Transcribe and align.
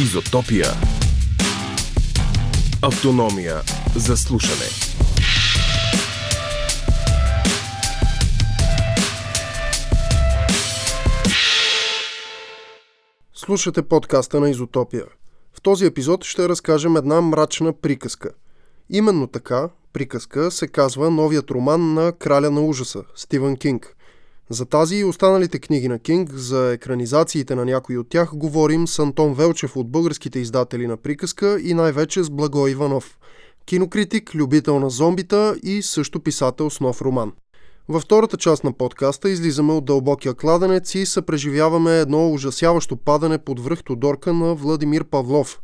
Изотопия. 0.00 0.66
Автономия 2.82 3.62
за 3.96 4.16
слушане. 4.16 4.68
Слушате 13.34 13.82
подкаста 13.82 14.40
на 14.40 14.50
Изотопия. 14.50 15.04
В 15.52 15.62
този 15.62 15.86
епизод 15.86 16.24
ще 16.24 16.48
разкажем 16.48 16.96
една 16.96 17.20
мрачна 17.20 17.72
приказка. 17.72 18.30
Именно 18.90 19.26
така, 19.26 19.68
приказка, 19.92 20.50
се 20.50 20.68
казва 20.68 21.10
новият 21.10 21.50
роман 21.50 21.94
на 21.94 22.12
Краля 22.12 22.50
на 22.50 22.60
ужаса, 22.60 23.02
Стивън 23.14 23.56
Кинг. 23.56 23.95
За 24.50 24.66
тази 24.66 24.96
и 24.96 25.04
останалите 25.04 25.58
книги 25.58 25.88
на 25.88 25.98
Кинг, 25.98 26.32
за 26.32 26.72
екранизациите 26.72 27.54
на 27.54 27.64
някои 27.64 27.98
от 27.98 28.08
тях, 28.08 28.34
говорим 28.34 28.86
с 28.86 28.98
Антон 28.98 29.34
Велчев 29.34 29.76
от 29.76 29.90
българските 29.90 30.38
издатели 30.38 30.86
на 30.86 30.96
приказка 30.96 31.60
и 31.60 31.74
най-вече 31.74 32.22
с 32.22 32.30
Благо 32.30 32.68
Иванов. 32.68 33.18
Кинокритик, 33.64 34.34
любител 34.34 34.80
на 34.80 34.90
зомбита 34.90 35.56
и 35.62 35.82
също 35.82 36.20
писател 36.20 36.70
с 36.70 36.80
нов 36.80 37.02
роман. 37.02 37.32
Във 37.88 38.02
втората 38.02 38.36
част 38.36 38.64
на 38.64 38.72
подкаста 38.72 39.30
излизаме 39.30 39.72
от 39.72 39.84
дълбокия 39.84 40.34
кладенец 40.34 40.94
и 40.94 41.06
съпреживяваме 41.06 41.98
едно 41.98 42.32
ужасяващо 42.32 42.96
падане 42.96 43.38
под 43.38 43.60
връх 43.60 43.82
Тодорка 43.82 44.32
на 44.32 44.54
Владимир 44.54 45.04
Павлов, 45.04 45.60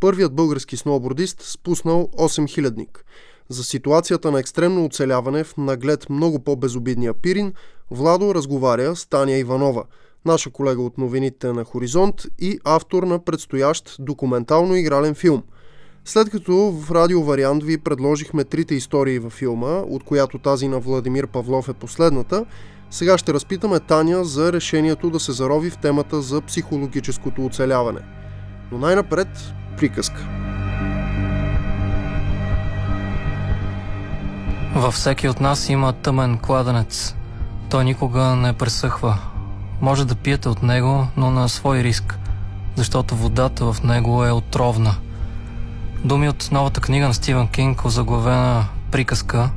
първият 0.00 0.34
български 0.34 0.76
сноубордист, 0.76 1.42
спуснал 1.42 2.08
8 2.18 2.48
хилядник. 2.48 3.04
За 3.48 3.64
ситуацията 3.64 4.30
на 4.30 4.40
екстремно 4.40 4.84
оцеляване 4.84 5.44
в 5.44 5.56
наглед 5.56 6.10
много 6.10 6.38
по-безобидния 6.38 7.14
Пирин, 7.14 7.52
Владо 7.90 8.34
разговаря 8.34 8.96
с 8.96 9.06
Таня 9.06 9.36
Иванова, 9.36 9.84
наша 10.24 10.50
колега 10.50 10.82
от 10.82 10.98
новините 10.98 11.52
на 11.52 11.64
Хоризонт 11.64 12.14
и 12.38 12.58
автор 12.64 13.02
на 13.02 13.18
предстоящ 13.18 13.96
документално-игрален 13.98 15.14
филм. 15.14 15.42
След 16.04 16.30
като 16.30 16.52
в 16.54 16.90
радио 16.90 17.22
вариант 17.22 17.64
ви 17.64 17.78
предложихме 17.78 18.44
трите 18.44 18.74
истории 18.74 19.18
във 19.18 19.32
филма, 19.32 19.68
от 19.68 20.04
която 20.04 20.38
тази 20.38 20.68
на 20.68 20.78
Владимир 20.78 21.26
Павлов 21.26 21.68
е 21.68 21.72
последната, 21.72 22.46
сега 22.90 23.18
ще 23.18 23.34
разпитаме 23.34 23.80
Таня 23.80 24.24
за 24.24 24.52
решението 24.52 25.10
да 25.10 25.20
се 25.20 25.32
зарови 25.32 25.70
в 25.70 25.78
темата 25.78 26.22
за 26.22 26.40
психологическото 26.40 27.46
оцеляване. 27.46 28.00
Но 28.72 28.78
най-напред 28.78 29.28
приказка. 29.76 30.26
Във 34.76 34.94
всеки 34.94 35.28
от 35.28 35.40
нас 35.40 35.68
има 35.68 35.92
тъмен 35.92 36.38
кладенец. 36.38 37.14
Той 37.70 37.84
никога 37.84 38.22
не 38.22 38.52
пресъхва. 38.52 39.18
Може 39.80 40.04
да 40.04 40.14
пиете 40.14 40.48
от 40.48 40.62
него, 40.62 41.06
но 41.16 41.30
на 41.30 41.48
свой 41.48 41.82
риск, 41.82 42.18
защото 42.76 43.16
водата 43.16 43.72
в 43.72 43.82
него 43.82 44.24
е 44.24 44.30
отровна. 44.30 44.94
Думи 46.04 46.28
от 46.28 46.48
новата 46.52 46.80
книга 46.80 47.06
на 47.06 47.14
Стивен 47.14 47.48
Кинг, 47.48 47.84
озаглавена 47.84 48.64
приказка 48.90 49.50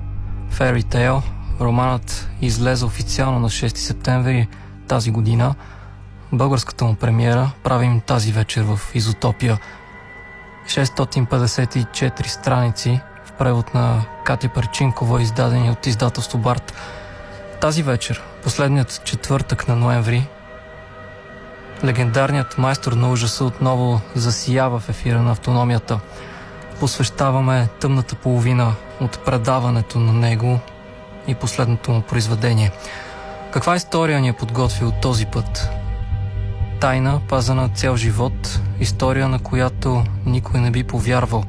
Fairy 0.51 0.83
Tale. 0.83 1.21
Романът 1.61 2.29
излезе 2.41 2.85
официално 2.85 3.39
на 3.39 3.49
6 3.49 3.77
септември 3.77 4.47
тази 4.87 5.11
година. 5.11 5.55
Българската 6.33 6.85
му 6.85 6.95
премиера 6.95 7.51
правим 7.63 8.01
тази 8.01 8.31
вечер 8.31 8.63
в 8.63 8.79
Изотопия. 8.93 9.59
654 10.67 12.27
страници 12.27 12.99
в 13.25 13.31
превод 13.31 13.73
на 13.73 14.05
Катя 14.23 14.49
Парчинкова, 14.49 15.21
издадени 15.21 15.69
от 15.69 15.87
издателство 15.87 16.37
Барт. 16.37 16.73
Тази 17.61 17.83
вечер, 17.83 18.21
последният 18.43 19.01
четвъртък 19.03 19.67
на 19.67 19.75
ноември, 19.75 20.27
легендарният 21.83 22.57
майстор 22.57 22.91
на 22.91 23.11
ужаса 23.11 23.45
отново 23.45 24.01
засиява 24.15 24.79
в 24.79 24.89
ефира 24.89 25.21
на 25.21 25.31
автономията. 25.31 25.99
Посвещаваме 26.79 27.67
тъмната 27.79 28.15
половина 28.15 28.75
от 29.01 29.25
предаването 29.25 29.99
на 29.99 30.13
него 30.13 30.59
и 31.27 31.35
последното 31.35 31.91
му 31.91 32.01
произведение. 32.01 32.71
Каква 33.51 33.75
история 33.75 34.21
ни 34.21 34.29
е 34.29 34.33
подготвил 34.33 34.91
този 35.01 35.25
път? 35.25 35.69
Тайна, 36.79 37.21
пазана 37.29 37.69
цял 37.69 37.95
живот, 37.95 38.59
история 38.79 39.27
на 39.27 39.39
която 39.39 40.03
никой 40.25 40.59
не 40.59 40.71
би 40.71 40.83
повярвал. 40.83 41.43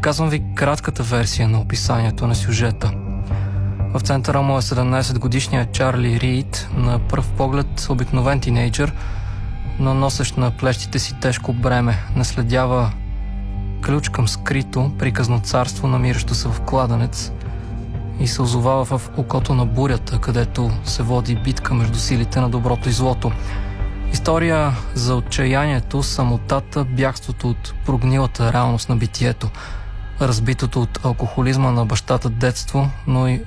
Казвам 0.00 0.28
ви 0.28 0.42
кратката 0.54 1.02
версия 1.02 1.48
на 1.48 1.60
описанието 1.60 2.26
на 2.26 2.34
сюжета– 2.34 2.92
в 3.94 4.00
центъра 4.00 4.42
му 4.42 4.58
е 4.58 4.62
17 4.62 5.18
годишният 5.18 5.72
Чарли 5.72 6.20
Рид, 6.20 6.68
на 6.76 6.98
пръв 6.98 7.32
поглед 7.32 7.86
обикновен 7.88 8.40
тинейджър, 8.40 8.92
но 9.78 9.94
носещ 9.94 10.36
на 10.36 10.50
плещите 10.50 10.98
си 10.98 11.14
тежко 11.20 11.52
бреме, 11.52 11.98
наследява 12.16 12.92
ключ 13.84 14.08
към 14.08 14.28
скрито, 14.28 14.92
приказно 14.98 15.40
царство, 15.40 15.88
намиращо 15.88 16.34
се 16.34 16.48
в 16.48 16.60
кладенец 16.60 17.32
и 18.20 18.26
се 18.28 18.42
озовава 18.42 18.84
в 18.84 19.10
окото 19.16 19.54
на 19.54 19.66
бурята, 19.66 20.18
където 20.18 20.70
се 20.84 21.02
води 21.02 21.36
битка 21.36 21.74
между 21.74 21.98
силите 21.98 22.40
на 22.40 22.48
доброто 22.48 22.88
и 22.88 22.92
злото. 22.92 23.32
История 24.12 24.72
за 24.94 25.14
отчаянието, 25.14 26.02
самотата, 26.02 26.84
бягството 26.84 27.50
от 27.50 27.74
прогнилата 27.86 28.52
реалност 28.52 28.88
на 28.88 28.96
битието, 28.96 29.50
разбитото 30.20 30.82
от 30.82 31.04
алкохолизма 31.04 31.70
на 31.70 31.86
бащата 31.86 32.30
детство, 32.30 32.90
но 33.06 33.28
и 33.28 33.42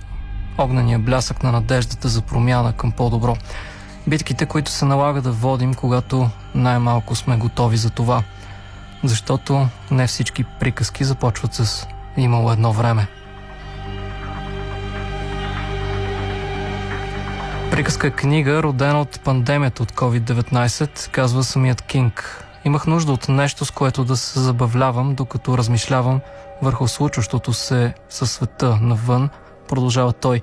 огнения 0.58 1.00
блясък 1.00 1.44
на 1.44 1.52
надеждата 1.52 2.08
за 2.08 2.22
промяна 2.22 2.74
към 2.74 2.92
по-добро. 2.92 3.38
Битките, 4.08 4.46
които 4.46 4.72
се 4.72 4.86
налага 4.86 5.22
да 5.22 5.32
водим, 5.32 5.74
когато 5.74 6.30
най-малко 6.56 7.16
сме 7.16 7.38
готови 7.38 7.78
за 7.78 7.90
това. 7.90 8.24
Защото 9.04 9.68
не 9.92 10.08
всички 10.08 10.44
приказки 10.44 11.04
започват 11.04 11.54
с 11.54 11.88
имало 12.18 12.52
едно 12.52 12.74
време. 12.74 13.08
Приказка 17.72 18.08
е 18.08 18.12
книга, 18.12 18.64
родена 18.64 19.02
от 19.02 19.20
пандемията 19.20 19.84
от 19.84 19.92
COVID-19, 19.92 21.10
казва 21.12 21.44
самият 21.44 21.82
Кинг. 21.82 22.46
Имах 22.66 22.88
нужда 22.88 23.12
от 23.12 23.30
нещо, 23.30 23.66
с 23.66 23.72
което 23.72 24.04
да 24.04 24.18
се 24.18 24.40
забавлявам, 24.40 25.16
докато 25.16 25.58
размишлявам 25.58 26.22
върху 26.62 26.88
случващото 26.88 27.54
се 27.54 27.94
със 28.10 28.32
света 28.32 28.78
навън– 28.82 29.30
продължава 29.68 30.14
той. 30.14 30.42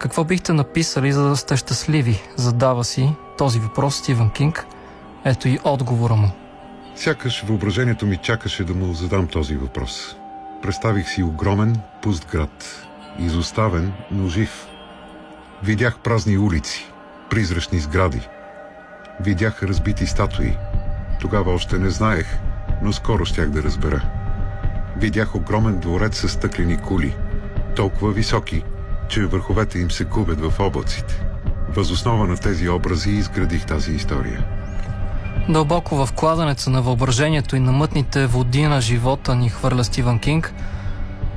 Какво 0.00 0.24
бихте 0.24 0.52
написали, 0.52 1.12
за 1.12 1.28
да 1.28 1.36
сте 1.36 1.56
щастливи? 1.56 2.22
Задава 2.36 2.84
си 2.84 3.12
този 3.38 3.58
въпрос 3.58 3.96
Стивен 3.96 4.30
Кинг. 4.30 4.66
Ето 5.24 5.48
и 5.48 5.58
отговора 5.64 6.14
му. 6.14 6.30
Сякаш 6.96 7.44
въображението 7.46 8.06
ми 8.06 8.16
чакаше 8.16 8.64
да 8.64 8.74
му 8.74 8.94
задам 8.94 9.26
този 9.26 9.56
въпрос. 9.56 10.16
Представих 10.62 11.08
си 11.08 11.22
огромен, 11.22 11.80
пуст 12.02 12.26
град. 12.32 12.86
Изоставен, 13.18 13.92
но 14.10 14.28
жив. 14.28 14.66
Видях 15.62 15.98
празни 15.98 16.38
улици, 16.38 16.86
призрачни 17.30 17.78
сгради. 17.78 18.28
Видях 19.20 19.62
разбити 19.62 20.06
статуи. 20.06 20.56
Тогава 21.20 21.52
още 21.52 21.78
не 21.78 21.90
знаех, 21.90 22.38
но 22.82 22.92
скоро 22.92 23.24
щях 23.24 23.50
да 23.50 23.62
разбера. 23.62 24.02
Видях 24.96 25.34
огромен 25.34 25.78
дворец 25.78 26.20
с 26.20 26.28
стъклени 26.28 26.78
кули– 26.78 27.16
толкова 27.80 28.12
високи, 28.12 28.62
че 29.08 29.26
върховете 29.26 29.78
им 29.78 29.90
се 29.90 30.04
губят 30.04 30.40
в 30.40 30.60
облаците. 30.60 31.22
Възоснова 31.68 32.26
на 32.26 32.36
тези 32.36 32.68
образи 32.68 33.10
изградих 33.10 33.66
тази 33.66 33.92
история. 33.92 34.44
Дълбоко 35.48 36.06
в 36.06 36.12
кладенеца 36.12 36.70
на 36.70 36.82
въображението 36.82 37.56
и 37.56 37.60
на 37.60 37.72
мътните 37.72 38.26
води 38.26 38.62
на 38.62 38.80
живота 38.80 39.34
ни 39.34 39.48
хвърля 39.48 39.84
Стивън 39.84 40.18
Кинг. 40.18 40.52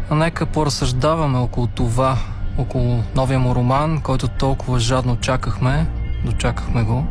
А 0.10 0.16
нека 0.16 0.46
поразсъждаваме 0.46 1.38
около 1.38 1.68
това, 1.68 2.18
около 2.58 3.04
новия 3.16 3.40
му 3.40 3.56
роман, 3.56 4.02
който 4.02 4.28
толкова 4.28 4.80
жадно 4.80 5.16
чакахме. 5.16 5.88
Дочакахме 6.26 6.84
го. 6.84 7.06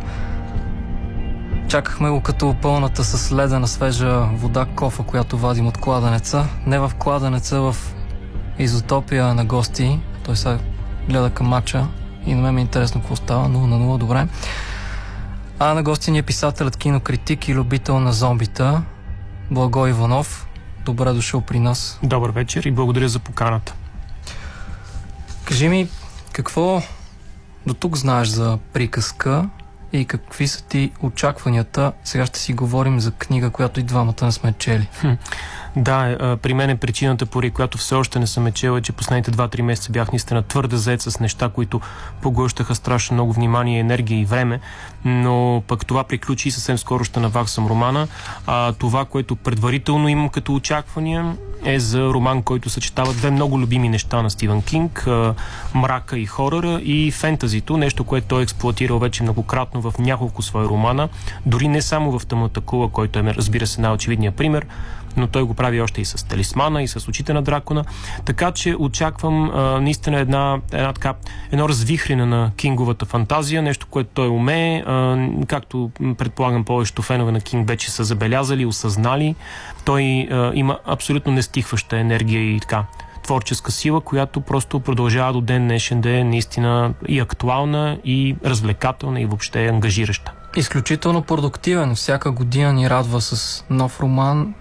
Чакахме 1.69 2.11
го 2.11 2.21
като 2.21 2.57
пълната 2.63 3.05
с 3.05 3.33
ледена 3.33 3.69
свежа 3.69 4.21
вода 4.21 4.67
кофа, 4.75 5.03
която 5.03 5.39
вадим 5.39 5.67
от 5.67 5.79
кладенеца. 5.79 6.47
Не 6.67 6.79
в 6.79 6.93
кладенеца, 6.99 7.61
в 7.61 7.77
изотопия 8.59 9.35
на 9.35 9.45
гости. 9.45 10.01
Той 10.25 10.37
сега 10.37 10.59
гледа 11.09 11.31
към 11.31 11.47
матча 11.47 11.87
и 12.27 12.35
на 12.35 12.43
мен 12.43 12.55
ми 12.55 12.61
е 12.61 12.63
интересно 12.63 13.01
какво 13.01 13.17
става. 13.17 13.49
0 13.49 13.49
на 13.49 13.77
0, 13.79 13.99
добре. 13.99 14.27
А 15.59 15.75
на 15.75 15.83
гости 15.83 16.11
ни 16.11 16.19
е 16.19 16.23
писателят, 16.23 16.77
кинокритик 16.77 17.49
и 17.49 17.55
любител 17.55 18.01
на 18.01 18.13
зомбита 18.13 18.83
Благо 19.51 19.87
Иванов. 19.87 20.49
Добре 20.85 21.13
дошъл 21.13 21.41
при 21.41 21.59
нас. 21.59 21.99
Добър 22.03 22.31
вечер 22.31 22.65
и 22.65 22.71
благодаря 22.71 23.09
за 23.09 23.19
поканата. 23.19 23.75
Кажи 25.45 25.69
ми, 25.69 25.89
какво 26.33 26.83
до 27.67 27.75
тук 27.75 27.97
знаеш 27.97 28.29
за 28.29 28.59
приказка 28.73 29.49
и 29.93 30.05
какви 30.05 30.49
са 30.49 30.65
ти 30.65 30.93
очакванията? 31.01 31.93
Сега 32.05 32.27
ще 32.27 32.39
си 32.39 32.53
говорим 32.53 33.01
за 33.01 33.13
книга, 33.13 33.51
която 33.51 33.81
и 33.81 33.83
двамата 33.83 34.15
не 34.23 34.33
сме 34.33 34.53
чели. 34.59 34.89
Хм. 35.01 35.13
Да, 35.77 36.17
а, 36.21 36.37
при 36.37 36.55
мен 36.55 36.71
е 36.71 36.77
причината, 36.77 37.27
поради 37.27 37.51
която 37.51 37.79
все 37.79 37.95
още 37.95 38.19
не 38.19 38.27
съм 38.27 38.47
е 38.47 38.53
чела, 38.53 38.81
че 38.81 38.93
последните 38.93 39.31
2-3 39.31 39.63
месеца 39.63 39.93
бях 39.93 40.13
наистина 40.13 40.43
твърде 40.43 40.77
заед 40.77 41.03
с 41.03 41.21
неща, 41.21 41.49
които 41.49 41.81
поглъщаха 42.23 42.75
страшно 42.75 43.15
много 43.15 43.33
внимание, 43.33 43.81
енергия 43.81 44.21
и 44.21 44.25
време, 44.25 44.61
но 45.05 45.63
пък 45.69 45.87
това 45.87 46.05
приключи 46.05 46.49
и 46.49 46.51
съвсем 46.51 46.79
скоро 46.79 47.05
ще 47.05 47.21
наваксам 47.21 47.67
романа. 47.67 48.09
А 48.47 48.73
това, 48.73 49.05
което 49.05 49.37
предварително 49.37 50.09
имам 50.09 50.29
като 50.29 50.55
очаквания 50.55 51.37
е 51.65 51.79
за 51.81 52.05
роман, 52.05 52.43
който 52.43 52.71
съчетава 52.71 53.13
две 53.13 53.31
много 53.31 53.61
любими 53.61 53.89
неща 53.89 54.23
на 54.23 54.31
Стивен 54.31 54.63
Кинг 54.63 55.07
мрака 55.75 56.19
и 56.19 56.27
хорора 56.27 56.81
и 56.83 57.11
фентазито, 57.11 57.77
нещо, 57.77 58.05
което 58.05 58.27
той 58.27 58.41
е 58.41 58.43
експлуатирал 58.43 58.99
вече 58.99 59.23
многократно 59.23 59.81
в 59.81 59.99
няколко 59.99 60.43
свои 60.43 60.67
романа, 60.67 61.09
дори 61.47 61.69
не 61.69 61.83
само 61.83 62.19
в 62.19 62.27
Тъмната 62.27 62.61
кула, 62.61 62.89
който 62.89 63.19
е, 63.19 63.23
разбира 63.23 63.67
се, 63.67 63.81
най-очевидният 63.81 64.35
пример, 64.35 64.67
но 65.17 65.27
той 65.27 65.43
го 65.43 65.55
прави 65.55 65.81
още 65.81 66.01
и 66.01 66.05
с 66.05 66.29
Талисмана, 66.29 66.83
и 66.83 66.89
с 66.89 67.09
Очите 67.09 67.33
на 67.33 67.43
дракона. 67.43 67.85
Така 68.25 68.53
че 68.53 68.77
очаквам 68.79 69.51
а, 69.55 69.81
наистина 69.81 70.19
една, 70.19 70.61
една 70.73 70.93
така, 70.93 71.15
едно 71.53 71.69
развихрене 71.69 72.27
на 72.27 72.51
Кинговата 72.57 73.07
фантазия, 73.07 73.63
нещо, 73.63 73.87
което 73.91 74.11
той 74.15 74.29
умее, 74.29 74.83
а, 74.87 75.27
както 75.47 75.91
предполагам 76.19 76.65
повечето 76.65 77.03
фенове 77.03 77.33
на 77.33 77.41
Кинг 77.41 77.69
вече 77.69 77.91
са 77.91 78.05
забелязали, 78.05 78.67
осъзнали. 78.67 79.35
Той 79.85 80.29
а, 80.31 80.53
има 80.55 80.79
абсолютно 80.87 81.33
нестихваща 81.33 81.99
енергия 81.99 82.43
и 82.43 82.61
така 82.61 82.85
творческа 83.23 83.73
сила, 83.73 84.01
която 84.01 84.41
просто 84.41 84.81
продължава 84.81 85.33
до 85.33 85.41
ден 85.41 85.63
днешен 85.63 86.01
да 86.01 86.11
е 86.11 86.25
наистина 86.25 86.95
и 87.09 87.21
актуална, 87.21 87.99
и 88.05 88.37
развлекателна, 88.45 89.21
и 89.21 89.27
въобще 89.27 89.67
ангажираща. 89.67 90.33
Изключително 90.57 91.23
продуктивен. 91.23 91.95
Всяка 91.95 92.31
година 92.31 92.73
ни 92.73 92.91
радва 92.91 93.21
с 93.21 93.65
нов 93.71 94.01
роман, 94.01 94.55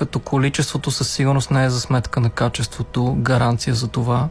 като 0.00 0.18
количеството 0.18 0.90
със 0.90 1.10
сигурност 1.10 1.50
не 1.50 1.64
е 1.64 1.70
за 1.70 1.80
сметка 1.80 2.20
на 2.20 2.30
качеството, 2.30 3.16
гаранция 3.18 3.74
за 3.74 3.88
това. 3.88 4.28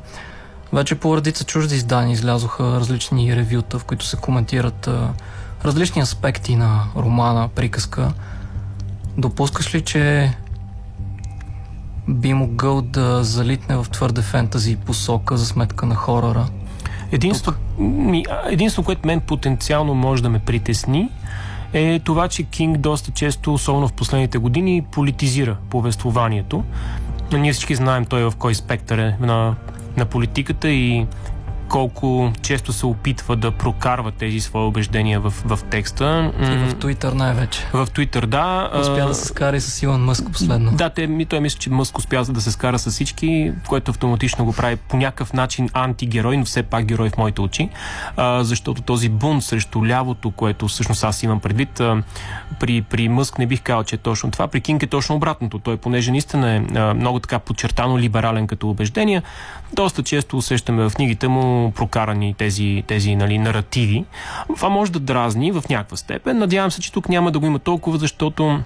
Вече 0.74 0.96
по 0.96 1.18
редица 1.18 1.44
чужди 1.44 1.76
издания 1.76 2.14
излязоха 2.14 2.64
различни 2.64 3.36
ревюта, 3.36 3.80
в 3.80 3.86
които 3.86 4.06
се 4.06 4.18
коментират 4.18 4.88
а, 4.88 5.14
различни 5.66 6.02
аспекти 6.02 6.56
на 6.56 6.84
романа, 6.96 7.50
приказка. 7.56 8.14
Допускаш 9.18 9.76
ли, 9.76 9.82
че 9.82 10.34
би 12.08 12.34
могъл 12.34 12.82
да 12.82 13.24
залитне 13.24 13.76
в 13.76 13.86
твърде 13.92 14.22
фентази 14.22 14.76
посока 14.76 15.38
за 15.38 15.46
сметка 15.46 15.86
на 15.86 15.96
хорора? 15.96 16.46
Единство, 17.12 17.54
единство, 18.50 18.84
което 18.84 19.08
мен 19.08 19.22
потенциално 19.22 19.94
може 19.94 20.24
да 20.24 20.30
ме 20.30 20.40
притесни, 20.40 21.10
е 21.74 22.00
това, 22.00 22.28
че 22.28 22.44
Кинг 22.44 22.78
доста 22.78 23.12
често, 23.12 23.54
особено 23.54 23.88
в 23.88 23.94
последните 23.94 24.38
години, 24.38 24.86
политизира 24.92 25.58
повествованието. 25.70 26.64
Ние 27.34 27.54
всички 27.54 27.76
знаем 27.76 28.06
той 28.06 28.24
в 28.24 28.34
кой 28.38 28.56
спектър 28.56 28.98
е 28.98 29.16
на, 29.20 29.56
на 29.98 30.06
политиката 30.06 30.70
и 30.70 31.06
колко 31.70 32.32
често 32.42 32.74
се 32.74 32.86
опитва 32.86 33.36
да 33.36 33.52
прокарва 33.52 34.12
тези 34.12 34.40
свои 34.40 34.64
убеждения 34.64 35.20
в, 35.20 35.34
в 35.46 35.60
текста. 35.70 36.32
И 36.42 36.46
в 36.46 36.76
Твитър 36.80 37.14
най-вече. 37.14 37.68
В 37.74 37.88
Твитър, 37.94 38.26
да. 38.26 38.72
Успя 38.82 39.08
да 39.08 39.16
се 39.16 39.26
скара 39.26 39.58
и 39.58 39.62
с 39.62 39.84
Илон 39.84 40.04
Мъск 40.04 40.32
последно. 40.32 40.72
Да, 40.72 40.90
те, 40.90 41.08
ми, 41.08 41.26
той 41.26 41.40
мисля, 41.40 41.60
че 41.60 41.70
Мъск 41.70 41.98
успя 41.98 42.24
да 42.30 42.42
се 42.42 42.52
скара 42.52 42.80
с 42.80 42.92
всички, 42.92 43.52
което 43.68 43.92
автоматично 43.92 44.46
го 44.46 44.54
прави 44.54 44.76
по 44.76 44.98
някакъв 44.98 45.34
начин 45.34 45.70
антигерой, 45.74 46.38
но 46.38 46.46
все 46.46 46.64
пак 46.64 46.86
герой 46.86 47.10
в 47.10 47.18
моите 47.18 47.42
очи, 47.42 47.70
а, 48.18 48.44
защото 48.44 48.82
този 48.82 49.10
бунт 49.10 49.44
срещу 49.44 49.86
лявото, 49.86 50.32
което 50.32 50.68
всъщност 50.68 51.04
аз 51.04 51.24
имам 51.24 51.40
предвид, 51.40 51.80
а, 51.80 52.04
при, 52.60 52.82
при 52.82 53.10
Мъск 53.10 53.40
не 53.40 53.46
бих 53.46 53.62
казал, 53.62 53.84
че 53.84 53.96
е 53.96 54.00
точно 54.00 54.32
това. 54.32 54.48
При 54.48 54.62
Кинг 54.62 54.84
е 54.84 54.88
точно 54.88 55.16
обратното. 55.16 55.60
Той, 55.60 55.78
понеже 55.78 56.12
наистина 56.12 56.56
е 56.56 56.78
а, 56.78 56.94
много 56.94 57.20
така 57.20 57.40
подчертано 57.40 58.00
либерален 58.00 58.48
като 58.48 58.70
убеждение, 58.70 59.22
доста 59.74 60.04
често 60.04 60.38
усещаме 60.38 60.90
в 60.90 60.94
книгите 60.96 61.28
му 61.28 61.59
прокарани 61.76 62.34
тези, 62.34 62.84
тези 62.88 63.16
нали, 63.16 63.38
наративи. 63.38 64.06
Това 64.56 64.70
може 64.70 64.92
да 64.92 65.00
дразни 65.00 65.52
в 65.52 65.64
някаква 65.70 65.98
степен. 65.98 66.38
Надявам 66.38 66.72
се, 66.72 66.82
че 66.82 66.92
тук 66.92 67.10
няма 67.10 67.32
да 67.32 67.40
го 67.40 67.46
има 67.46 67.60
толкова, 67.60 67.98
защото 67.98 68.60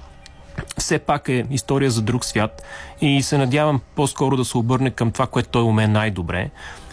все 0.78 1.00
пак 1.00 1.30
е 1.30 1.46
история 1.52 1.92
за 1.92 2.02
друг 2.02 2.26
свят 2.26 2.64
и 3.02 3.24
се 3.24 3.38
надявам 3.38 3.82
по-скоро 3.96 4.38
да 4.38 4.46
се 4.46 4.58
обърне 4.58 4.90
към 4.90 5.12
това, 5.12 5.28
което 5.28 5.50
той 5.50 5.64
уме 5.64 5.88
най-добре. 5.88 6.50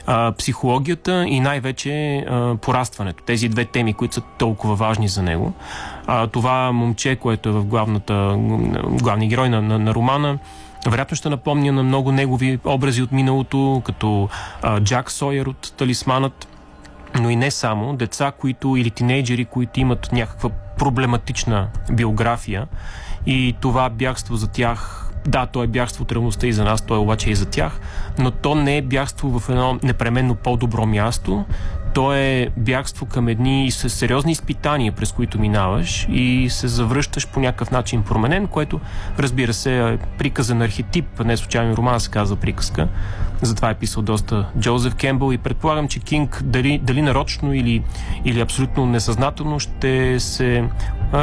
А, 0.06 0.32
психологията 0.32 1.25
и 1.29 1.41
най-вече 1.41 2.25
а, 2.29 2.56
порастването. 2.56 3.25
Тези 3.25 3.49
две 3.49 3.64
теми, 3.64 3.94
които 3.94 4.14
са 4.14 4.23
толкова 4.38 4.75
важни 4.75 5.08
за 5.08 5.23
него. 5.23 5.52
А, 6.06 6.26
това 6.26 6.73
момче, 6.73 7.17
което 7.17 7.49
е 7.49 7.52
в 7.52 7.64
главната, 7.64 8.37
главния 8.88 9.29
герой 9.29 9.49
на, 9.49 9.62
на, 9.62 9.79
на 9.79 9.94
романа, 9.94 10.38
вероятно 10.86 11.16
ще 11.16 11.28
напомня 11.28 11.72
на 11.72 11.82
много 11.82 12.12
негови 12.12 12.58
образи 12.64 13.02
от 13.02 13.12
миналото, 13.12 13.82
като 13.84 14.28
а, 14.62 14.80
Джак 14.80 15.10
Сойер 15.10 15.46
от 15.46 15.72
Талисманът, 15.76 16.48
но 17.20 17.30
и 17.30 17.36
не 17.36 17.50
само. 17.50 17.96
Деца, 17.96 18.32
които 18.38 18.76
или 18.76 18.90
тинейджери, 18.90 19.44
които 19.44 19.80
имат 19.80 20.12
някаква 20.12 20.50
проблематична 20.78 21.68
биография. 21.92 22.66
И 23.26 23.56
това 23.60 23.90
бягство 23.90 24.36
за 24.36 24.48
тях 24.48 25.10
да, 25.26 25.46
то 25.46 25.62
е 25.62 25.66
бягство 25.66 26.02
от 26.02 26.12
реалността 26.12 26.46
и 26.46 26.52
за 26.52 26.64
нас, 26.64 26.82
то 26.82 26.94
е 26.94 26.98
обаче 26.98 27.30
и 27.30 27.34
за 27.34 27.46
тях, 27.46 27.80
но 28.18 28.30
то 28.30 28.54
не 28.54 28.76
е 28.76 28.82
бягство 28.82 29.40
в 29.40 29.48
едно 29.48 29.78
непременно 29.82 30.34
по-добро 30.34 30.86
място, 30.86 31.44
то 31.94 32.14
е 32.14 32.48
бягство 32.56 33.06
към 33.06 33.28
едни 33.28 33.70
сериозни 33.70 34.32
изпитания, 34.32 34.92
през 34.92 35.12
които 35.12 35.40
минаваш 35.40 36.06
и 36.10 36.46
се 36.50 36.69
завръщаш 36.69 37.28
по 37.28 37.40
някакъв 37.40 37.70
начин 37.70 38.02
променен, 38.02 38.46
което 38.46 38.81
разбира 39.19 39.52
се 39.52 39.78
е 39.78 39.98
приказен 40.19 40.62
архетип, 40.62 41.25
не 41.25 41.37
случайно 41.37 41.76
роман 41.76 42.00
се 42.00 42.10
казва 42.10 42.37
приказка, 42.37 42.88
затова 43.42 43.70
е 43.70 43.75
писал 43.75 44.02
доста 44.02 44.46
Джозеф 44.58 44.94
Кембъл 44.94 45.32
и 45.32 45.38
предполагам, 45.38 45.88
че 45.88 46.00
Кинг 46.00 46.42
дали, 46.44 46.78
дали 46.78 47.02
нарочно 47.02 47.54
или, 47.54 47.82
или 48.25 48.40
абсолютно 48.40 48.87
несъзнателно 48.87 49.60
ще 49.60 50.20
се 50.20 50.64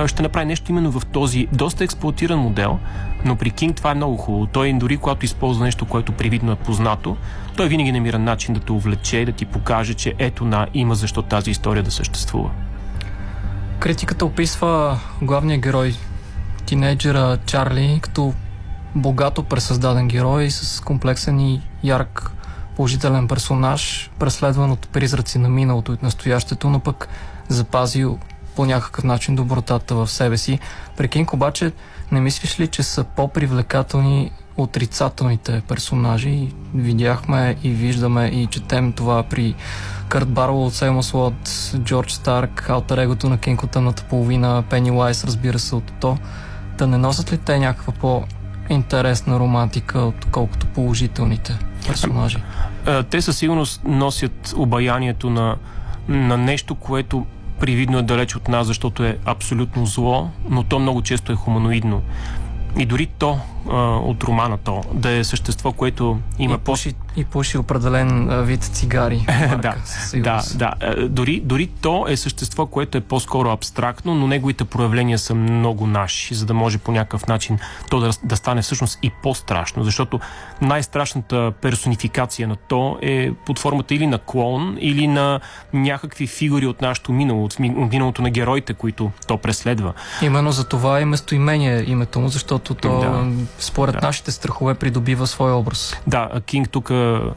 ще 0.06 0.22
направи 0.22 0.46
нещо 0.46 0.72
именно 0.72 0.92
в 0.92 1.06
този 1.06 1.48
доста 1.54 1.84
експлуатиран 1.84 2.40
модел, 2.40 2.80
но 3.26 3.36
при 3.36 3.50
Кинг 3.50 3.76
това 3.76 3.92
е 3.92 3.96
много 3.96 4.18
хубаво. 4.18 4.46
Той 4.46 4.74
дори 4.74 4.98
когато 4.98 5.26
използва 5.26 5.66
нещо, 5.66 5.86
което 5.86 6.12
привидно 6.12 6.52
е 6.52 6.56
познато, 6.56 7.18
той 7.58 7.68
винаги 7.68 7.92
намира 7.92 8.20
начин 8.20 8.54
да 8.54 8.60
те 8.60 8.72
увлече 8.72 9.26
да 9.26 9.32
ти 9.32 9.46
покаже, 9.46 9.94
че 9.94 10.14
ето 10.20 10.46
на 10.46 10.68
има 10.74 10.96
защо 10.96 11.22
тази 11.22 11.52
история 11.52 11.84
да 11.84 11.92
съществува. 11.92 12.52
Критиката 13.80 14.26
описва 14.26 15.00
главния 15.22 15.58
герой, 15.58 15.96
тинейджера 16.66 17.38
Чарли, 17.46 18.00
като 18.02 18.34
богато 18.96 19.44
пресъздаден 19.44 20.08
герой 20.08 20.52
с 20.52 20.82
комплексен 20.82 21.40
и 21.40 21.62
ярк 21.84 22.32
положителен 22.76 23.28
персонаж, 23.28 24.12
преследван 24.20 24.72
от 24.72 24.90
призраци 24.90 25.40
на 25.40 25.50
миналото 25.50 25.94
и 25.94 25.98
настоящето, 26.02 26.70
но 26.70 26.80
пък 26.80 27.08
запазил 27.48 28.20
по 28.56 28.66
някакъв 28.66 29.04
начин 29.04 29.36
добротата 29.36 29.96
в 29.96 30.08
себе 30.08 30.38
си. 30.38 30.60
При 30.98 31.08
Кинг 31.08 31.34
обаче 31.34 31.72
не 32.12 32.20
мислиш 32.20 32.60
ли, 32.60 32.68
че 32.68 32.84
са 32.84 33.04
по-привлекателни 33.04 34.32
отрицателните 34.58 35.62
персонажи? 35.68 36.48
Видяхме 36.76 37.56
и 37.64 37.70
виждаме 37.70 38.26
и 38.26 38.48
четем 38.48 38.92
това 38.92 39.24
при 39.24 39.56
Кърт 40.10 40.28
Барл 40.28 40.66
от 40.66 40.74
Сеймос 40.74 41.14
Лот, 41.14 41.74
Джордж 41.78 42.14
Старк, 42.14 42.70
алтер 42.70 42.98
егото 42.98 43.30
на 43.30 43.38
Кинг 43.38 43.64
от 43.64 43.72
тъмната 43.72 44.04
половина, 44.04 44.64
Пени 44.70 44.92
Лайс, 44.92 45.24
разбира 45.24 45.60
се, 45.60 45.76
от 45.76 45.92
то. 46.00 46.18
Да 46.78 46.88
не 46.88 46.98
носят 46.98 47.32
ли 47.32 47.38
те 47.38 47.60
някаква 47.60 47.94
по-интересна 47.94 49.40
романтика, 49.40 50.00
отколкото 50.00 50.68
положителните 50.68 51.60
персонажи? 51.88 52.38
Те 53.10 53.22
със 53.22 53.38
сигурност 53.38 53.82
носят 53.86 54.54
обаянието 54.58 55.30
на, 55.30 55.56
на 56.08 56.38
нещо, 56.38 56.76
което 56.76 57.26
привидно 57.60 57.98
е 57.98 58.02
далеч 58.02 58.36
от 58.36 58.48
нас, 58.48 58.68
защото 58.68 59.04
е 59.04 59.18
абсолютно 59.26 59.86
зло, 59.86 60.30
но 60.50 60.64
то 60.64 60.80
много 60.80 61.02
често 61.02 61.32
е 61.32 61.36
хуманоидно. 61.36 62.02
И 62.78 62.86
дори 62.86 63.06
то 63.06 63.40
а, 63.72 63.76
от 63.98 64.24
романа 64.24 64.58
то, 64.58 64.84
да 64.94 65.12
е 65.12 65.24
същество, 65.24 65.72
което 65.72 66.20
има 66.40 66.56
и 66.56 66.58
пуши, 66.58 66.94
по... 66.94 67.20
И 67.20 67.26
пуши 67.26 67.58
определен 67.58 68.30
а, 68.30 68.42
вид 68.42 68.64
цигари. 68.64 69.26
да, 69.62 69.76
да, 70.16 70.42
да. 70.56 70.74
Дори, 71.10 71.40
дори 71.40 71.68
то 71.68 72.06
е 72.08 72.18
същество, 72.18 72.66
което 72.66 72.98
е 72.98 73.02
по-скоро 73.02 73.50
абстрактно, 73.50 74.16
но 74.16 74.28
неговите 74.28 74.66
проявления 74.66 75.20
са 75.20 75.36
много 75.36 75.88
наши, 75.88 76.36
за 76.36 76.46
да 76.46 76.54
може 76.54 76.78
по 76.78 76.92
някакъв 76.92 77.28
начин 77.28 77.60
то 77.90 78.00
да, 78.00 78.12
да 78.24 78.36
стане 78.38 78.62
всъщност 78.62 79.00
и 79.04 79.12
по-страшно, 79.24 79.84
защото 79.84 80.20
най-страшната 80.62 81.54
персонификация 81.62 82.48
на 82.48 82.56
то 82.56 82.98
е 83.02 83.32
под 83.46 83.60
формата 83.60 83.96
или 83.96 84.08
на 84.08 84.18
клон, 84.18 84.78
или 84.80 85.08
на 85.08 85.40
някакви 85.74 86.28
фигури 86.28 86.66
от 86.66 86.82
нашето 86.82 87.12
минало, 87.12 87.44
от 87.46 87.60
миналото 87.60 88.22
на 88.22 88.30
героите, 88.30 88.74
които 88.74 89.12
то 89.28 89.38
преследва. 89.38 89.94
Именно 90.22 90.52
за 90.52 90.68
това 90.68 91.00
е 91.00 91.06
местоимение 91.06 91.84
името 91.88 92.20
му, 92.20 92.28
защото 92.28 92.74
то 92.74 93.00
да 93.00 93.28
според 93.60 93.96
да. 93.96 94.08
нашите 94.08 94.32
страхове 94.32 94.74
придобива 94.74 95.28
своя 95.28 95.56
образ. 95.56 95.96
Да, 96.08 96.30
Кинг 96.46 96.70
тук 96.70 96.90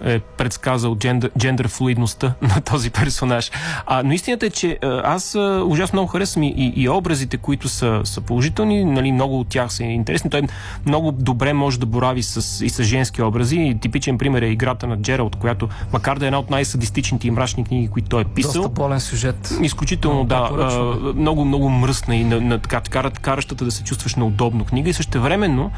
е 0.05 0.21
предсказал 0.21 0.97
джендър, 0.97 1.31
джендър 1.39 1.69
флуидността 1.69 2.35
на 2.43 2.61
този 2.61 2.91
персонаж. 2.91 3.51
А, 3.87 4.03
но 4.03 4.13
истината 4.13 4.47
е, 4.47 4.51
че 4.51 4.79
аз 5.05 5.35
ужасно 5.65 5.97
много 5.97 6.09
харесвам 6.09 6.43
и, 6.43 6.73
и 6.77 6.89
образите, 6.89 7.37
които 7.37 7.69
са, 7.69 8.01
са 8.05 8.21
положителни, 8.21 8.85
нали, 8.85 9.13
много 9.13 9.41
от 9.41 9.49
тях 9.49 9.73
са 9.73 9.85
интересни. 9.85 10.31
Той 10.31 10.43
много 10.87 11.13
добре 11.13 11.53
може 11.53 11.81
да 11.81 11.87
борави 11.87 12.23
с, 12.23 12.65
и 12.65 12.71
с 12.71 12.83
женски 12.83 13.23
образи. 13.23 13.79
Типичен 13.81 14.19
пример 14.19 14.43
е 14.43 14.47
играта 14.47 14.87
на 14.87 14.97
Джералд, 14.97 15.37
която, 15.37 15.69
макар 15.93 16.19
да 16.19 16.25
е 16.25 16.29
една 16.29 16.39
от 16.39 16.51
най-садистичните 16.51 17.29
и 17.29 17.31
мрачни 17.31 17.65
книги, 17.65 17.89
които 17.89 18.09
той 18.09 18.23
е 18.23 18.25
писал. 18.25 18.53
Доста 18.53 18.69
болен 18.69 19.01
сюжет. 19.01 19.55
Изключително, 19.63 20.25
да. 20.25 20.51
А, 20.59 21.13
много, 21.13 21.45
много 21.45 21.69
мръсна 21.69 22.17
и 22.17 22.25
на, 22.25 22.41
на, 22.41 22.59
така, 22.59 22.81
каращата 23.21 23.65
да 23.65 23.71
се 23.71 23.85
чувстваш 23.85 24.15
неудобно 24.15 24.65
книга 24.65 24.91
и 24.91 24.93
също 24.93 25.23
времено 25.23 25.71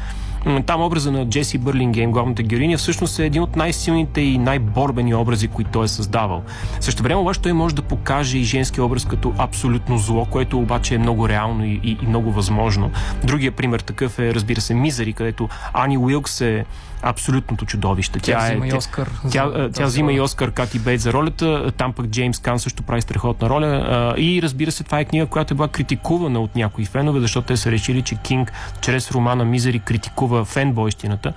там 0.65 0.81
образа 0.81 1.11
на 1.11 1.29
Джеси 1.29 1.57
Бърлингейм, 1.57 2.11
главната 2.11 2.43
героиня, 2.43 2.77
всъщност 2.77 3.19
е 3.19 3.25
един 3.25 3.41
от 3.41 3.55
най-силните 3.55 4.21
и 4.21 4.37
най-борбени 4.37 5.15
образи, 5.15 5.47
които 5.47 5.71
той 5.71 5.85
е 5.85 5.87
създавал. 5.87 6.43
Също 6.79 7.03
време 7.03 7.21
обаче 7.21 7.41
той 7.41 7.53
може 7.53 7.75
да 7.75 7.81
покаже 7.81 8.37
и 8.37 8.43
женски 8.43 8.81
образ 8.81 9.05
като 9.05 9.33
абсолютно 9.37 9.97
зло, 9.97 10.25
което 10.25 10.59
обаче 10.59 10.95
е 10.95 10.97
много 10.97 11.29
реално 11.29 11.65
и, 11.65 11.79
и, 11.83 11.97
и 12.03 12.07
много 12.07 12.31
възможно. 12.31 12.91
Другия 13.23 13.51
пример 13.51 13.79
такъв 13.79 14.19
е, 14.19 14.33
разбира 14.33 14.61
се, 14.61 14.73
Мизери, 14.73 15.13
където 15.13 15.49
Ани 15.73 15.97
Уилкс 15.97 16.41
е 16.41 16.65
абсолютното 17.03 17.65
чудовище. 17.65 18.19
Тя, 18.19 18.31
тя 18.31 18.45
взима 18.45 18.65
е, 18.65 18.69
и 18.69 18.73
Оскар. 18.73 19.09
Тя, 19.31 19.51
тя, 19.51 19.69
тя 19.69 19.85
взима 19.85 20.13
и 20.13 20.21
Оскар 20.21 20.51
Кати 20.51 20.79
Бейт 20.79 21.01
за 21.01 21.13
ролята. 21.13 21.71
Там 21.71 21.93
пък 21.93 22.05
Джеймс 22.07 22.39
Кан 22.39 22.59
също 22.59 22.83
прави 22.83 23.01
страхотна 23.01 23.49
роля. 23.49 24.13
И 24.17 24.41
разбира 24.41 24.71
се, 24.71 24.83
това 24.83 24.99
е 24.99 25.05
книга, 25.05 25.25
която 25.25 25.53
е 25.53 25.55
била 25.55 25.67
критикувана 25.67 26.39
от 26.39 26.55
някои 26.55 26.85
фенове, 26.85 27.19
защото 27.19 27.47
те 27.47 27.57
са 27.57 27.71
решили, 27.71 28.01
че 28.01 28.15
Кинг 28.15 28.51
чрез 28.81 29.11
романа 29.11 29.45
Мизери 29.45 29.79
критикува 29.79 30.32
фенбойщината. 30.45 31.33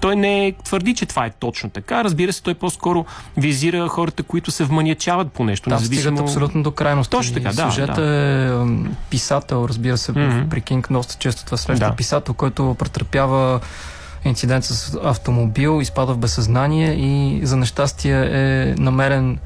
Той 0.00 0.16
не 0.16 0.54
твърди, 0.64 0.94
че 0.94 1.06
това 1.06 1.26
е 1.26 1.30
точно 1.30 1.70
така. 1.70 2.04
Разбира 2.04 2.32
се, 2.32 2.42
той 2.42 2.54
по-скоро 2.54 3.04
визира 3.36 3.88
хората, 3.88 4.22
които 4.22 4.50
се 4.50 4.64
вманячават 4.64 5.32
по 5.32 5.44
нещо. 5.44 5.70
Там 5.70 5.78
независимо... 5.78 6.16
стигат 6.16 6.28
абсолютно 6.28 6.62
до 6.62 6.70
крайност. 6.70 7.10
Точно 7.10 7.34
така, 7.34 7.52
да. 7.52 7.70
Сюжета 7.70 8.02
да. 8.02 8.86
е 8.86 8.90
писател, 9.10 9.66
разбира 9.68 9.98
се, 9.98 10.12
mm-hmm. 10.12 10.48
при 10.48 10.60
Кинг 10.60 10.88
доста 10.90 11.14
често 11.18 11.44
това 11.44 11.56
среща. 11.56 11.88
Да. 11.88 11.96
Писател, 11.96 12.34
който 12.34 12.76
претърпява 12.78 13.60
инцидент 14.24 14.64
с 14.64 14.98
автомобил, 15.04 15.80
изпада 15.82 16.14
в 16.14 16.18
безсъзнание 16.18 16.92
и 16.92 17.40
за 17.46 17.56
нещастие 17.56 18.30
е 18.32 18.74
намерен 18.78 19.38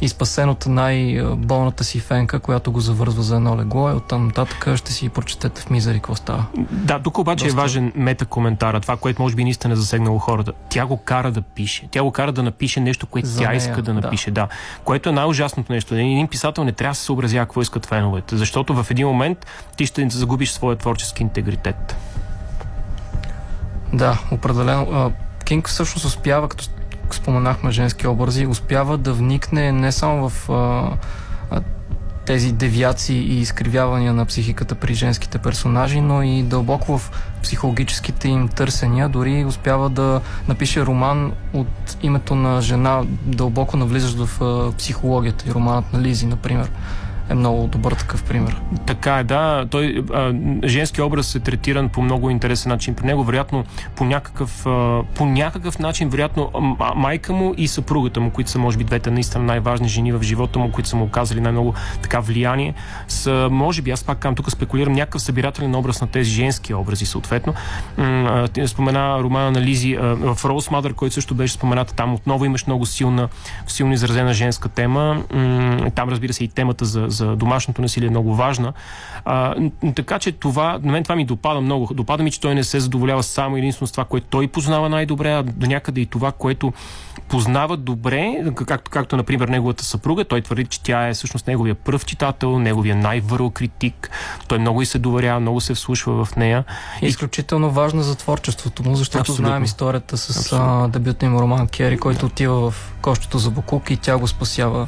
и 0.00 0.08
спасен 0.08 0.48
от 0.48 0.66
най-болната 0.66 1.84
си 1.84 2.00
фенка, 2.00 2.38
която 2.38 2.72
го 2.72 2.80
завързва 2.80 3.22
за 3.22 3.36
едно 3.36 3.58
легло. 3.58 3.90
И 3.90 3.92
оттам 3.92 4.26
нататък 4.26 4.76
ще 4.76 4.92
си 4.92 5.08
прочетете 5.08 5.62
в 5.62 5.70
Мизери 5.70 5.94
какво 5.94 6.14
става. 6.14 6.46
Да, 6.70 6.98
тук 6.98 7.18
обаче 7.18 7.44
Доста... 7.44 7.60
е 7.60 7.62
важен 7.62 7.92
мета 7.96 8.24
коментара, 8.24 8.80
това, 8.80 8.96
което 8.96 9.22
може 9.22 9.34
би 9.34 9.44
наистина 9.44 9.72
е 9.72 9.76
засегнало 9.76 10.18
хората. 10.18 10.52
Тя 10.68 10.86
го 10.86 10.96
кара 10.96 11.30
да 11.30 11.42
пише. 11.42 11.88
Тя 11.90 12.02
го 12.02 12.12
кара 12.12 12.32
да 12.32 12.42
напише 12.42 12.80
нещо, 12.80 13.06
което 13.06 13.28
за 13.28 13.38
тя 13.38 13.48
нея, 13.48 13.56
иска 13.56 13.82
да 13.82 13.94
напише. 13.94 14.30
Да. 14.30 14.40
да. 14.40 14.48
Което 14.84 15.08
е 15.08 15.12
най-ужасното 15.12 15.72
нещо. 15.72 15.94
Един 15.94 16.28
писател 16.28 16.64
не 16.64 16.72
трябва 16.72 16.92
да 16.92 16.94
се 16.94 17.04
съобразява 17.04 17.46
какво 17.46 17.62
искат 17.62 17.86
феновете, 17.86 18.36
защото 18.36 18.82
в 18.82 18.90
един 18.90 19.06
момент 19.06 19.46
ти 19.76 19.86
ще 19.86 20.08
загубиш 20.08 20.50
своя 20.50 20.76
творчески 20.76 21.22
интегритет. 21.22 21.96
Да, 23.92 24.18
определено. 24.30 25.12
Кинг 25.44 25.68
всъщност 25.68 26.04
успява, 26.04 26.48
като 26.48 26.64
споменахме 27.14 27.70
женски 27.70 28.06
образи, 28.06 28.46
успява 28.46 28.98
да 28.98 29.12
вникне 29.12 29.72
не 29.72 29.92
само 29.92 30.28
в 30.28 30.50
а, 30.50 31.60
тези 32.26 32.52
девиации 32.52 33.18
и 33.18 33.40
изкривявания 33.40 34.12
на 34.12 34.26
психиката 34.26 34.74
при 34.74 34.94
женските 34.94 35.38
персонажи, 35.38 36.00
но 36.00 36.22
и 36.22 36.42
дълбоко 36.42 36.98
в 36.98 37.10
психологическите 37.42 38.28
им 38.28 38.48
търсения. 38.48 39.08
Дори 39.08 39.44
успява 39.44 39.90
да 39.90 40.20
напише 40.48 40.86
роман 40.86 41.32
от 41.52 41.96
името 42.02 42.34
на 42.34 42.62
жена, 42.62 43.02
дълбоко 43.22 43.76
навлизащ 43.76 44.18
в 44.18 44.72
психологията 44.78 45.44
и 45.48 45.54
романът 45.54 45.92
на 45.92 46.00
Лизи, 46.00 46.26
например 46.26 46.70
е 47.30 47.34
много 47.34 47.66
добър 47.66 47.92
такъв 47.92 48.24
пример. 48.24 48.60
Така 48.86 49.18
е, 49.18 49.24
да. 49.24 49.66
Той, 49.70 50.04
а, 50.14 50.34
женски 50.64 51.02
образ 51.02 51.34
е 51.34 51.40
третиран 51.40 51.88
по 51.88 52.02
много 52.02 52.30
интересен 52.30 52.70
начин 52.70 52.94
при 52.94 53.06
него. 53.06 53.24
Вероятно, 53.24 53.64
по 53.96 54.04
някакъв, 54.04 54.66
а, 54.66 55.02
по 55.14 55.26
някакъв 55.26 55.78
начин, 55.78 56.08
вероятно, 56.08 56.50
майка 56.96 57.32
му 57.32 57.54
и 57.56 57.68
съпругата 57.68 58.20
му, 58.20 58.30
които 58.30 58.50
са, 58.50 58.58
може 58.58 58.78
би, 58.78 58.84
двете 58.84 59.10
наистина 59.10 59.44
най-важни 59.44 59.88
жени 59.88 60.12
в 60.12 60.22
живота 60.22 60.58
му, 60.58 60.72
които 60.72 60.88
са 60.88 60.96
му 60.96 61.04
оказали 61.04 61.40
най-много 61.40 61.74
така 62.02 62.20
влияние, 62.20 62.74
са, 63.08 63.48
може 63.50 63.82
би, 63.82 63.90
аз 63.90 64.04
пак 64.04 64.18
кам 64.18 64.34
тук 64.34 64.50
спекулирам, 64.50 64.92
някакъв 64.92 65.22
събирателен 65.22 65.74
образ 65.74 66.00
на 66.00 66.06
тези 66.06 66.30
женски 66.30 66.74
образи, 66.74 67.06
съответно. 67.06 67.54
М- 67.98 68.48
спомена 68.66 69.22
романа 69.22 69.50
на 69.50 69.60
Лизи 69.60 69.96
в 70.00 70.38
Роуз 70.44 70.70
Мадър, 70.70 70.94
който 70.94 71.14
също 71.14 71.34
беше 71.34 71.54
спомената. 71.54 71.94
Там 71.94 72.14
отново 72.14 72.44
имаш 72.44 72.66
много 72.66 72.86
силна, 72.86 73.28
силно 73.66 73.92
изразена 73.92 74.34
женска 74.34 74.68
тема. 74.68 75.22
Там, 75.94 76.08
разбира 76.08 76.32
се, 76.32 76.44
и 76.44 76.48
темата 76.48 76.84
за, 76.84 77.06
за 77.14 77.36
домашното 77.36 77.82
насилие 77.82 78.06
е 78.06 78.10
много 78.10 78.34
важна. 78.34 78.72
А, 79.24 79.54
така 79.94 80.18
че 80.18 80.32
това, 80.32 80.78
на 80.82 80.92
мен 80.92 81.02
това 81.02 81.16
ми 81.16 81.24
допада 81.24 81.60
много. 81.60 81.94
Допада 81.94 82.22
ми, 82.22 82.30
че 82.30 82.40
той 82.40 82.54
не 82.54 82.64
се 82.64 82.80
задоволява 82.80 83.22
само 83.22 83.56
единствено 83.56 83.86
с 83.86 83.92
това, 83.92 84.04
което 84.04 84.26
той 84.30 84.48
познава 84.48 84.88
най-добре, 84.88 85.32
а 85.32 85.42
до 85.42 85.66
някъде 85.66 86.00
и 86.00 86.06
това, 86.06 86.32
което 86.32 86.72
познава 87.28 87.76
добре, 87.76 88.44
както, 88.66 88.90
както 88.90 89.16
например 89.16 89.48
неговата 89.48 89.84
съпруга. 89.84 90.24
Той 90.24 90.40
твърди, 90.40 90.64
че 90.64 90.82
тя 90.82 91.08
е 91.08 91.14
всъщност 91.14 91.46
неговия 91.46 91.74
пръв 91.74 92.04
читател, 92.04 92.58
неговия 92.58 92.96
най-върл 92.96 93.50
критик. 93.50 94.10
Той 94.48 94.58
много 94.58 94.82
и 94.82 94.86
се 94.86 94.98
доверява, 94.98 95.40
много 95.40 95.60
се 95.60 95.74
вслушва 95.74 96.24
в 96.24 96.36
нея. 96.36 96.64
Е 97.02 97.06
изключително 97.06 97.70
важна 97.70 98.02
за 98.02 98.14
творчеството 98.14 98.82
му, 98.82 98.96
защото 98.96 99.20
Абсолютно. 99.20 99.46
знаем 99.46 99.64
историята 99.64 100.16
с 100.16 100.52
а, 100.52 100.88
дебютния 100.88 101.30
му 101.30 101.40
роман 101.40 101.68
Кери, 101.68 101.98
който 101.98 102.26
отива 102.26 102.70
в 102.70 102.92
кощото 103.02 103.38
за 103.38 103.50
Букук 103.50 103.90
и 103.90 103.96
тя 103.96 104.18
го 104.18 104.28
спасява 104.28 104.86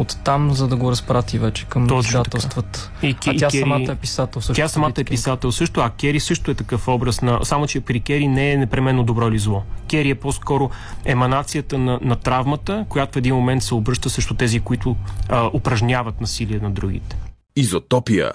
от 0.00 0.16
там, 0.24 0.52
за 0.52 0.68
да 0.68 0.76
го 0.76 0.90
разпрати 0.90 1.38
вече 1.38 1.64
към 1.64 1.86
Точно 1.86 2.08
издателствата. 2.08 2.90
И, 3.02 3.16
а 3.26 3.36
тя 3.36 3.48
Кери, 3.48 3.60
самата 3.60 3.92
е 3.92 3.96
писател 3.96 4.42
също. 4.42 4.54
Тя 4.54 4.68
самата 4.68 4.92
е 4.98 5.04
писател 5.04 5.52
също, 5.52 5.80
а 5.80 5.90
Кери 5.90 6.20
също 6.20 6.50
е 6.50 6.54
такъв 6.54 6.88
образ 6.88 7.22
на... 7.22 7.44
Само, 7.44 7.66
че 7.66 7.80
при 7.80 8.00
Кери 8.00 8.28
не 8.28 8.52
е 8.52 8.56
непременно 8.56 9.04
добро 9.04 9.28
или 9.28 9.38
зло. 9.38 9.62
Кери 9.90 10.10
е 10.10 10.14
по-скоро 10.14 10.70
еманацията 11.04 11.78
на, 11.78 11.98
на 12.02 12.16
травмата, 12.16 12.86
която 12.88 13.12
в 13.12 13.16
един 13.16 13.34
момент 13.34 13.62
се 13.62 13.74
обръща 13.74 14.10
срещу 14.10 14.34
тези, 14.34 14.60
които 14.60 14.96
а, 15.28 15.50
упражняват 15.54 16.20
насилие 16.20 16.58
на 16.58 16.70
другите. 16.70 17.16
Изотопия. 17.56 18.32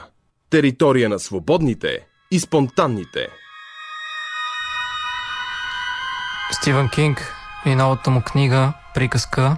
Територия 0.50 1.10
на 1.10 1.20
свободните 1.20 2.00
и 2.32 2.40
спонтанните. 2.40 3.28
Стивън 6.52 6.90
Кинг 6.90 7.36
и 7.66 7.76
новата 7.76 8.12
му 8.12 8.22
книга 8.22 8.74
Приказка 8.94 9.58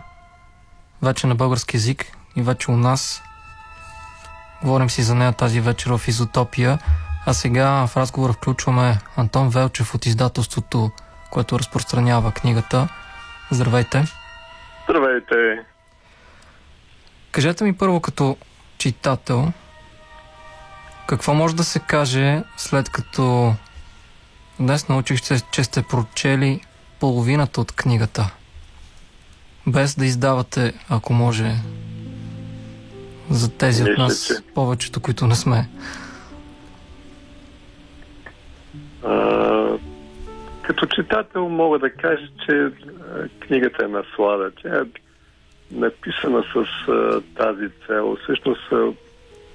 вече 1.02 1.28
на 1.28 1.36
български 1.36 1.78
язик 1.78 2.18
и 2.36 2.42
вече 2.42 2.72
у 2.72 2.78
нас. 2.78 3.24
Говорим 4.64 4.90
си 4.90 5.04
за 5.04 5.16
нея 5.16 5.34
тази 5.34 5.62
вечер 5.62 5.98
в 5.98 6.08
Изотопия. 6.08 6.80
А 7.26 7.34
сега 7.34 7.88
в 7.88 7.98
разговора 7.98 8.34
включваме 8.34 9.00
Антон 9.16 9.50
Велчев 9.50 9.96
от 9.96 10.06
издателството, 10.06 10.92
което 11.32 11.60
разпространява 11.60 12.32
книгата. 12.32 12.88
Здравейте! 13.52 14.06
Здравейте! 14.90 15.66
Кажете 17.32 17.64
ми 17.64 17.78
първо 17.78 18.00
като 18.00 18.38
читател, 18.78 19.52
какво 21.08 21.34
може 21.34 21.56
да 21.56 21.64
се 21.64 21.80
каже 21.80 22.44
след 22.58 22.90
като 22.90 23.56
днес 24.60 24.90
научих, 24.90 25.20
че 25.52 25.64
сте 25.64 25.82
прочели 25.82 26.62
половината 27.00 27.62
от 27.62 27.72
книгата? 27.72 28.32
Без 29.68 29.96
да 29.96 30.06
издавате, 30.06 30.74
ако 30.90 31.14
може, 31.14 31.52
за 33.30 33.58
тези 33.58 33.84
Мисля, 33.84 33.94
от 33.94 33.98
нас, 33.98 34.28
че... 34.28 34.34
повечето, 34.54 35.00
които 35.00 35.28
не 35.28 35.36
сме? 35.36 35.70
А, 39.04 39.68
като 40.62 40.86
читател 40.86 41.50
мога 41.50 41.80
да 41.80 41.90
кажа, 41.90 42.28
че 42.46 42.68
книгата 43.40 43.86
е 43.86 43.88
наслада. 43.88 44.52
Тя 44.62 44.76
е 44.76 44.86
написана 45.72 46.44
с 46.54 46.90
а, 46.90 47.22
тази 47.36 47.70
цел. 47.88 48.18
Всъщност 48.24 48.74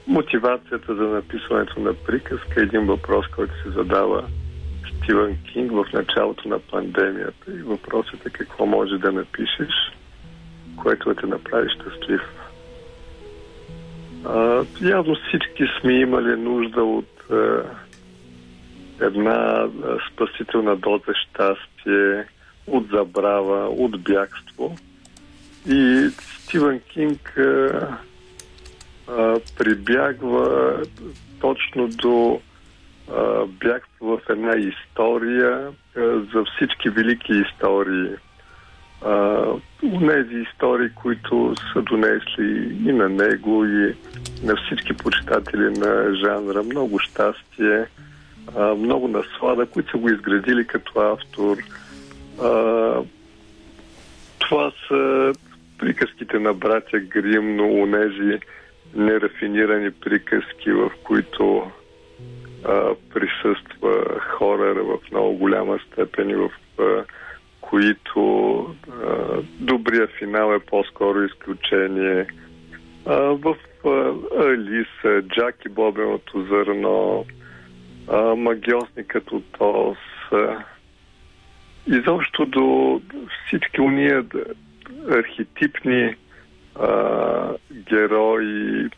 мотивацията 0.06 0.94
за 0.94 1.02
написването 1.02 1.80
на 1.80 1.94
приказка 1.94 2.60
е 2.60 2.62
един 2.62 2.86
въпрос, 2.86 3.26
който 3.26 3.52
се 3.62 3.70
задава 3.70 4.24
Стивън 4.96 5.36
Кинг 5.52 5.72
в 5.72 5.84
началото 5.92 6.48
на 6.48 6.58
пандемията. 6.58 7.50
И 7.50 7.62
въпросът 7.62 8.26
е 8.26 8.30
какво 8.30 8.66
може 8.66 8.98
да 8.98 9.12
напишеш, 9.12 9.74
което 10.82 11.08
да 11.08 11.14
те 11.14 11.26
направи 11.26 11.68
щастлив. 11.70 12.20
А, 14.25 14.64
явно 14.82 15.14
всички 15.14 15.64
сме 15.80 15.92
имали 15.92 16.37
нужда 16.37 16.84
от 16.84 17.30
а, 17.30 17.62
една 19.00 19.32
а, 19.32 19.68
спасителна 20.12 20.76
доза 20.76 21.14
щастие, 21.14 22.25
от 22.66 22.88
забрава, 22.90 23.68
от 23.68 24.02
бягство. 24.02 24.76
И 25.68 26.08
Стивен 26.10 26.80
Кинг 26.80 27.38
а, 27.38 27.99
а, 29.08 29.40
прибягва 29.58 30.76
точно 31.40 31.88
до 31.88 32.40
а, 33.12 33.46
бях 33.46 33.82
в 34.00 34.20
една 34.28 34.56
история 34.56 35.68
а, 35.96 36.00
за 36.02 36.44
всички 36.44 36.90
велики 36.90 37.32
истории. 37.32 38.10
Унези 39.83 40.35
истории, 40.35 40.88
които 40.95 41.54
са 41.73 41.83
донесли 41.83 42.75
и 42.87 42.92
на 42.92 43.09
него, 43.09 43.64
и 43.64 43.95
на 44.42 44.57
всички 44.57 44.97
почитатели 44.97 45.71
на 45.78 46.14
жанра. 46.14 46.62
Много 46.62 46.99
щастие, 46.99 47.87
а, 48.57 48.75
много 48.75 49.09
наслада, 49.09 49.66
които 49.66 49.90
са 49.90 49.99
го 49.99 50.09
изградили 50.09 50.66
като 50.66 51.00
автор. 51.00 51.57
А, 52.42 52.95
това 54.38 54.73
са 54.88 55.33
приказките 55.78 56.38
на 56.38 56.54
братя 56.54 57.00
Грим, 57.00 57.57
но 57.57 57.64
унези 57.64 58.38
нерафинирани 58.95 59.90
приказки, 59.90 60.73
в 60.73 60.90
които 61.04 61.71
а, 62.64 62.95
присъства 63.14 64.21
хорър 64.21 64.76
в 64.76 64.99
много 65.11 65.37
голяма 65.37 65.78
степен 65.87 66.30
и 66.30 66.35
в 66.35 66.50
а, 66.78 67.04
които 67.70 68.20
а, 68.88 69.42
добрия 69.60 70.06
финал 70.06 70.54
е 70.54 70.58
по-скоро 70.58 71.22
изключение. 71.24 72.26
А, 73.06 73.16
в 73.16 73.56
а, 73.84 74.14
Алиса, 74.44 75.22
Джак 75.22 75.64
и 75.66 75.68
Бобеното 75.68 76.46
зърно, 76.50 77.26
а, 78.08 78.34
магиосникът 78.34 79.32
от 79.32 79.56
Ос, 79.60 79.98
а, 80.32 80.64
изобщо 81.86 82.46
до 82.46 83.00
всички 83.46 83.80
уния 83.80 84.24
архетипни 85.10 86.14
а, 86.74 87.52
герои 87.72 88.88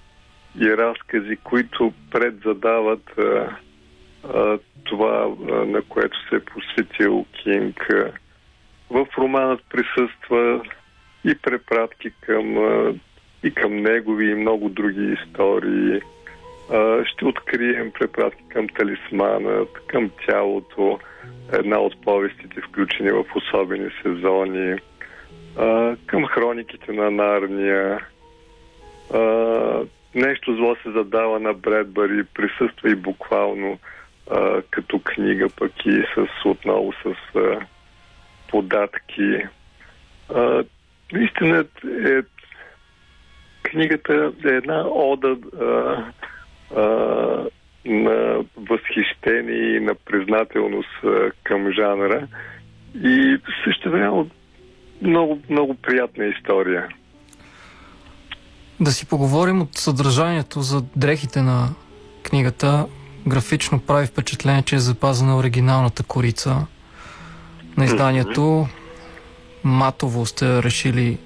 и 0.60 0.76
разкази, 0.76 1.36
които 1.36 1.92
предзадават 2.10 3.18
а, 3.18 3.56
а, 4.34 4.58
това, 4.84 5.34
а, 5.50 5.52
на 5.52 5.82
което 5.82 6.28
се 6.28 6.36
е 6.36 6.40
посветил 6.40 7.26
Кинг. 7.42 7.88
В 8.92 9.06
романът 9.18 9.60
присъства 9.70 10.62
и 11.24 11.34
препратки 11.42 12.10
към, 12.20 12.56
и 13.42 13.54
към 13.54 13.76
негови 13.76 14.30
и 14.30 14.34
много 14.34 14.68
други 14.68 15.16
истории. 15.20 16.00
Ще 17.04 17.24
открием 17.24 17.92
препратки 17.92 18.42
към 18.48 18.68
талисманът, 18.68 19.68
към 19.86 20.10
тялото, 20.26 20.98
една 21.52 21.78
от 21.78 22.02
повестите, 22.02 22.60
включени 22.60 23.10
в 23.10 23.24
особени 23.34 23.90
сезони 24.02 24.78
към 26.06 26.26
хрониките 26.26 26.92
на 26.92 27.10
Нарния. 27.10 28.06
Нещо 30.14 30.54
зло 30.54 30.76
се 30.82 30.90
задава 30.90 31.40
на 31.40 31.52
Бредбари, 31.54 32.24
присъства 32.24 32.90
и 32.90 32.94
буквално 32.94 33.78
като 34.70 35.00
книга, 35.04 35.48
пък 35.58 35.72
и 35.86 36.02
с, 36.14 36.44
отново 36.44 36.92
с 36.92 37.36
податки. 38.52 39.46
Наистина 41.12 41.64
е 41.86 42.22
книгата 43.62 44.32
е 44.44 44.48
една 44.48 44.86
ода 44.88 45.36
а, 45.60 45.64
а, 46.76 46.84
на 47.84 48.44
възхищение 48.56 49.76
и 49.76 49.80
на 49.80 49.94
признателност 49.94 51.04
а, 51.04 51.30
към 51.44 51.72
жанра 51.72 52.28
и 52.94 53.38
също 53.64 53.90
време 53.90 54.24
много, 55.02 55.40
много 55.50 55.74
приятна 55.74 56.24
история. 56.24 56.88
Да 58.80 58.90
си 58.90 59.08
поговорим 59.08 59.62
от 59.62 59.74
съдържанието 59.74 60.60
за 60.60 60.82
дрехите 60.96 61.42
на 61.42 61.68
книгата. 62.22 62.86
Графично 63.26 63.80
прави 63.80 64.06
впечатление, 64.06 64.62
че 64.62 64.76
е 64.76 64.78
запазена 64.78 65.36
оригиналната 65.36 66.02
корица 66.02 66.66
на 67.76 67.84
изданието. 67.84 68.66
Матово 69.64 70.26
сте 70.26 70.62
решили 70.62 71.18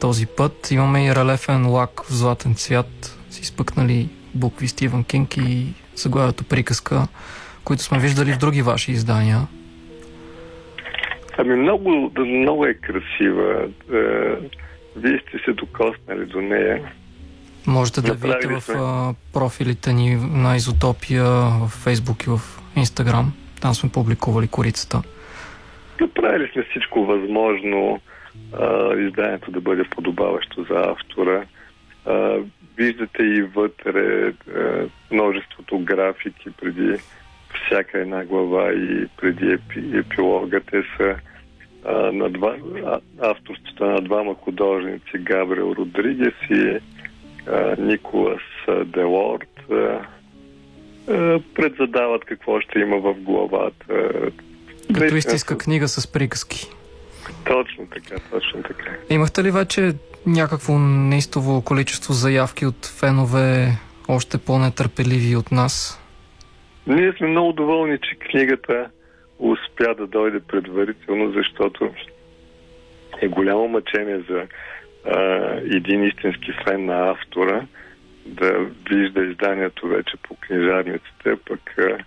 този 0.00 0.26
път. 0.26 0.70
Имаме 0.70 1.06
и 1.06 1.14
релефен 1.14 1.68
лак 1.68 2.02
в 2.04 2.12
златен 2.14 2.54
цвят 2.54 3.18
с 3.30 3.40
изпъкнали 3.40 4.08
букви 4.34 4.68
Стивън 4.68 5.04
Кинг 5.04 5.36
и 5.36 5.66
заглавието 5.96 6.44
приказка, 6.44 7.08
които 7.64 7.82
сме 7.82 7.98
виждали 7.98 8.32
в 8.32 8.38
други 8.38 8.62
ваши 8.62 8.92
издания. 8.92 9.38
Ами 11.38 11.54
много, 11.56 12.12
много 12.18 12.66
е 12.66 12.74
красива. 12.74 13.68
Е, 13.92 13.98
вие 14.96 15.20
сте 15.28 15.38
се 15.44 15.52
докоснали 15.52 16.26
до 16.26 16.40
нея. 16.40 16.92
Можете 17.66 18.00
да 18.00 18.08
Направили 18.08 18.48
видите 18.48 18.60
сме. 18.60 18.74
в 18.74 19.14
профилите 19.32 19.92
ни 19.92 20.14
на 20.16 20.56
Изотопия 20.56 21.24
в 21.24 21.68
Фейсбук 21.68 22.26
и 22.26 22.30
в 22.30 22.40
Инстаграм. 22.76 23.32
Там 23.60 23.74
сме 23.74 23.90
публикували 23.90 24.48
корицата. 24.48 25.02
Направили 26.00 26.50
сме 26.52 26.62
всичко 26.62 27.04
възможно 27.04 28.00
а, 28.52 28.94
изданието 28.96 29.50
да 29.50 29.60
бъде 29.60 29.84
подобаващо 29.84 30.62
за 30.62 30.74
автора. 30.74 31.44
А, 32.06 32.38
виждате 32.76 33.22
и 33.22 33.42
вътре 33.42 34.26
а, 34.28 34.86
множеството 35.10 35.78
графики 35.78 36.50
преди 36.60 36.96
всяка 37.66 37.98
една 37.98 38.24
глава 38.24 38.72
и 38.72 39.06
преди 39.16 39.52
епи, 39.52 39.98
епилога. 39.98 40.60
Те 40.60 40.82
са 40.96 41.16
а, 41.84 41.92
на 42.12 42.30
два, 42.30 42.56
а, 42.86 43.00
авторството 43.20 43.84
на 43.84 44.00
двама 44.00 44.34
художници, 44.34 45.18
Габриел 45.18 45.74
Родригес 45.78 46.34
и 46.50 46.78
а, 47.46 47.76
Николас 47.78 48.42
Делорд. 48.84 49.60
А, 49.70 50.00
предзадават 51.54 52.24
какво 52.24 52.60
ще 52.60 52.78
има 52.78 52.98
в 52.98 53.14
главата. 53.14 53.84
Като 54.94 55.16
истинска 55.16 55.58
книга 55.58 55.88
с 55.88 56.12
приказки. 56.12 56.66
Точно 57.44 57.86
така, 57.86 58.16
точно 58.30 58.62
така. 58.62 58.90
Имахте 59.10 59.44
ли 59.44 59.50
вече 59.50 59.92
някакво 60.26 60.78
неистово 60.78 61.62
количество 61.62 62.12
заявки 62.12 62.66
от 62.66 62.86
фенове, 62.86 63.68
още 64.08 64.38
по-нетърпеливи 64.38 65.36
от 65.36 65.52
нас? 65.52 66.02
Ние 66.86 67.12
сме 67.12 67.26
много 67.26 67.52
доволни, 67.52 67.98
че 67.98 68.14
книгата 68.14 68.90
успя 69.38 69.94
да 69.94 70.06
дойде 70.06 70.40
предварително, 70.40 71.32
защото 71.32 71.90
е 73.22 73.28
голямо 73.28 73.68
мъчение 73.68 74.20
за 74.30 74.46
а, 75.04 75.20
един 75.64 76.04
истински 76.04 76.52
фен 76.64 76.84
на 76.84 77.10
автора 77.10 77.66
да 78.26 78.66
вижда 78.90 79.24
изданието 79.24 79.88
вече 79.88 80.16
по 80.22 80.34
книжарниците, 80.34 81.36
пък 81.48 81.78
а, 81.78 81.98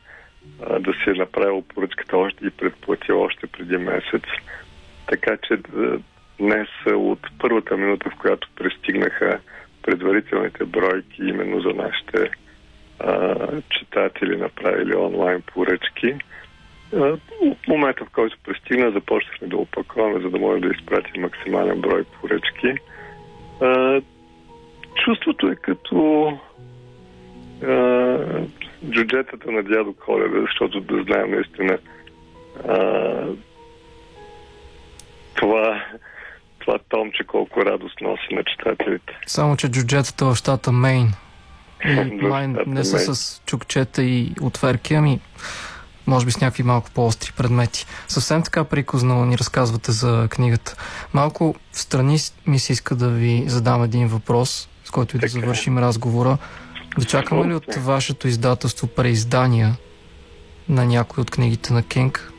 да 0.79 0.93
си 0.93 1.09
е 1.09 1.13
направил 1.13 1.61
поръчката 1.61 2.17
още 2.17 2.45
и 2.45 2.49
предплатил 2.49 3.21
още 3.21 3.47
преди 3.47 3.77
месец. 3.77 4.23
Така 5.07 5.37
че 5.37 5.57
днес 6.39 6.67
от 6.85 7.19
първата 7.39 7.77
минута, 7.77 8.09
в 8.09 8.19
която 8.19 8.49
пристигнаха 8.55 9.39
предварителните 9.83 10.65
бройки 10.65 11.21
именно 11.23 11.61
за 11.61 11.69
нашите 11.69 12.31
а, 12.99 13.35
читатели 13.69 14.37
направили 14.37 14.95
онлайн 14.95 15.41
поръчки. 15.41 16.15
В 16.91 17.19
момента, 17.67 18.05
в 18.05 18.09
който 18.09 18.37
пристигна, 18.43 18.91
започнахме 18.91 19.47
да 19.47 19.57
опаковаме, 19.57 20.19
за 20.19 20.29
да 20.29 20.39
можем 20.39 20.61
да 20.61 20.75
изпратим 20.75 21.21
максимален 21.21 21.81
брой 21.81 22.03
поръчки. 22.03 22.73
А, 23.61 24.01
чувството 25.05 25.47
е 25.47 25.55
като 25.55 26.39
джуджетата 28.89 29.51
на 29.51 29.63
дядо 29.63 29.93
Коледа, 30.05 30.41
защото 30.41 30.81
да 30.81 31.03
знаем 31.03 31.31
наистина 31.31 31.77
а, 32.69 33.25
това, 35.35 35.83
това 36.59 36.79
томче 36.89 37.23
колко 37.23 37.65
радост 37.65 38.01
носи 38.01 38.33
на 38.35 38.43
читателите. 38.43 39.19
Само, 39.27 39.57
че 39.57 39.67
джуджетата 39.67 40.25
в 40.25 40.35
щата 40.35 40.71
Мейн 40.71 41.07
и 41.85 41.95
май 42.21 42.47
не 42.47 42.83
са 42.83 43.15
с 43.15 43.41
чукчета 43.45 44.03
и 44.03 44.31
отверки, 44.41 44.93
ами 44.93 45.19
може 46.07 46.25
би 46.25 46.31
с 46.31 46.41
някакви 46.41 46.63
малко 46.63 46.91
по-остри 46.91 47.31
предмети. 47.37 47.85
Съвсем 48.07 48.43
така 48.43 48.63
прикозно 48.63 49.25
ни 49.25 49.37
разказвате 49.37 49.91
за 49.91 50.27
книгата. 50.29 50.75
Малко 51.13 51.55
в 51.71 51.79
страни 51.79 52.17
ми 52.47 52.59
се 52.59 52.73
иска 52.73 52.95
да 52.95 53.09
ви 53.09 53.43
задам 53.47 53.83
един 53.83 54.07
въпрос, 54.07 54.69
с 54.83 54.91
който 54.91 55.17
и 55.17 55.19
да 55.19 55.27
завършим 55.27 55.77
разговора. 55.77 56.37
Да 56.97 57.05
чакаме 57.05 57.47
ли 57.47 57.53
от 57.53 57.75
вашето 57.75 58.27
издателство 58.27 58.87
преиздания 58.87 59.77
на 60.69 60.85
някои 60.85 61.21
от 61.21 61.31
книгите 61.31 61.73
на 61.73 61.83
Кинг? 61.83 62.31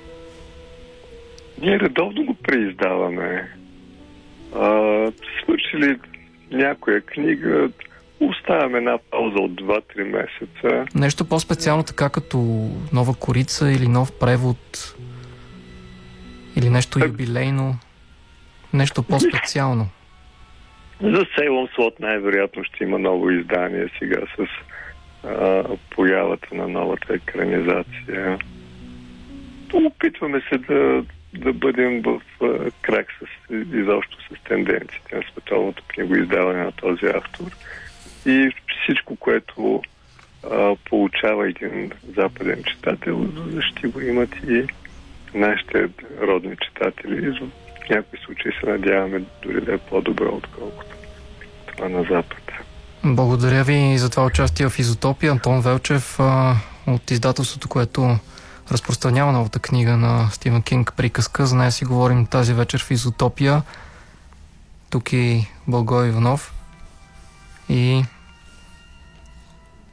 Ние 1.60 1.80
редовно 1.80 2.24
го 2.24 2.34
преиздаваме. 2.34 3.52
А, 4.54 4.68
свършили 5.42 5.98
някоя 6.50 7.00
книга, 7.00 7.68
Оставяме 8.22 8.78
една 8.78 8.98
пауза 9.10 9.36
от 9.38 9.52
2-3 9.52 10.04
месеца. 10.04 10.86
Нещо 10.94 11.24
по-специално 11.24 11.82
така 11.82 12.08
като 12.08 12.38
нова 12.92 13.14
корица 13.14 13.70
или 13.72 13.88
нов 13.88 14.12
превод 14.18 14.94
или 16.56 16.70
нещо 16.70 16.98
так... 16.98 17.08
юбилейно? 17.08 17.74
Нещо 18.72 19.02
по-специално? 19.02 19.88
За 21.02 21.26
Сейлон 21.34 21.68
Слот 21.74 22.00
най-вероятно 22.00 22.64
ще 22.64 22.84
има 22.84 22.98
ново 22.98 23.30
издание 23.30 23.88
сега 23.98 24.20
с 24.36 24.46
а, 25.26 25.64
появата 25.90 26.54
на 26.54 26.68
новата 26.68 27.14
екранизация. 27.14 28.38
Опитваме 29.72 30.42
се 30.48 30.58
да, 30.58 31.04
да 31.34 31.52
бъдем 31.52 32.02
в 32.02 32.20
а, 32.42 32.70
крак 32.82 33.06
с, 33.20 33.54
изобщо 33.74 34.16
с 34.22 34.44
тенденциите 34.44 35.16
на 35.16 35.22
световното 35.32 35.82
книгоиздаване 35.88 36.64
на 36.64 36.72
този 36.72 37.06
автор. 37.06 37.50
И 38.26 38.52
всичко, 38.82 39.16
което 39.16 39.82
а, 40.50 40.76
получава 40.84 41.48
един 41.48 41.90
западен 42.16 42.64
читател, 42.64 43.28
ще 43.60 43.88
го 43.88 44.00
имат 44.00 44.30
и 44.48 44.66
нашите 45.34 45.88
родни 46.20 46.56
читатели. 46.56 47.38
В 47.86 47.88
някои 47.90 48.18
случаи 48.24 48.52
се 48.60 48.70
надяваме 48.70 49.22
дори 49.42 49.64
да 49.64 49.74
е 49.74 49.78
по-добро, 49.78 50.28
отколкото 50.34 50.96
това 51.66 51.88
на 51.88 52.02
Запад. 52.02 52.42
Благодаря 53.04 53.64
ви 53.64 53.98
за 53.98 54.10
това 54.10 54.24
участие 54.24 54.68
в 54.68 54.78
Изотопия. 54.78 55.32
Антон 55.32 55.60
Велчев 55.60 56.18
от 56.86 57.10
издателството, 57.10 57.68
което 57.68 58.16
разпространява 58.72 59.32
новата 59.32 59.58
книга 59.58 59.96
на 59.96 60.28
Стивен 60.30 60.62
Кинг 60.62 60.92
Приказка. 60.96 61.46
За 61.46 61.56
нея 61.56 61.72
си 61.72 61.84
говорим 61.84 62.26
тази 62.26 62.54
вечер 62.54 62.82
в 62.82 62.90
Изотопия. 62.90 63.62
Тук 64.90 65.12
е 65.12 65.46
Бългой 65.68 66.08
Иванов. 66.08 66.54
И 67.68 68.04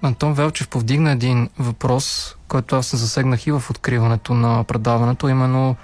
Антон 0.02 0.34
Велчев 0.34 0.68
повдигна 0.68 1.12
един 1.12 1.50
въпрос, 1.60 2.36
който 2.48 2.76
аз 2.76 2.88
се 2.88 2.98
засегнах 2.98 3.48
и 3.48 3.52
в 3.52 3.64
откриването 3.70 4.34
на 4.34 4.64
предаването, 4.64 5.30
именно, 5.30 5.76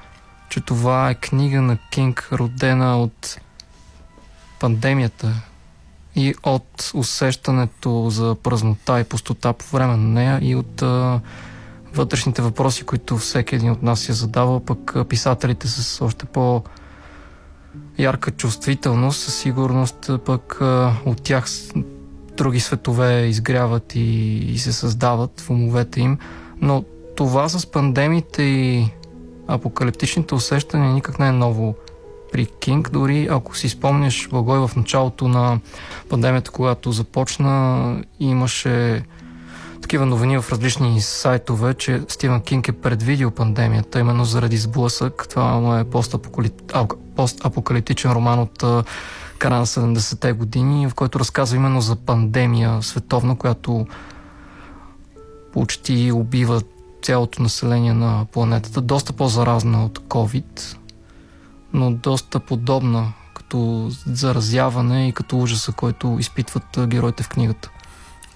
че 0.55 0.61
това 0.61 1.09
е 1.09 1.15
книга 1.15 1.61
на 1.61 1.77
Кинг, 1.77 2.29
родена 2.31 3.01
от 3.01 3.39
пандемията 4.59 5.33
и 6.15 6.35
от 6.43 6.91
усещането 6.93 8.09
за 8.09 8.35
празнота 8.43 8.99
и 8.99 9.03
пустота 9.03 9.53
по 9.53 9.65
време 9.65 9.97
на 9.97 10.07
нея 10.07 10.39
и 10.41 10.55
от 10.55 10.81
а, 10.81 11.21
вътрешните 11.93 12.41
въпроси, 12.41 12.83
които 12.83 13.17
всеки 13.17 13.55
един 13.55 13.71
от 13.71 13.83
нас 13.83 13.99
си 13.99 14.11
е 14.11 14.13
задавал, 14.13 14.59
пък 14.59 14.95
писателите 15.09 15.67
с 15.67 16.05
още 16.05 16.25
по 16.25 16.63
ярка 17.97 18.31
чувствителност, 18.31 19.21
със 19.21 19.35
сигурност 19.35 20.09
пък 20.25 20.61
а, 20.61 20.93
от 21.05 21.23
тях 21.23 21.45
други 22.37 22.59
светове 22.59 23.25
изгряват 23.25 23.95
и, 23.95 23.99
и 24.37 24.57
се 24.57 24.73
създават 24.73 25.41
в 25.41 25.49
умовете 25.49 26.01
им, 26.01 26.17
но 26.61 26.83
това 27.15 27.49
с 27.49 27.65
пандемите 27.71 28.43
и 28.43 28.89
апокалиптичните 29.47 30.35
усещания 30.35 30.93
никак 30.93 31.19
не 31.19 31.27
е 31.27 31.31
ново 31.31 31.75
при 32.31 32.45
Кинг. 32.45 32.89
Дори 32.89 33.27
ако 33.31 33.57
си 33.57 33.69
спомняш, 33.69 34.29
Благой, 34.29 34.67
в 34.67 34.75
началото 34.75 35.27
на 35.27 35.59
пандемията, 36.09 36.51
когато 36.51 36.91
започна, 36.91 38.03
имаше 38.19 39.03
такива 39.81 40.05
новини 40.05 40.37
в 40.37 40.51
различни 40.51 41.01
сайтове, 41.01 41.73
че 41.73 42.01
Стивен 42.07 42.41
Кинг 42.41 42.67
е 42.67 42.71
предвидил 42.71 43.31
пандемията, 43.31 43.99
именно 43.99 44.25
заради 44.25 44.57
сблъсък. 44.57 45.25
Това 45.29 45.79
е 45.79 45.83
постапокалиптичен 47.15 48.11
роман 48.11 48.39
от 48.39 48.63
края 49.37 49.59
на 49.59 49.65
70-те 49.65 50.31
години, 50.33 50.89
в 50.89 50.95
който 50.95 51.19
разказва 51.19 51.57
именно 51.57 51.81
за 51.81 51.95
пандемия 51.95 52.81
световна, 52.81 53.37
която 53.37 53.87
почти 55.53 56.11
убива 56.11 56.61
цялото 57.05 57.41
население 57.41 57.93
на 57.93 58.25
планетата. 58.31 58.81
Доста 58.81 59.13
по-заразна 59.13 59.85
от 59.85 59.99
COVID, 59.99 60.77
но 61.73 61.91
доста 61.91 62.39
подобна 62.39 63.13
като 63.33 63.87
заразяване 64.05 65.07
и 65.07 65.11
като 65.11 65.39
ужаса, 65.39 65.71
който 65.71 66.17
изпитват 66.19 66.63
героите 66.87 67.23
в 67.23 67.29
книгата. 67.29 67.69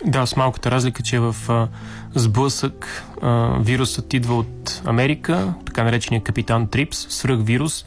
Да, 0.05 0.25
с 0.25 0.35
малката 0.35 0.71
разлика, 0.71 1.03
че 1.03 1.19
в 1.19 1.35
а, 1.49 1.67
сблъсък 2.15 3.03
а, 3.21 3.57
вирусът 3.59 4.13
идва 4.13 4.35
от 4.35 4.81
Америка, 4.85 5.53
така 5.65 5.83
наречения 5.83 6.23
капитан 6.23 6.67
Трипс, 6.67 6.97
свръх 6.97 7.39
вирус, 7.43 7.85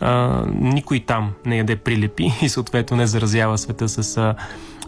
а, 0.00 0.42
никой 0.48 1.00
там 1.00 1.32
не 1.46 1.56
яде 1.56 1.76
прилепи 1.76 2.32
и 2.42 2.48
съответно 2.48 2.96
не 2.96 3.06
заразява 3.06 3.58
света 3.58 3.88
с 3.88 4.16
а, 4.16 4.34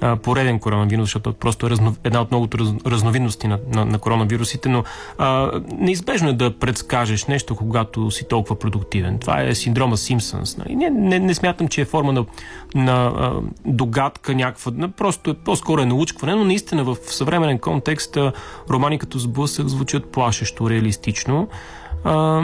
а, 0.01 0.17
пореден 0.17 0.59
коронавирус, 0.59 1.05
защото 1.05 1.33
просто 1.33 1.67
е 1.67 1.71
разно, 1.71 1.97
една 2.05 2.21
от 2.21 2.31
многото 2.31 2.59
раз, 2.59 2.69
разновидности 2.87 3.49
на, 3.49 3.59
на, 3.75 3.85
на 3.85 3.99
коронавирусите, 3.99 4.69
но 4.69 4.85
а, 5.19 5.51
неизбежно 5.79 6.29
е 6.29 6.33
да 6.33 6.59
предскажеш 6.59 7.27
нещо, 7.27 7.57
когато 7.57 8.11
си 8.11 8.29
толкова 8.29 8.59
продуктивен. 8.59 9.19
Това 9.19 9.43
е 9.43 9.55
синдрома 9.55 9.97
Симпсънс. 9.97 10.57
Нали? 10.57 10.77
Не, 10.77 10.91
не, 10.91 11.19
не 11.19 11.35
смятам, 11.35 11.69
че 11.69 11.81
е 11.81 11.85
форма 11.85 12.13
на, 12.13 12.25
на 12.75 13.07
а, 13.07 13.33
догадка 13.67 14.35
някаква, 14.35 14.73
на, 14.75 14.91
просто 14.91 15.31
е, 15.31 15.35
по-скоро 15.35 15.81
е 15.83 15.87
научкване, 15.87 16.35
но 16.35 16.45
наистина 16.45 16.85
в 16.85 16.97
съвременен 17.03 17.59
контекст 17.59 18.19
романи 18.71 18.99
като 18.99 19.19
сблъсък 19.19 19.69
звучат 19.69 20.13
плашещо, 20.13 20.71
реалистично. 20.71 21.49
А, 22.09 22.43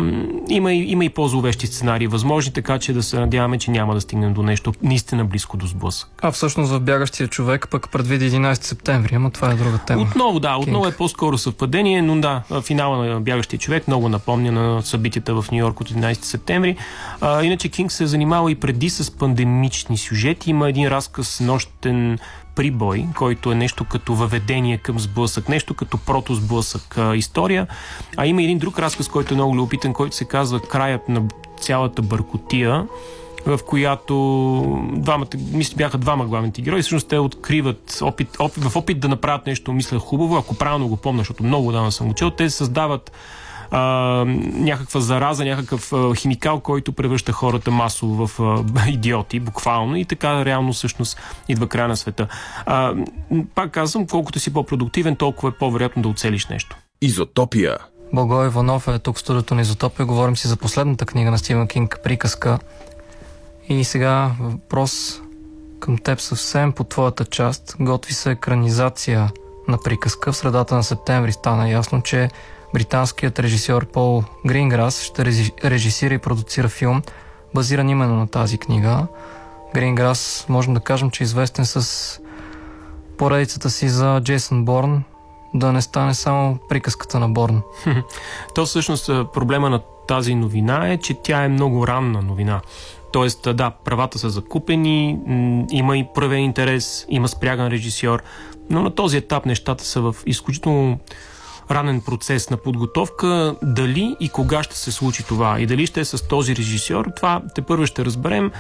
има, 0.49 0.73
и, 0.73 0.91
има 0.91 1.05
и 1.05 1.09
по-зловещи 1.09 1.67
сценарии 1.67 2.07
възможни, 2.07 2.53
така 2.53 2.79
че 2.79 2.93
да 2.93 3.03
се 3.03 3.21
надяваме, 3.21 3.59
че 3.59 3.71
няма 3.71 3.95
да 3.95 4.01
стигнем 4.01 4.35
до 4.35 4.43
нещо 4.43 4.73
наистина 4.83 5.25
близко 5.25 5.57
до 5.57 5.67
сблъсък. 5.67 6.09
А 6.23 6.31
всъщност 6.31 6.73
в 6.73 6.81
бягащия 6.81 7.29
човек 7.29 7.69
пък 7.71 7.91
предвиди 7.91 8.31
11 8.31 8.63
септември, 8.63 9.15
ама 9.15 9.31
това 9.31 9.51
е 9.51 9.55
друга 9.55 9.79
тема. 9.79 10.03
Отново, 10.03 10.41
да, 10.41 10.57
отново 10.57 10.87
е 10.87 10.93
по-скоро 10.93 11.39
съвпадение, 11.39 12.03
но 12.03 12.21
да, 12.21 12.43
финала 12.63 13.07
на 13.07 13.21
бягащия 13.21 13.61
човек 13.61 13.89
много 13.89 14.09
напомня 14.09 14.53
на 14.53 14.83
събитията 14.83 15.43
в 15.43 15.51
Нью 15.53 15.59
Йорк 15.59 15.81
от 15.81 15.91
11 15.91 16.23
септември. 16.23 16.77
А, 17.21 17.43
иначе 17.43 17.69
Кинг 17.69 17.93
се 17.93 18.05
е 18.05 18.07
занимава 18.07 18.51
и 18.51 18.55
преди 18.55 18.91
с 18.91 19.11
пандемични 19.11 19.99
сюжети. 19.99 20.51
Има 20.51 20.69
един 20.69 20.89
разказ 20.89 21.41
нощен 21.41 22.19
прибой, 22.55 23.07
който 23.17 23.53
е 23.53 23.55
нещо 23.55 23.85
като 23.85 24.15
въведение 24.15 24.79
към 24.79 24.99
сблъсък, 24.99 25.49
нещо 25.49 25.75
като 25.75 25.99
протосблъсък 25.99 26.99
а, 26.99 27.17
история. 27.17 27.67
А 28.17 28.27
има 28.27 28.43
един 28.43 28.59
друг 28.59 28.79
разказ, 28.79 29.09
който 29.09 29.35
е 29.35 29.37
много 29.37 29.57
любопитен, 29.57 29.93
който 29.93 30.17
се 30.17 30.25
казва 30.25 30.61
Краят 30.61 31.09
на 31.09 31.23
цялата 31.61 32.03
бъркотия 32.03 32.87
в 33.47 33.61
която 33.67 34.15
двамата, 34.93 35.29
мисля, 35.53 35.77
бяха 35.77 35.99
двама 35.99 36.27
главните 36.27 36.63
герои. 36.63 36.83
Всъщност 36.83 37.09
те 37.09 37.19
откриват 37.19 37.99
опит, 38.03 38.37
опит, 38.39 38.65
в 38.65 38.77
опит 38.77 39.01
да 39.01 39.09
направят 39.09 39.47
нещо, 39.47 39.73
мисля, 39.73 39.99
хубаво, 39.99 40.37
ако 40.37 40.55
правилно 40.55 40.89
го 40.89 40.97
помня, 40.97 41.21
защото 41.21 41.45
много 41.45 41.73
давно 41.73 41.93
съм 41.93 42.11
учил, 42.11 42.31
те 42.31 42.51
създават 42.51 43.13
а, 43.71 43.81
някаква 44.53 45.01
зараза, 45.01 45.45
някакъв 45.45 45.93
а, 45.93 46.15
химикал, 46.15 46.61
който 46.61 46.93
превръща 46.93 47.33
хората 47.33 47.71
масово 47.71 48.27
в 48.27 48.41
а, 48.77 48.89
идиоти, 48.89 49.41
буквално, 49.41 49.97
и 49.97 50.05
така 50.05 50.45
реално 50.45 50.73
всъщност 50.73 51.21
идва 51.49 51.67
края 51.67 51.89
на 51.89 51.97
света. 51.97 52.29
А, 52.67 52.95
пак 53.55 53.71
казвам, 53.71 54.07
колкото 54.07 54.39
си 54.39 54.53
по-продуктивен, 54.53 55.17
толкова 55.17 55.49
е 55.49 55.59
по-вероятно 55.59 56.03
да 56.03 56.09
оцелиш 56.09 56.47
нещо. 56.47 56.77
Изотопия. 57.03 57.79
Благой 58.13 58.47
Иванов 58.47 58.89
е 58.89 58.99
тук 58.99 59.17
в 59.17 59.21
студиото 59.21 59.55
на 59.55 59.61
Изотопия. 59.61 60.07
Говорим 60.07 60.37
си 60.37 60.49
за 60.49 60.57
последната 60.57 61.07
книга 61.07 61.31
на 61.31 61.39
Стивен 61.39 61.69
Кинг, 61.69 62.01
Приказка. 62.05 62.59
И 63.69 63.85
сега 63.85 64.31
въпрос 64.41 65.21
към 65.81 65.99
теб 65.99 66.21
съвсем 66.21 66.73
по 66.73 66.85
твоята 66.85 67.25
част. 67.25 67.77
Готви 67.81 68.13
се 68.13 68.31
екранизация 68.31 69.31
на 69.69 69.79
приказка. 69.85 70.33
В 70.33 70.37
средата 70.37 70.75
на 70.75 70.83
септември 70.83 71.33
стана 71.33 71.71
ясно, 71.71 72.03
че 72.03 72.29
британският 72.75 73.39
режисьор 73.39 73.87
Пол 73.87 74.25
Гринграс 74.47 75.03
ще 75.03 75.25
режисира 75.65 76.15
и 76.15 76.19
продуцира 76.19 76.69
филм, 76.69 77.03
базиран 77.55 77.89
именно 77.89 78.17
на 78.17 78.29
тази 78.29 78.59
книга. 78.59 79.07
Гринграс, 79.75 80.47
можем 80.49 80.75
да 80.75 80.81
кажем, 80.81 81.11
че 81.11 81.23
е 81.23 81.27
известен 81.27 81.67
с 81.67 82.21
поредицата 83.19 83.71
си 83.71 83.89
за 83.89 84.21
Джейсън 84.25 84.65
Борн, 84.65 85.03
да 85.55 85.73
не 85.73 85.83
стане 85.83 86.15
само 86.15 86.59
приказката 86.69 87.19
на 87.19 87.29
Борн. 87.29 87.63
То 88.55 88.67
всъщност 88.67 89.07
проблема 89.07 89.71
на 89.71 89.81
тази 90.09 90.35
новина 90.35 90.89
е, 90.89 90.99
че 90.99 91.15
тя 91.23 91.45
е 91.45 91.49
много 91.49 91.87
ранна 91.87 92.23
новина. 92.23 92.61
Тоест, 93.13 93.57
да, 93.57 93.71
правата 93.71 94.19
са 94.19 94.31
закупени, 94.31 95.19
има 95.71 95.99
и 95.99 96.07
проявен 96.15 96.41
интерес, 96.41 97.07
има 97.09 97.29
спряган 97.29 97.69
режисьор, 97.69 98.23
но 98.71 98.83
на 98.83 98.95
този 98.95 99.17
етап 99.17 99.47
нещата 99.47 99.85
са 99.85 100.01
в 100.01 100.17
изключително 100.27 100.99
ранен 101.71 102.01
процес 102.01 102.51
на 102.51 102.57
подготовка. 102.57 103.55
Дали 103.63 104.17
и 104.21 104.29
кога 104.29 104.63
ще 104.63 104.77
се 104.77 104.93
случи 104.93 105.23
това 105.27 105.61
и 105.61 105.67
дали 105.67 105.87
ще 105.87 106.01
е 106.01 106.05
с 106.05 106.29
този 106.29 106.57
режисьор, 106.57 107.07
това 107.17 107.43
те 107.55 107.63
първо 107.63 107.87
ще 107.87 108.05
разберем. 108.05 108.51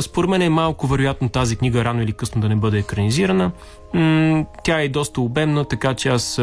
Според 0.00 0.30
мен 0.30 0.42
е 0.42 0.48
малко 0.48 0.86
вероятно 0.86 1.28
тази 1.28 1.56
книга 1.56 1.84
рано 1.84 2.02
или 2.02 2.12
късно 2.12 2.40
да 2.40 2.48
не 2.48 2.56
бъде 2.56 2.78
екранизирана. 2.78 3.50
Тя 4.64 4.80
е 4.80 4.88
доста 4.88 5.20
обемна, 5.20 5.64
така 5.64 5.94
че 5.94 6.08
аз 6.08 6.40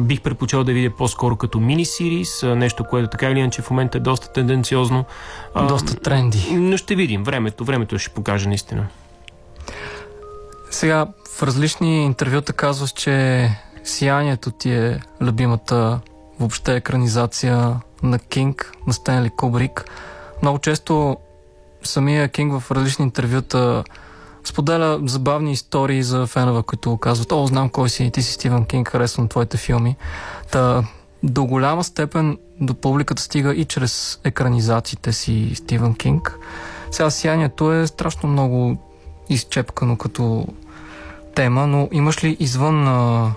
бих 0.00 0.20
предпочел 0.20 0.64
да 0.64 0.72
видя 0.72 0.96
по-скоро 0.96 1.36
като 1.36 1.60
мини-сирис, 1.60 2.42
нещо, 2.42 2.84
което 2.84 3.08
така 3.08 3.30
или 3.30 3.38
иначе 3.38 3.62
в 3.62 3.70
момента 3.70 3.98
е 3.98 4.00
доста 4.00 4.32
тенденциозно. 4.32 5.04
Доста 5.68 5.94
тренди. 5.94 6.48
Но 6.52 6.76
ще 6.76 6.94
видим. 6.94 7.24
Времето, 7.24 7.64
времето 7.64 7.98
ще 7.98 8.10
покаже 8.10 8.48
наистина. 8.48 8.86
Сега, 10.70 11.06
в 11.38 11.42
различни 11.42 12.04
интервюта 12.04 12.52
казваш, 12.52 12.90
че 12.90 13.50
Сиянието 13.88 14.50
ти 14.50 14.72
е 14.72 15.00
любимата 15.20 16.00
въобще 16.40 16.76
екранизация 16.76 17.80
на 18.02 18.18
Кинг, 18.18 18.72
на 18.86 18.92
Стенли 18.92 19.30
Кубрик. 19.30 19.84
Много 20.42 20.58
често 20.58 21.16
самия 21.82 22.28
Кинг 22.28 22.60
в 22.60 22.70
различни 22.70 23.04
интервюта 23.04 23.84
споделя 24.44 25.00
забавни 25.04 25.52
истории 25.52 26.02
за 26.02 26.26
фенове, 26.26 26.62
които 26.62 26.96
казват, 26.96 27.32
о, 27.32 27.46
знам 27.46 27.68
кой 27.68 27.88
си, 27.88 28.10
ти 28.10 28.22
си 28.22 28.32
Стивен 28.32 28.64
Кинг, 28.64 28.88
харесвам 28.88 29.28
твоите 29.28 29.56
филми. 29.56 29.96
Та, 30.50 30.84
до 31.22 31.44
голяма 31.44 31.84
степен 31.84 32.38
до 32.60 32.74
публиката 32.74 33.22
стига 33.22 33.54
и 33.54 33.64
чрез 33.64 34.20
екранизациите 34.24 35.12
си 35.12 35.52
Стивен 35.54 35.94
Кинг. 35.94 36.38
Сега 36.90 37.10
сиянието 37.10 37.72
е 37.72 37.86
страшно 37.86 38.28
много 38.28 38.78
изчепкано 39.28 39.96
като 39.96 40.46
тема, 41.34 41.66
но 41.66 41.88
имаш 41.92 42.24
ли 42.24 42.36
извън 42.40 42.88
а, 42.88 43.32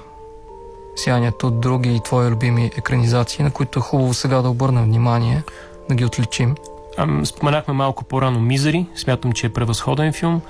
сиянието 0.96 1.52
други 1.52 2.02
твои 2.04 2.30
любими 2.30 2.72
екранизации, 2.78 3.44
на 3.44 3.52
които 3.52 3.80
е 3.80 3.82
хубаво 3.82 4.14
сега 4.14 4.42
да 4.42 4.50
обърнем 4.50 4.84
внимание, 4.84 5.44
да 5.90 5.96
ги 5.96 6.06
отличим? 6.06 6.56
Споменахме 7.24 7.74
малко 7.74 8.04
по-рано 8.04 8.40
Мизери. 8.40 8.86
Смятам, 8.96 9.32
че 9.32 9.48
е 9.48 9.50
превъзходен 9.50 10.14
филм. 10.14 10.42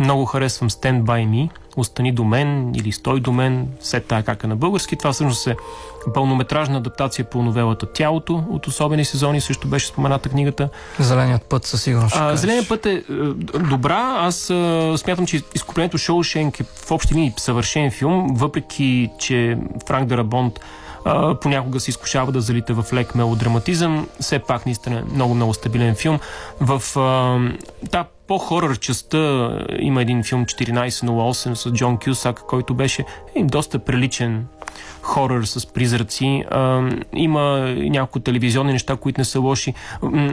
Много 0.00 0.24
харесвам 0.24 0.70
Stand 0.70 1.02
By 1.02 1.28
Me, 1.28 1.48
Остани 1.76 2.12
до 2.12 2.24
мен 2.24 2.74
или 2.74 2.92
Стой 2.92 3.20
до 3.20 3.32
мен, 3.32 3.68
все 3.80 4.00
тая 4.00 4.22
как 4.22 4.44
е 4.44 4.46
на 4.46 4.56
български. 4.56 4.96
Това 4.96 5.12
всъщност 5.12 5.46
е 5.46 5.56
пълнометражна 6.14 6.76
адаптация 6.78 7.24
по 7.24 7.42
новелата 7.42 7.92
Тялото 7.92 8.44
от 8.50 8.66
особени 8.66 9.04
сезони, 9.04 9.40
също 9.40 9.68
беше 9.68 9.86
спомената 9.86 10.28
книгата. 10.28 10.68
Зеленият 10.98 11.42
път 11.42 11.66
със 11.66 11.82
сигурност. 11.82 12.16
А, 12.18 12.36
Зеленият 12.36 12.68
път 12.68 12.86
е, 12.86 12.90
е 12.92 13.02
добра. 13.58 14.16
Аз 14.18 14.50
а, 14.50 14.94
смятам, 14.98 15.26
че 15.26 15.42
изкуплението 15.54 15.98
Шоушенк 15.98 16.60
е 16.60 16.64
в 16.64 16.90
общи 16.90 17.14
линии 17.14 17.34
съвършен 17.36 17.90
филм, 17.90 18.26
въпреки, 18.30 19.10
че 19.18 19.58
Франк 19.86 20.08
Дарабонт 20.08 20.60
понякога 21.40 21.80
се 21.80 21.90
изкушава 21.90 22.32
да 22.32 22.40
залита 22.40 22.74
в 22.74 22.92
лек 22.92 23.14
мелодраматизъм. 23.14 24.08
Все 24.20 24.38
пак 24.38 24.66
наистина 24.66 24.98
е 24.98 25.14
много, 25.14 25.34
много 25.34 25.54
стабилен 25.54 25.94
филм. 25.94 26.20
В 26.60 26.98
а, 26.98 27.38
та 27.90 28.04
по-хорър 28.28 28.78
частта 28.78 29.50
има 29.78 30.02
един 30.02 30.22
филм 30.22 30.46
1408 30.46 31.54
с 31.54 31.72
Джон 31.72 31.98
Кюсак, 31.98 32.40
който 32.48 32.74
беше 32.74 33.04
един 33.30 33.46
доста 33.46 33.78
приличен 33.78 34.46
хорър 35.02 35.44
с 35.44 35.66
призраци. 35.66 36.44
А, 36.50 36.90
има 37.14 37.74
няколко 37.76 38.20
телевизионни 38.20 38.72
неща, 38.72 38.96
които 38.96 39.20
не 39.20 39.24
са 39.24 39.40
лоши. 39.40 39.74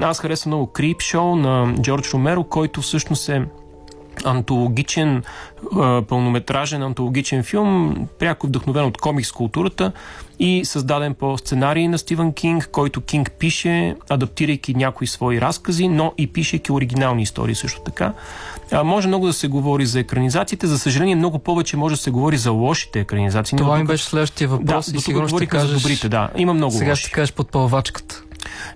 Аз 0.02 0.20
харесвам 0.20 0.50
много 0.50 0.68
Крип 0.68 1.02
Шоу 1.02 1.36
на 1.36 1.74
Джордж 1.82 2.14
Ромеро, 2.14 2.44
който 2.44 2.82
всъщност 2.82 3.30
е 3.30 3.46
антологичен, 4.26 5.24
пълнометражен 6.08 6.84
антологичен 6.84 7.44
филм, 7.44 7.96
пряко 8.20 8.48
вдъхновен 8.48 8.86
от 8.86 8.98
комикс 8.98 9.32
културата 9.32 9.92
и 10.40 10.66
създаден 10.66 11.14
по 11.14 11.38
сценарий 11.38 11.88
на 11.88 11.98
Стивен 11.98 12.34
Кинг, 12.34 12.70
който 12.72 13.02
Кинг 13.02 13.32
пише, 13.32 13.96
адаптирайки 14.10 14.74
някои 14.74 15.08
свои 15.08 15.42
разкази, 15.42 15.88
но 15.88 16.14
и 16.18 16.28
пишейки 16.28 16.72
оригинални 16.72 17.24
истории 17.24 17.56
също 17.56 17.82
така. 17.82 18.14
А, 18.72 18.84
може 18.84 19.08
много 19.08 19.28
да 19.28 19.34
се 19.34 19.48
говори 19.48 19.86
за 19.86 20.00
екранизациите, 20.00 20.68
за 20.68 20.80
съжаление 20.80 21.16
много 21.16 21.40
повече 21.40 21.78
може 21.78 21.96
да 21.96 22.02
се 22.02 22.12
говори 22.12 22.38
за 22.38 22.52
лошите 22.52 23.00
екранизации. 23.00 23.58
Това 23.58 23.78
ми 23.78 23.84
беше 23.84 24.06
следващия 24.06 24.48
въпрос 24.48 24.92
да, 24.92 24.98
и 24.98 25.02
сигурно 25.02 25.28
ще 25.28 25.46
кажеш... 25.46 25.70
за 25.70 25.76
добрите, 25.76 26.10
да. 26.10 26.30
Има 26.38 26.54
много 26.54 26.74
Сега 26.74 26.90
лоши. 26.90 27.02
ще 27.02 27.12
кажеш 27.12 27.34
под 27.34 27.52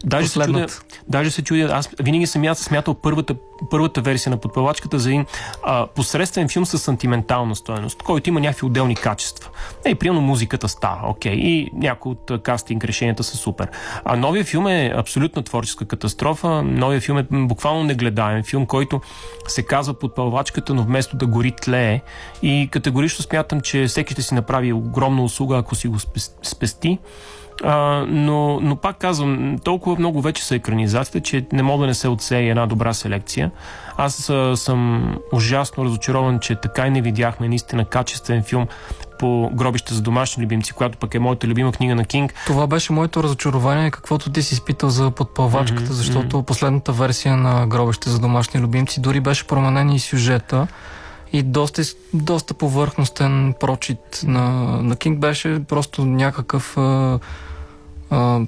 Даже 0.04 0.28
се, 0.28 0.40
чудя, 0.40 0.68
даже 1.08 1.32
се 1.32 1.44
чудя, 1.44 1.70
аз 1.74 1.90
винаги 2.00 2.28
съм 2.28 2.56
смятал 2.56 2.94
първата, 2.94 3.36
първата 3.70 4.02
версия 4.02 4.30
на 4.30 4.38
подпевачката 4.38 5.00
за 5.00 5.10
един 5.10 5.26
а, 5.64 5.88
посредствен 5.88 6.50
филм 6.50 6.66
с 6.66 6.78
сантиментална 6.78 7.56
стоеност, 7.56 8.04
който 8.04 8.30
има 8.30 8.40
някакви 8.40 8.66
отделни 8.66 8.96
качества. 8.96 9.50
Ей, 9.86 9.96
приемно 9.96 10.22
музиката 10.22 10.68
става, 10.68 11.10
окей, 11.10 11.34
и 11.34 11.70
някои 11.74 12.12
от 12.12 12.44
кастинг 12.44 12.84
решенията 12.84 13.24
са 13.24 13.38
супер. 13.38 13.68
А 14.06 14.16
новия 14.16 14.44
филм 14.44 14.68
е 14.68 14.94
абсолютна 14.96 15.44
творческа 15.44 15.86
катастрофа. 15.86 16.64
Новия 16.64 17.02
филм 17.02 17.18
е 17.18 17.26
буквално 17.32 17.84
негледаем 17.84 18.44
филм, 18.44 18.66
който 18.66 19.02
се 19.48 19.64
казва 19.64 19.94
подпълвачката, 19.94 20.74
но 20.74 20.84
вместо 20.84 21.18
да 21.18 21.28
гори 21.28 21.52
тлее. 21.52 22.02
И 22.42 22.70
категорично 22.72 23.24
смятам, 23.24 23.62
че 23.62 23.86
всеки 23.86 24.14
ще 24.14 24.22
си 24.22 24.34
направи 24.34 24.74
огромна 24.74 25.24
услуга, 25.24 25.58
ако 25.58 25.76
си 25.76 25.88
го 25.88 26.00
спести. 26.44 27.00
А, 27.64 28.06
но, 28.08 28.60
но 28.60 28.76
пак 28.76 28.98
казвам, 28.98 29.58
толкова 29.64 30.00
много 30.00 30.22
вече 30.22 30.46
са 30.46 30.56
екранизациите, 30.56 31.20
че 31.20 31.46
не 31.52 31.64
мога 31.64 31.82
да 31.82 31.88
не 31.88 31.94
се 31.94 32.08
отсее 32.08 32.50
една 32.50 32.66
добра 32.66 32.94
селекция. 32.94 33.52
Аз 33.98 34.30
а, 34.30 34.58
съм 34.58 35.14
ужасно 35.34 35.86
разочарован, 35.86 36.40
че 36.40 36.56
така 36.56 36.88
и 36.88 36.90
не 36.90 37.02
видяхме 37.02 37.48
наистина 37.48 37.86
качествен 37.86 38.44
филм 38.44 38.68
по 39.20 39.50
гробище 39.54 39.94
за 39.94 40.02
домашни 40.02 40.44
любимци, 40.44 40.74
която 40.74 40.98
пък 40.98 41.16
е 41.16 41.20
моята 41.20 41.48
любима 41.48 41.72
книга 41.72 41.96
на 41.96 42.06
Кинг. 42.06 42.34
Това 42.46 42.68
беше 42.68 42.94
моето 42.94 43.24
разочарование, 43.24 43.92
каквото 43.92 44.32
ти 44.32 44.44
си 44.44 44.54
изпитал 44.54 44.90
за 44.90 45.12
подпълвачката, 45.12 45.84
mm-hmm, 45.84 45.92
защото 45.92 46.38
mm-hmm. 46.38 46.46
последната 46.46 46.92
версия 46.92 47.38
на 47.38 47.68
гробище 47.68 48.10
за 48.10 48.20
домашни 48.20 48.60
любимци 48.60 49.02
дори 49.02 49.20
беше 49.20 49.48
променен 49.48 49.90
и 49.90 50.00
сюжета 50.00 50.68
и 51.34 51.44
доста, 51.44 51.82
доста 52.14 52.54
повърхностен 52.54 53.54
прочит 53.60 54.22
на, 54.24 54.50
на 54.84 54.96
Кинг 54.96 55.20
беше 55.20 55.64
просто 55.68 56.06
някакъв 56.06 56.78
а, 56.78 57.20
а, 58.10 58.40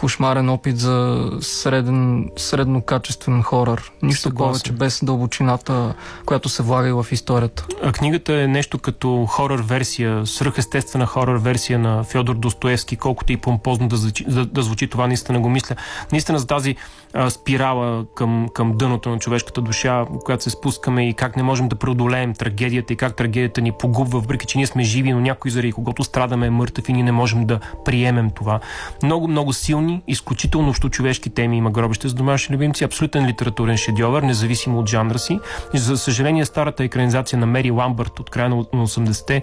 кошмарен 0.00 0.48
опит 0.48 0.78
за 0.78 1.28
среден, 1.40 2.30
среднокачествен 2.36 3.42
хорър. 3.42 3.92
Нищо 4.02 4.22
Съгласен. 4.22 4.52
повече 4.52 4.72
без 4.72 5.04
дълбочината, 5.04 5.94
която 6.26 6.48
се 6.48 6.62
влага 6.62 6.88
и 6.88 6.92
в 6.92 7.06
историята. 7.10 7.66
А 7.82 7.92
книгата 7.92 8.34
е 8.34 8.46
нещо 8.46 8.78
като 8.78 9.26
хорър 9.26 9.62
версия, 9.62 10.26
свръхестествена 10.26 11.06
хорър 11.06 11.36
версия 11.36 11.78
на 11.78 12.04
Федор 12.04 12.34
Достоевски, 12.34 12.96
колкото 12.96 13.32
и 13.32 13.36
помпозно 13.36 13.88
да, 13.88 13.96
звучи, 13.96 14.24
да, 14.24 14.46
да 14.46 14.62
звучи 14.62 14.86
това, 14.86 15.06
наистина 15.06 15.40
го 15.40 15.48
мисля. 15.48 15.76
Наистина 16.12 16.38
за 16.38 16.46
тази 16.46 16.76
а, 17.14 17.30
спирала 17.30 18.04
към, 18.14 18.48
към 18.54 18.72
дъното 18.72 19.10
на 19.10 19.18
човешката 19.18 19.60
душа, 19.60 20.06
която 20.24 20.44
се 20.44 20.50
спускаме 20.50 21.08
и 21.08 21.14
как 21.14 21.36
не 21.36 21.42
можем 21.42 21.68
да 21.68 21.76
преодолеем 21.76 22.34
трагедията 22.34 22.92
и 22.92 22.96
как 22.96 23.16
трагедията 23.16 23.60
ни 23.60 23.72
погубва, 23.72 24.20
въпреки 24.20 24.46
че 24.46 24.58
ние 24.58 24.66
сме 24.66 24.82
живи, 24.82 25.12
но 25.12 25.20
някой 25.20 25.50
заради 25.50 25.72
когото 25.72 26.04
страдаме 26.04 26.46
е 26.46 26.50
мъртъв 26.50 26.88
и 26.88 26.92
ние 26.92 27.02
не 27.02 27.12
можем 27.12 27.46
да 27.46 27.60
приемем 27.84 28.30
това. 28.30 28.60
Много, 29.02 29.28
много 29.28 29.52
силни, 29.52 30.02
изключително 30.06 30.74
човешки 30.90 31.30
теми 31.30 31.56
има 31.56 31.70
гробище 31.70 32.08
с 32.08 32.14
домашни 32.14 32.54
любимци, 32.54 32.84
абсолютен 32.84 33.26
литературен 33.26 33.76
шедьовър, 33.76 34.22
независимо 34.22 34.78
от 34.78 34.88
жанра 34.88 35.18
си. 35.18 35.38
И 35.74 35.78
за 35.78 35.96
съжаление, 35.96 36.44
старата 36.44 36.84
екранизация 36.84 37.38
на 37.38 37.46
Мери 37.46 37.70
Ламбърт 37.70 38.20
от 38.20 38.30
края 38.30 38.48
на 38.48 38.56
80-те 38.56 39.42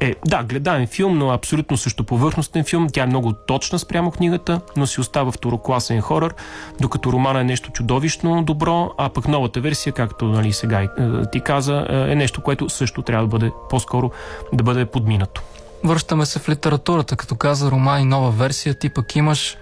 е, 0.00 0.14
да, 0.26 0.42
гледаем 0.42 0.86
филм, 0.86 1.18
но 1.18 1.30
абсолютно 1.30 1.76
също 1.76 2.04
повърхностен 2.04 2.64
филм. 2.64 2.88
Тя 2.92 3.02
е 3.02 3.06
много 3.06 3.32
точна 3.32 3.78
спрямо 3.78 4.10
книгата, 4.10 4.60
но 4.76 4.86
си 4.86 5.00
остава 5.00 5.32
второкласен 5.32 6.00
хорър, 6.00 6.34
докато 6.80 7.12
романа 7.12 7.40
е 7.40 7.44
нещо 7.44 7.70
чудовищно 7.70 8.42
добро, 8.42 8.90
а 8.98 9.08
пък 9.08 9.28
новата 9.28 9.60
версия, 9.60 9.92
както 9.92 10.24
нали, 10.24 10.52
сега 10.52 10.82
е, 10.82 10.88
ти 11.32 11.40
каза, 11.40 11.86
е, 11.90 12.12
е 12.12 12.14
нещо, 12.14 12.42
което 12.42 12.68
също 12.68 13.02
трябва 13.02 13.26
да 13.26 13.30
бъде 13.30 13.52
по-скоро 13.70 14.10
да 14.52 14.64
бъде 14.64 14.86
подминато. 14.86 15.42
Връщаме 15.84 16.26
се 16.26 16.38
в 16.38 16.48
литературата, 16.48 17.16
като 17.16 17.34
каза 17.34 17.70
роман 17.70 18.00
и 18.00 18.04
нова 18.04 18.30
версия, 18.30 18.74
ти 18.74 18.88
пък 18.88 19.16
имаш 19.16 19.56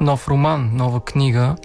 нов 0.00 0.28
роман, 0.28 0.70
нова 0.74 1.00
книга, 1.00 1.56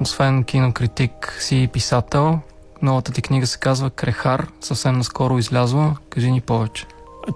освен 0.00 0.44
кинокритик 0.44 1.36
си 1.40 1.62
и 1.62 1.68
писател. 1.68 2.38
Новата 2.82 3.12
ти 3.12 3.22
книга 3.22 3.46
се 3.46 3.58
казва 3.58 3.90
Крехар, 3.90 4.46
съвсем 4.60 4.98
наскоро 4.98 5.38
излязла. 5.38 5.96
Кажи 6.10 6.30
ни 6.30 6.40
повече. 6.40 6.86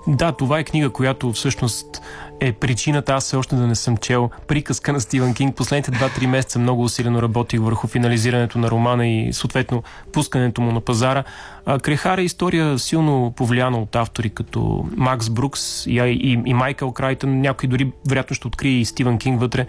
Да, 0.06 0.32
това 0.32 0.58
е 0.58 0.64
книга, 0.64 0.90
която 0.90 1.32
всъщност 1.32 2.02
е 2.40 2.52
причината 2.52 3.12
аз 3.12 3.24
все 3.24 3.36
още 3.36 3.56
да 3.56 3.66
не 3.66 3.74
съм 3.74 3.96
чел 3.96 4.30
приказка 4.46 4.92
на 4.92 5.00
Стивен 5.00 5.34
Кинг. 5.34 5.56
Последните 5.56 5.90
2-3 5.90 6.26
месеца 6.26 6.58
много 6.58 6.82
усилено 6.82 7.22
работих 7.22 7.60
върху 7.60 7.86
финализирането 7.86 8.58
на 8.58 8.70
романа 8.70 9.06
и 9.06 9.32
съответно 9.32 9.82
пускането 10.12 10.60
му 10.60 10.72
на 10.72 10.80
пазара. 10.80 11.24
А, 11.70 11.78
Крехар 11.78 12.18
е 12.18 12.22
история 12.22 12.78
силно 12.78 13.32
повлияна 13.36 13.78
от 13.78 13.96
автори 13.96 14.30
като 14.30 14.86
Макс 14.96 15.30
Брукс 15.30 15.86
и, 15.86 15.98
и, 16.00 16.42
и 16.46 16.54
Майкъл 16.54 16.92
Крайтън. 16.92 17.40
Някой 17.40 17.68
дори 17.68 17.92
вероятно 18.08 18.36
ще 18.36 18.46
открие 18.46 18.72
и 18.72 18.84
Стивен 18.84 19.18
Кинг 19.18 19.40
вътре. 19.40 19.66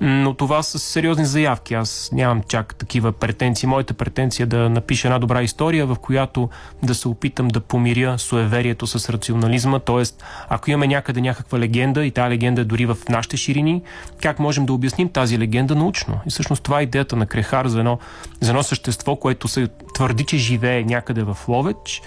Но 0.00 0.34
това 0.34 0.62
са 0.62 0.78
сериозни 0.78 1.24
заявки. 1.24 1.74
Аз 1.74 2.10
нямам 2.12 2.42
чак 2.48 2.74
такива 2.74 3.12
претенции. 3.12 3.68
Моята 3.68 3.94
претенция 3.94 4.44
е 4.44 4.46
да 4.46 4.70
напиша 4.70 5.08
една 5.08 5.18
добра 5.18 5.42
история, 5.42 5.86
в 5.86 5.96
която 5.96 6.48
да 6.82 6.94
се 6.94 7.08
опитам 7.08 7.48
да 7.48 7.60
помиря 7.60 8.18
суеверието 8.18 8.86
с 8.86 9.08
рационализма. 9.08 9.78
Тоест, 9.78 10.24
ако 10.48 10.70
имаме 10.70 10.86
някъде 10.86 11.20
някаква 11.20 11.58
легенда 11.58 12.04
и 12.04 12.10
тази 12.10 12.30
легенда 12.30 12.60
е 12.60 12.64
дори 12.64 12.86
в 12.86 12.96
нашите 13.08 13.36
ширини, 13.36 13.82
как 14.22 14.38
можем 14.38 14.66
да 14.66 14.72
обясним 14.72 15.08
тази 15.08 15.38
легенда 15.38 15.74
научно? 15.74 16.20
И 16.26 16.30
всъщност 16.30 16.62
това 16.62 16.80
е 16.80 16.82
идеята 16.82 17.16
на 17.16 17.26
Крехар 17.26 17.66
за 17.66 17.78
едно, 17.78 17.98
за 18.40 18.50
едно 18.50 18.62
същество, 18.62 19.16
което 19.16 19.48
се 19.48 19.68
твърди, 19.94 20.24
че 20.24 20.36
живее 20.36 20.84
някъде 20.84 21.22
в 21.22 21.39
Ловеч 21.48 22.02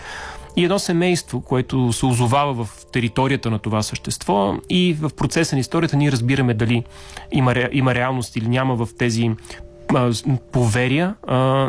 и 0.55 0.63
едно 0.63 0.79
семейство, 0.79 1.41
което 1.41 1.93
се 1.93 2.05
озовава 2.05 2.65
в 2.65 2.85
територията 2.91 3.51
на 3.51 3.59
това 3.59 3.83
същество 3.83 4.55
и 4.69 4.93
в 4.93 5.09
процеса 5.17 5.55
на 5.55 5.59
историята 5.59 5.97
ние 5.97 6.11
разбираме 6.11 6.53
дали 6.53 6.83
има, 7.31 7.55
има 7.71 7.95
реалност 7.95 8.35
или 8.35 8.47
няма 8.47 8.75
в 8.75 8.87
тези 8.97 9.31
поверия, 10.51 11.15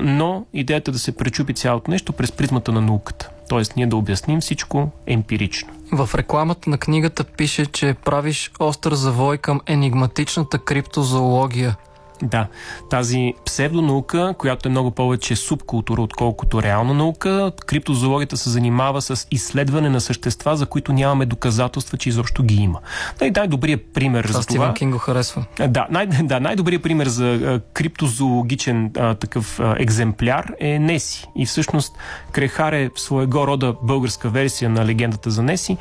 но 0.02 0.46
идеята 0.52 0.90
е 0.90 0.92
да 0.92 0.98
се 0.98 1.16
пречупи 1.16 1.54
цялото 1.54 1.90
нещо 1.90 2.12
през 2.12 2.32
призмата 2.32 2.72
на 2.72 2.80
науката. 2.80 3.30
Тоест 3.48 3.76
ние 3.76 3.86
да 3.86 3.96
обясним 3.96 4.40
всичко 4.40 4.90
емпирично. 5.06 5.68
В 5.92 6.10
рекламата 6.14 6.70
на 6.70 6.78
книгата 6.78 7.24
пише, 7.24 7.66
че 7.66 7.94
правиш 8.04 8.50
остър 8.58 8.94
завой 8.94 9.38
към 9.38 9.60
енигматичната 9.66 10.58
криптозоология. 10.58 11.76
Да, 12.22 12.46
тази 12.90 13.34
псевдонаука, 13.46 14.34
която 14.38 14.68
е 14.68 14.70
много 14.70 14.90
повече 14.90 15.36
субкултура, 15.36 16.02
отколкото 16.02 16.62
реална 16.62 16.94
наука, 16.94 17.52
криптозоологията 17.66 18.36
се 18.36 18.50
занимава 18.50 19.02
с 19.02 19.26
изследване 19.30 19.88
на 19.90 20.00
същества, 20.00 20.56
за 20.56 20.66
които 20.66 20.92
нямаме 20.92 21.26
доказателства, 21.26 21.98
че 21.98 22.08
изобщо 22.08 22.42
ги 22.42 22.54
има. 22.54 22.80
Най- 23.20 23.32
най-добрият 23.36 23.80
пример 23.94 24.24
Това 24.24 24.40
за 24.40 24.46
това... 24.46 24.54
Стивен 24.54 24.74
Кинг 24.74 24.92
го 24.92 24.98
харесва. 24.98 25.44
Да, 25.68 25.86
най- 25.90 26.06
да, 26.22 26.40
най-добрият 26.40 26.82
пример 26.82 27.06
за 27.06 27.60
криптозоологичен 27.72 28.90
а, 28.98 29.14
такъв 29.14 29.60
а, 29.60 29.74
екземпляр 29.78 30.52
е 30.60 30.78
Неси. 30.78 31.26
И 31.36 31.46
всъщност 31.46 31.96
Крехар 32.32 32.72
е 32.72 32.90
своего 32.96 33.46
рода 33.46 33.74
българска 33.82 34.28
версия 34.28 34.70
на 34.70 34.86
легендата 34.86 35.30
за 35.30 35.42
Неси. 35.42 35.76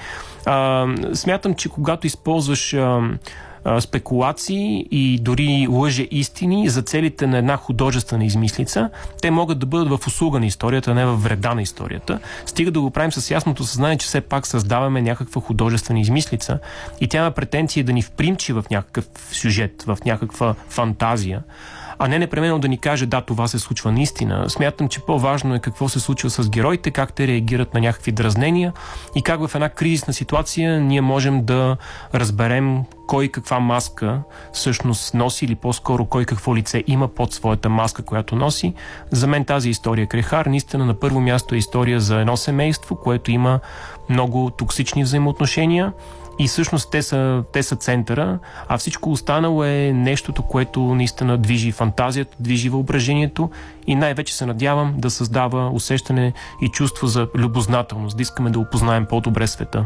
А, 0.45 0.87
смятам, 1.13 1.53
че 1.53 1.69
когато 1.69 2.07
използваш 2.07 2.73
а, 2.73 3.01
спекулации 3.79 4.87
и 4.91 5.19
дори 5.19 5.67
лъже 5.69 6.07
истини 6.11 6.69
за 6.69 6.81
целите 6.81 7.27
на 7.27 7.37
една 7.37 7.57
художествена 7.57 8.25
измислица, 8.25 8.89
те 9.21 9.31
могат 9.31 9.59
да 9.59 9.65
бъдат 9.65 9.89
в 9.89 10.07
услуга 10.07 10.39
на 10.39 10.45
историята, 10.45 10.91
а 10.91 10.93
не 10.93 11.05
в 11.05 11.15
вреда 11.15 11.55
на 11.55 11.61
историята. 11.61 12.19
Стига 12.45 12.71
да 12.71 12.81
го 12.81 12.91
правим 12.91 13.11
с 13.11 13.31
ясното 13.31 13.63
съзнание, 13.63 13.97
че 13.97 14.07
все 14.07 14.21
пак 14.21 14.47
създаваме 14.47 15.01
някаква 15.01 15.41
художествена 15.41 15.99
измислица. 15.99 16.59
И 17.01 17.07
тя 17.07 17.17
има 17.17 17.31
претенции 17.31 17.83
да 17.83 17.93
ни 17.93 18.01
впримчи 18.01 18.53
в 18.53 18.65
някакъв 18.71 19.05
сюжет, 19.31 19.83
в 19.87 19.97
някаква 20.05 20.55
фантазия 20.69 21.43
а 21.97 22.07
не 22.07 22.19
непременно 22.19 22.59
да 22.59 22.67
ни 22.67 22.77
каже 22.77 23.05
да, 23.05 23.21
това 23.21 23.47
се 23.47 23.59
случва 23.59 23.91
наистина. 23.91 24.49
Смятам, 24.49 24.89
че 24.89 24.99
по-важно 24.99 25.55
е 25.55 25.59
какво 25.59 25.89
се 25.89 25.99
случва 25.99 26.29
с 26.29 26.49
героите, 26.49 26.91
как 26.91 27.13
те 27.13 27.27
реагират 27.27 27.73
на 27.73 27.79
някакви 27.79 28.11
дразнения 28.11 28.73
и 29.15 29.21
как 29.21 29.47
в 29.47 29.55
една 29.55 29.69
кризисна 29.69 30.13
ситуация 30.13 30.81
ние 30.81 31.01
можем 31.01 31.45
да 31.45 31.77
разберем 32.13 32.83
кой 33.07 33.27
каква 33.27 33.59
маска 33.59 34.21
всъщност 34.53 35.13
носи 35.13 35.45
или 35.45 35.55
по-скоро 35.55 36.05
кой 36.05 36.25
какво 36.25 36.55
лице 36.55 36.83
има 36.87 37.07
под 37.07 37.33
своята 37.33 37.69
маска, 37.69 38.03
която 38.03 38.35
носи. 38.35 38.73
За 39.11 39.27
мен 39.27 39.45
тази 39.45 39.69
история 39.69 40.07
Крехар 40.07 40.45
наистина 40.45 40.85
на 40.85 40.93
първо 40.93 41.21
място 41.21 41.55
е 41.55 41.57
история 41.57 41.99
за 41.99 42.19
едно 42.19 42.37
семейство, 42.37 42.95
което 42.95 43.31
има 43.31 43.59
много 44.09 44.49
токсични 44.49 45.03
взаимоотношения 45.03 45.93
и 46.39 46.47
всъщност 46.47 46.91
те 46.91 47.01
са, 47.01 47.43
те 47.53 47.63
са 47.63 47.75
центъра, 47.75 48.39
а 48.67 48.77
всичко 48.77 49.11
останало 49.11 49.63
е 49.63 49.91
нещото, 49.93 50.41
което 50.41 50.81
наистина 50.81 51.37
движи 51.37 51.71
фантазията, 51.71 52.35
движи 52.39 52.69
въображението 52.69 53.49
и 53.87 53.95
най-вече 53.95 54.35
се 54.35 54.45
надявам 54.45 54.93
да 54.97 55.09
създава 55.09 55.69
усещане 55.69 56.33
и 56.61 56.67
чувство 56.67 57.07
за 57.07 57.27
любознателност, 57.35 58.17
да 58.17 58.21
искаме 58.21 58.49
да 58.49 58.59
опознаем 58.59 59.05
по-добре 59.05 59.47
света. 59.47 59.85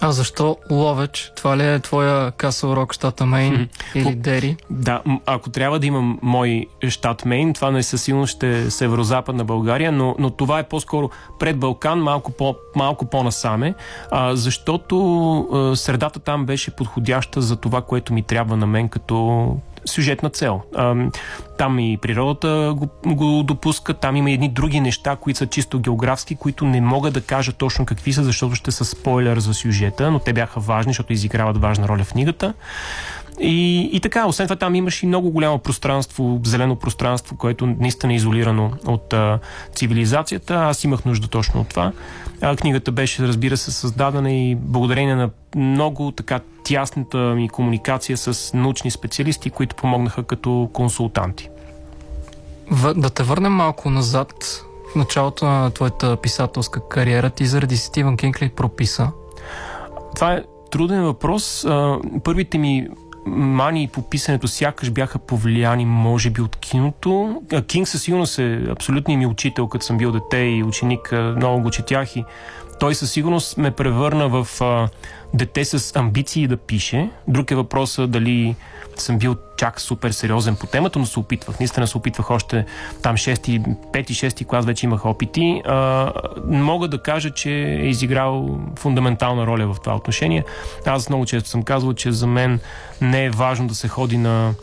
А 0.00 0.12
защо 0.12 0.56
Ловеч? 0.70 1.32
Това 1.36 1.56
ли 1.56 1.66
е 1.66 1.78
твоя 1.78 2.30
Касъл 2.30 2.72
Рок, 2.72 2.94
щата 2.94 3.26
Мейн 3.26 3.68
или 3.94 4.14
Дери? 4.14 4.56
Да, 4.70 5.02
ако 5.26 5.50
трябва 5.50 5.78
да 5.78 5.86
имам 5.86 6.18
мой 6.22 6.66
щат 6.88 7.24
Мейн, 7.24 7.52
това 7.52 7.70
не 7.70 7.82
със 7.82 8.02
сигурност 8.02 8.36
ще 8.36 8.58
е 8.58 8.70
северо-западна 8.70 9.44
България, 9.44 9.92
но, 9.92 10.16
но 10.18 10.30
това 10.30 10.58
е 10.58 10.62
по-скоро 10.62 11.10
пред 11.38 11.58
Балкан, 11.58 12.00
малко, 12.00 12.32
по, 12.32 12.56
малко 12.76 13.06
по-насаме, 13.06 13.74
а, 14.10 14.36
защото 14.36 15.38
а, 15.52 15.76
средата 15.76 16.20
там 16.20 16.46
беше 16.46 16.70
подходяща 16.70 17.40
за 17.40 17.56
това, 17.56 17.82
което 17.82 18.12
ми 18.12 18.22
трябва 18.22 18.56
на 18.56 18.66
мен 18.66 18.88
като 18.88 19.56
сюжетна 19.84 20.30
цел. 20.30 20.60
Там 21.58 21.78
и 21.78 21.98
природата 22.02 22.74
го, 22.76 23.14
го 23.14 23.42
допуска, 23.42 23.94
там 23.94 24.16
има 24.16 24.30
едни 24.30 24.48
други 24.48 24.80
неща, 24.80 25.16
които 25.16 25.38
са 25.38 25.46
чисто 25.46 25.80
географски, 25.80 26.36
които 26.36 26.64
не 26.64 26.80
мога 26.80 27.10
да 27.10 27.20
кажа 27.20 27.52
точно 27.52 27.86
какви 27.86 28.12
са, 28.12 28.24
защото 28.24 28.54
ще 28.54 28.70
са 28.70 28.84
спойлер 28.84 29.38
за 29.38 29.54
сюжета, 29.54 30.10
но 30.10 30.18
те 30.18 30.32
бяха 30.32 30.60
важни, 30.60 30.90
защото 30.90 31.12
изиграват 31.12 31.58
важна 31.58 31.88
роля 31.88 32.04
в 32.04 32.12
книгата. 32.12 32.54
И, 33.40 33.90
и 33.92 34.00
така, 34.00 34.26
освен 34.26 34.46
това 34.46 34.56
там 34.56 34.74
имаш 34.74 35.02
и 35.02 35.06
много 35.06 35.30
голямо 35.30 35.58
пространство, 35.58 36.40
зелено 36.44 36.76
пространство, 36.76 37.36
което 37.36 37.66
наистина 37.66 38.12
е 38.12 38.16
изолирано 38.16 38.72
от 38.86 39.12
а, 39.12 39.38
цивилизацията. 39.74 40.54
Аз 40.54 40.84
имах 40.84 41.04
нужда 41.04 41.28
точно 41.28 41.60
от 41.60 41.68
това. 41.68 41.92
А, 42.40 42.56
книгата 42.56 42.92
беше, 42.92 43.28
разбира 43.28 43.56
се, 43.56 43.72
създадена 43.72 44.32
и 44.32 44.54
благодарение 44.54 45.14
на 45.14 45.30
много 45.56 46.12
така 46.12 46.40
тясната 46.64 47.18
ми 47.18 47.48
комуникация 47.48 48.16
с 48.16 48.54
научни 48.54 48.90
специалисти, 48.90 49.50
които 49.50 49.76
помогнаха 49.76 50.22
като 50.22 50.70
консултанти. 50.72 51.48
В, 52.70 52.94
да 52.94 53.10
те 53.10 53.22
върнем 53.22 53.52
малко 53.52 53.90
назад 53.90 54.34
в 54.92 54.94
началото 54.96 55.44
на 55.44 55.70
твоята 55.70 56.16
писателска 56.16 56.88
кариера. 56.88 57.30
Ти 57.30 57.46
заради 57.46 57.76
Стивен 57.76 58.16
Кинг 58.16 58.42
ли 58.42 58.48
прописа? 58.48 59.10
Това 60.14 60.32
е 60.32 60.42
труден 60.70 61.02
въпрос. 61.02 61.66
Първите 62.24 62.58
ми 62.58 62.88
мани 63.36 63.88
по 63.92 64.02
писането 64.02 64.48
сякаш 64.48 64.90
бяха 64.90 65.18
повлияни, 65.18 65.84
може 65.84 66.30
би, 66.30 66.40
от 66.40 66.56
киното. 66.56 67.42
Кинг 67.66 67.88
със 67.88 68.02
сигурност 68.02 68.38
е 68.38 68.64
абсолютният 68.70 69.18
ми 69.18 69.26
учител, 69.26 69.68
като 69.68 69.84
съм 69.84 69.98
бил 69.98 70.12
дете 70.12 70.38
и 70.38 70.62
ученик, 70.62 71.12
много 71.12 71.62
го 71.62 71.70
четях 71.70 72.16
и 72.16 72.24
той 72.80 72.94
със 72.94 73.12
сигурност 73.12 73.56
ме 73.56 73.70
превърна 73.70 74.28
в 74.28 74.60
а, 74.60 74.88
дете 75.34 75.64
с 75.64 75.96
амбиции 75.96 76.46
да 76.46 76.56
пише. 76.56 77.10
Друг 77.28 77.50
е 77.50 77.54
въпросът 77.54 78.10
дали 78.10 78.56
съм 79.02 79.18
бил 79.18 79.36
чак 79.56 79.80
супер 79.80 80.10
сериозен 80.10 80.56
по 80.56 80.66
темата, 80.66 80.98
но 80.98 81.06
се 81.06 81.18
опитвах. 81.18 81.60
Наистина 81.60 81.86
се 81.86 81.98
опитвах 81.98 82.30
още 82.30 82.66
там 83.02 83.16
6, 83.16 83.38
5 83.92 84.10
6 84.10 84.46
клас 84.46 84.66
вече 84.66 84.86
имах 84.86 85.06
опити. 85.06 85.62
А, 85.66 86.12
мога 86.46 86.88
да 86.88 87.02
кажа, 87.02 87.30
че 87.30 87.50
е 87.50 87.88
изиграл 87.88 88.60
фундаментална 88.78 89.46
роля 89.46 89.66
в 89.66 89.80
това 89.80 89.96
отношение. 89.96 90.44
Аз 90.86 91.08
много 91.08 91.26
често 91.26 91.48
съм 91.48 91.62
казвал, 91.62 91.94
че 91.94 92.12
за 92.12 92.26
мен 92.26 92.60
не 93.00 93.24
е 93.24 93.30
важно 93.30 93.66
да 93.66 93.74
се 93.74 93.88
ходи 93.88 94.18
на 94.18 94.54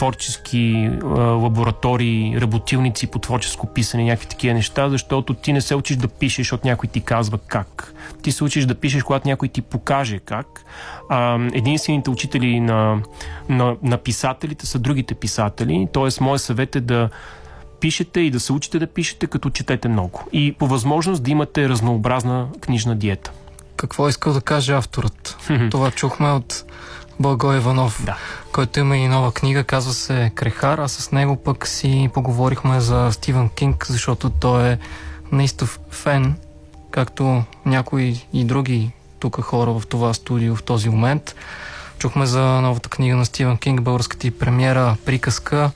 творчески 0.00 0.90
а, 1.04 1.06
лаборатории, 1.20 2.40
работилници 2.40 3.06
по 3.06 3.18
творческо 3.18 3.66
писане, 3.66 4.04
някакви 4.04 4.28
такива 4.28 4.54
неща, 4.54 4.88
защото 4.88 5.34
ти 5.34 5.52
не 5.52 5.60
се 5.60 5.74
учиш 5.74 5.96
да 5.96 6.08
пишеш, 6.08 6.46
защото 6.46 6.66
някой 6.66 6.88
ти 6.88 7.00
казва 7.00 7.38
как. 7.38 7.94
Ти 8.22 8.32
се 8.32 8.44
учиш 8.44 8.64
да 8.64 8.74
пишеш, 8.74 9.02
когато 9.02 9.28
някой 9.28 9.48
ти 9.48 9.62
покаже 9.62 10.18
как. 10.18 10.64
А, 11.08 11.38
единствените 11.52 12.10
учители 12.10 12.60
на, 12.60 13.02
на, 13.48 13.76
на 13.82 13.98
писателите 13.98 14.66
са 14.66 14.78
другите 14.78 15.14
писатели, 15.14 15.88
т.е. 15.92 16.24
моят 16.24 16.42
съвет 16.42 16.76
е 16.76 16.80
да 16.80 17.08
пишете 17.80 18.20
и 18.20 18.30
да 18.30 18.40
се 18.40 18.52
учите 18.52 18.78
да 18.78 18.86
пишете, 18.86 19.26
като 19.26 19.50
четете 19.50 19.88
много. 19.88 20.24
И 20.32 20.52
по 20.52 20.66
възможност 20.66 21.22
да 21.22 21.30
имате 21.30 21.68
разнообразна 21.68 22.48
книжна 22.60 22.96
диета. 22.96 23.32
Какво 23.76 24.06
е 24.06 24.10
искал 24.10 24.32
да 24.32 24.40
каже 24.40 24.72
авторът? 24.72 25.36
Това 25.70 25.90
чухме 25.90 26.30
от 26.30 26.64
Благой 27.20 27.56
Иванов, 27.56 28.02
Да. 28.04 28.16
който 28.52 28.80
има 28.80 28.96
и 28.96 29.08
нова 29.08 29.32
книга, 29.32 29.64
казва 29.64 29.92
се 29.92 30.32
Крехар, 30.34 30.78
а 30.78 30.88
с 30.88 31.12
него 31.12 31.36
пък 31.36 31.68
си 31.68 32.10
поговорихме 32.14 32.80
за 32.80 33.08
Стивен 33.12 33.48
Кинг, 33.48 33.86
защото 33.88 34.30
той 34.30 34.68
е 34.68 34.78
наистов 35.32 35.80
фен, 35.90 36.34
както 36.90 37.42
някои 37.66 38.26
и 38.32 38.44
други 38.44 38.90
тук 39.18 39.40
хора 39.40 39.72
в 39.72 39.82
това 39.86 40.14
студио 40.14 40.56
в 40.56 40.62
този 40.62 40.88
момент. 40.88 41.34
Чухме 41.98 42.26
за 42.26 42.40
новата 42.40 42.88
книга 42.88 43.16
на 43.16 43.24
Стивен 43.24 43.56
Кинг, 43.56 43.82
българската 43.82 44.26
и 44.26 44.30
премиера 44.30 44.96
Приказка. 45.04 45.70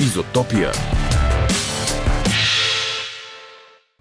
Изотопия. 0.00 0.72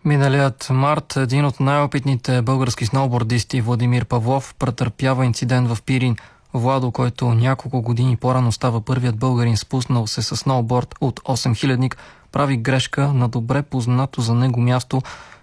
Миналият 0.05 0.67
март 0.69 1.15
един 1.15 1.45
от 1.45 1.59
най-опитните 1.59 2.41
български 2.41 2.85
сноубордисти 2.85 3.61
Владимир 3.61 4.05
Павлов 4.05 4.55
претърпява 4.59 5.25
инцидент 5.25 5.69
в 5.69 5.81
Пирин. 5.81 6.15
Владо, 6.53 6.91
който 6.91 7.33
няколко 7.33 7.81
години 7.81 8.15
по-рано 8.15 8.51
става 8.51 8.81
първият 8.81 9.17
българин 9.17 9.57
спуснал 9.57 10.07
се 10.07 10.21
с 10.21 10.37
сноуборд 10.37 10.95
от 11.01 11.19
8000-ник, 11.19 11.97
прави 12.31 12.57
грешка 12.57 13.13
на 13.13 13.29
добре 13.29 13.61
познато 13.61 14.21
за 14.21 14.33
него 14.33 14.61
място 14.61 15.01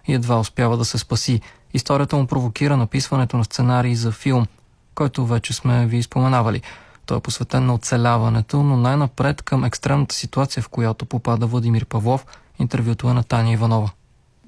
и 0.09 0.15
едва 0.15 0.39
успява 0.39 0.77
да 0.77 0.85
се 0.85 0.99
спаси. 0.99 1.41
Историята 1.75 2.17
му 2.17 2.27
провокира 2.27 2.77
написването 2.77 3.37
на 3.37 3.45
сценарий 3.45 3.95
за 3.95 4.13
филм, 4.13 4.47
който 4.95 5.27
вече 5.27 5.53
сме 5.53 5.87
ви 5.87 6.03
споменавали. 6.03 6.63
Той 7.07 7.17
е 7.17 7.21
посветен 7.21 7.67
на 7.67 7.75
оцеляването, 7.75 8.63
но 8.63 8.77
най-напред 8.77 9.43
към 9.43 9.65
екстремната 9.65 10.15
ситуация, 10.15 10.63
в 10.63 10.69
която 10.69 11.07
попада 11.07 11.47
Владимир 11.47 11.85
Павлов, 11.85 12.27
интервюто 12.59 13.11
е 13.11 13.15
на 13.15 13.23
Таня 13.23 13.53
Иванова. 13.53 13.91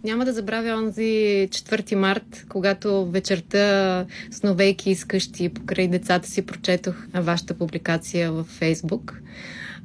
Няма 0.05 0.25
да 0.25 0.33
забравя 0.33 0.75
онзи 0.75 1.49
4 1.51 1.95
март, 1.95 2.45
когато 2.49 3.07
вечерта, 3.07 4.07
сновейки 4.31 4.91
из 4.91 5.05
къщи 5.05 5.49
покрай 5.49 5.89
децата 5.89 6.29
си, 6.29 6.47
прочетох 6.47 6.95
вашата 7.15 7.55
публикация 7.55 8.33
във 8.33 8.47
Фейсбук 8.47 9.23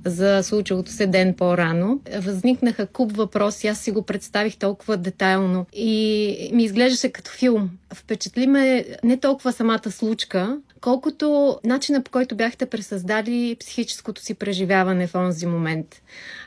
за 0.05 0.43
случилото 0.43 0.91
се 0.91 1.07
ден 1.07 1.33
по-рано. 1.33 2.01
Възникнаха 2.19 2.87
куп 2.87 3.17
въпроси, 3.17 3.67
аз 3.67 3.79
си 3.79 3.91
го 3.91 4.01
представих 4.01 4.57
толкова 4.57 4.97
детайлно 4.97 5.65
и 5.73 6.49
ми 6.53 6.63
изглеждаше 6.63 7.09
като 7.09 7.31
филм. 7.31 7.69
Впечатли 7.93 8.47
ме 8.47 8.85
не 9.03 9.17
толкова 9.17 9.51
самата 9.51 9.91
случка, 9.91 10.57
колкото 10.81 11.57
начина 11.63 12.03
по 12.03 12.11
който 12.11 12.35
бяхте 12.35 12.65
пресъздали 12.65 13.57
психическото 13.59 14.21
си 14.21 14.33
преживяване 14.33 15.07
в 15.07 15.15
онзи 15.15 15.45
момент. 15.45 16.01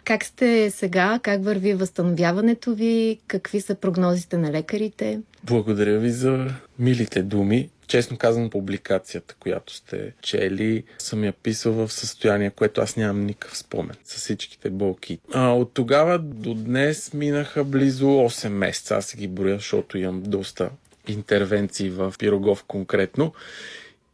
Как 0.04 0.24
сте 0.24 0.70
сега? 0.70 1.20
Как 1.22 1.44
върви 1.44 1.74
възстановяването 1.74 2.74
ви? 2.74 3.18
Какви 3.26 3.60
са 3.60 3.74
прогнозите 3.74 4.36
на 4.36 4.52
лекарите? 4.52 5.20
Благодаря 5.44 5.98
ви 5.98 6.10
за 6.10 6.46
милите 6.78 7.22
думи. 7.22 7.70
Честно 7.86 8.16
казвам, 8.16 8.50
публикацията, 8.50 9.34
която 9.40 9.74
сте 9.74 10.12
чели, 10.22 10.84
съм 10.98 11.24
я 11.24 11.32
писал 11.32 11.72
в 11.72 11.92
състояние, 11.92 12.50
което 12.50 12.80
аз 12.80 12.96
нямам 12.96 13.26
никакъв 13.26 13.58
спомен 13.58 13.96
с 14.04 14.16
всичките 14.16 14.70
болки. 14.70 15.18
А, 15.32 15.48
от 15.52 15.74
тогава 15.74 16.18
до 16.18 16.54
днес 16.54 17.14
минаха 17.14 17.64
близо 17.64 18.06
8 18.06 18.48
месеца. 18.48 18.96
Аз 18.96 19.16
ги 19.16 19.28
броя, 19.28 19.56
защото 19.56 19.98
имам 19.98 20.22
доста 20.22 20.70
интервенции 21.08 21.90
в 21.90 22.14
Пирогов 22.18 22.64
конкретно. 22.64 23.32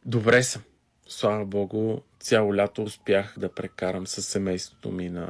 Добре 0.05 0.43
съм. 0.43 0.62
Слава 1.09 1.45
Богу, 1.45 2.01
цяло 2.26 2.56
лято 2.56 2.82
успях 2.82 3.34
да 3.38 3.48
прекарам 3.48 4.06
с 4.06 4.22
семейството 4.22 4.90
ми 4.90 5.10
на 5.10 5.28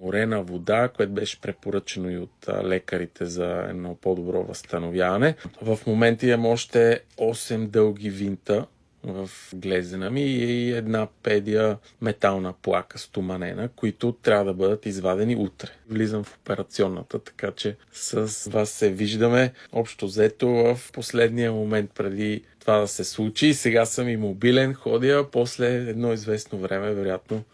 морена 0.00 0.42
вода, 0.42 0.88
което 0.88 1.12
беше 1.12 1.40
препоръчено 1.40 2.10
и 2.10 2.18
от 2.18 2.48
лекарите 2.64 3.24
за 3.24 3.66
едно 3.68 3.94
по-добро 3.94 4.42
възстановяване. 4.42 5.34
В 5.62 5.78
момента 5.86 6.26
имам 6.26 6.46
още 6.46 7.00
8 7.18 7.66
дълги 7.66 8.10
винта 8.10 8.66
в 9.06 9.30
глезена 9.54 10.10
ми 10.10 10.22
и 10.22 10.72
една 10.72 11.08
педия 11.22 11.78
метална 12.00 12.54
плака 12.62 12.98
стоманена, 12.98 13.68
които 13.68 14.12
трябва 14.12 14.44
да 14.44 14.54
бъдат 14.54 14.86
извадени 14.86 15.36
утре. 15.36 15.68
Влизам 15.88 16.24
в 16.24 16.36
операционната, 16.36 17.18
така 17.18 17.50
че 17.50 17.76
с 17.92 18.50
вас 18.50 18.70
се 18.70 18.90
виждаме 18.90 19.52
общо 19.72 20.06
взето 20.06 20.48
в 20.48 20.80
последния 20.92 21.52
момент 21.52 21.90
преди 21.94 22.42
това 22.60 22.78
да 22.78 22.88
се 22.88 23.04
случи. 23.04 23.54
Сега 23.54 23.86
съм 23.86 24.08
и 24.08 24.16
мобилен, 24.16 24.74
ходя, 24.74 25.26
после 25.32 25.66
едно 25.66 26.12
известно 26.12 26.58
време, 26.58 26.94
вероятно, 26.94 27.44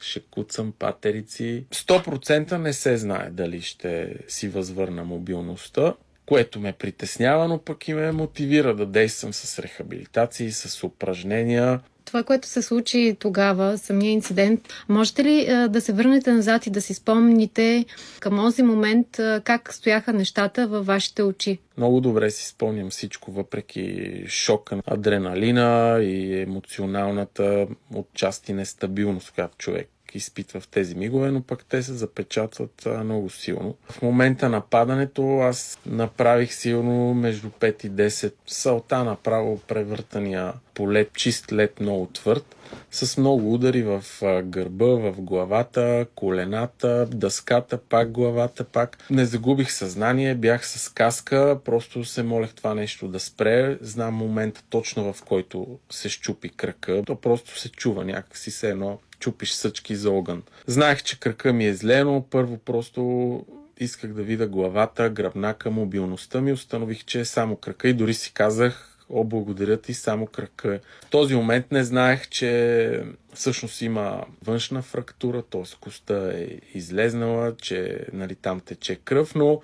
ще 0.00 0.20
куцам 0.20 0.72
патерици. 0.78 1.64
100% 1.70 2.52
не 2.56 2.72
се 2.72 2.96
знае 2.96 3.30
дали 3.30 3.60
ще 3.60 4.16
си 4.28 4.48
възвърна 4.48 5.04
мобилността, 5.04 5.94
което 6.26 6.60
ме 6.60 6.72
притеснява, 6.72 7.48
но 7.48 7.58
пък 7.58 7.88
и 7.88 7.94
ме 7.94 8.12
мотивира 8.12 8.74
да 8.74 8.86
действам 8.86 9.32
с 9.34 9.58
рехабилитации, 9.58 10.52
с 10.52 10.84
упражнения, 10.84 11.80
това, 12.06 12.22
което 12.22 12.48
се 12.48 12.62
случи 12.62 13.16
тогава, 13.20 13.78
самия 13.78 14.12
инцидент, 14.12 14.60
можете 14.88 15.24
ли 15.24 15.46
а, 15.48 15.68
да 15.68 15.80
се 15.80 15.92
върнете 15.92 16.32
назад 16.32 16.66
и 16.66 16.70
да 16.70 16.80
си 16.80 16.94
спомните 16.94 17.84
към 18.20 18.36
този 18.36 18.62
момент 18.62 19.18
а, 19.18 19.40
как 19.44 19.74
стояха 19.74 20.12
нещата 20.12 20.66
във 20.66 20.86
вашите 20.86 21.22
очи? 21.22 21.58
Много 21.76 22.00
добре 22.00 22.30
си 22.30 22.48
спомням 22.48 22.90
всичко, 22.90 23.32
въпреки 23.32 24.24
шока, 24.26 24.80
адреналина 24.86 25.98
и 26.02 26.40
емоционалната 26.40 27.66
отчасти 27.94 28.52
нестабилност, 28.52 29.32
която 29.34 29.56
човек 29.56 29.88
изпитва 30.14 30.60
в 30.60 30.68
тези 30.68 30.94
мигове, 30.94 31.30
но 31.30 31.42
пък 31.42 31.64
те 31.64 31.82
се 31.82 31.92
запечатват 31.92 32.86
а, 32.86 33.04
много 33.04 33.30
силно. 33.30 33.76
В 33.90 34.02
момента 34.02 34.48
на 34.48 34.60
падането 34.60 35.38
аз 35.38 35.78
направих 35.86 36.54
силно 36.54 37.14
между 37.14 37.48
5 37.48 37.86
и 37.86 37.90
10 37.90 38.32
салта 38.46 39.04
направо 39.04 39.58
превъртания 39.58 40.52
по 40.74 40.92
лед, 40.92 41.10
чист 41.14 41.52
лед, 41.52 41.80
много 41.80 42.06
твърд, 42.06 42.56
с 42.90 43.16
много 43.16 43.54
удари 43.54 43.82
в 43.82 44.04
гърба, 44.42 44.86
в 44.86 45.12
главата, 45.18 46.06
колената, 46.14 47.06
дъската, 47.06 47.78
пак 47.78 48.10
главата, 48.10 48.64
пак. 48.64 48.98
Не 49.10 49.24
загубих 49.24 49.72
съзнание, 49.72 50.34
бях 50.34 50.68
с 50.68 50.88
каска, 50.88 51.58
просто 51.64 52.04
се 52.04 52.22
молех 52.22 52.54
това 52.54 52.74
нещо 52.74 53.08
да 53.08 53.20
спре. 53.20 53.78
Знам 53.80 54.14
момента 54.14 54.62
точно 54.70 55.12
в 55.12 55.22
който 55.22 55.78
се 55.90 56.08
щупи 56.08 56.48
кръка. 56.48 57.02
То 57.06 57.16
просто 57.16 57.58
се 57.58 57.68
чува 57.68 58.04
някакси 58.04 58.50
се 58.50 58.70
едно 58.70 58.98
чупиш 59.18 59.52
съчки 59.52 59.96
за 59.96 60.10
огън. 60.10 60.42
Знаех, 60.66 61.02
че 61.02 61.20
кръка 61.20 61.52
ми 61.52 61.66
е 61.66 61.74
зле, 61.74 62.04
но 62.04 62.24
първо 62.30 62.58
просто 62.58 63.44
исках 63.80 64.12
да 64.12 64.22
видя 64.22 64.46
главата, 64.46 65.10
гръбнака, 65.10 65.70
мобилността 65.70 66.40
ми. 66.40 66.52
Установих, 66.52 67.04
че 67.04 67.20
е 67.20 67.24
само 67.24 67.56
кръка 67.56 67.88
и 67.88 67.94
дори 67.94 68.14
си 68.14 68.32
казах, 68.32 68.98
о, 69.08 69.24
благодаря 69.24 69.80
ти, 69.80 69.94
само 69.94 70.26
кръка. 70.26 70.80
В 71.06 71.10
този 71.10 71.34
момент 71.34 71.72
не 71.72 71.84
знаех, 71.84 72.28
че 72.28 73.04
всъщност 73.34 73.82
има 73.82 74.24
външна 74.44 74.82
фрактура, 74.82 75.42
т.е. 75.42 75.62
коста 75.80 76.32
е 76.34 76.46
излезнала, 76.74 77.56
че 77.56 78.06
нали, 78.12 78.34
там 78.34 78.60
тече 78.60 78.96
кръв, 78.96 79.34
но 79.34 79.62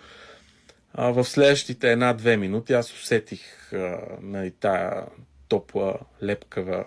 а, 0.95 1.11
в 1.11 1.25
следващите 1.25 1.93
една-две 1.93 2.37
минути 2.37 2.73
аз 2.73 2.93
усетих 2.93 3.73
а, 3.73 3.99
нали, 4.23 4.51
тая 4.51 5.07
топла, 5.49 5.99
лепкава 6.23 6.85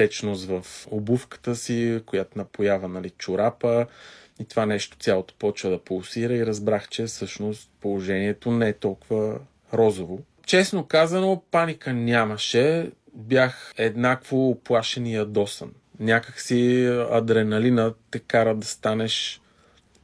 течност 0.00 0.44
в 0.48 0.66
обувката 0.90 1.56
си, 1.56 2.02
която 2.06 2.38
напоява 2.38 2.88
нали, 2.88 3.10
чорапа 3.10 3.86
и 4.38 4.44
това 4.44 4.66
нещо 4.66 4.96
цялото 5.00 5.34
почва 5.38 5.70
да 5.70 5.78
пулсира 5.78 6.34
и 6.34 6.46
разбрах, 6.46 6.88
че 6.88 7.04
всъщност 7.04 7.68
положението 7.80 8.50
не 8.50 8.68
е 8.68 8.72
толкова 8.72 9.38
розово. 9.72 10.20
Честно 10.46 10.84
казано, 10.84 11.42
паника 11.50 11.92
нямаше. 11.92 12.90
Бях 13.14 13.72
еднакво 13.76 14.50
оплашен 14.50 15.06
и 15.06 15.14
ядосан. 15.14 15.72
Някак 15.98 16.40
си 16.40 16.86
адреналина 17.10 17.94
те 18.10 18.18
кара 18.18 18.54
да 18.54 18.66
станеш 18.66 19.40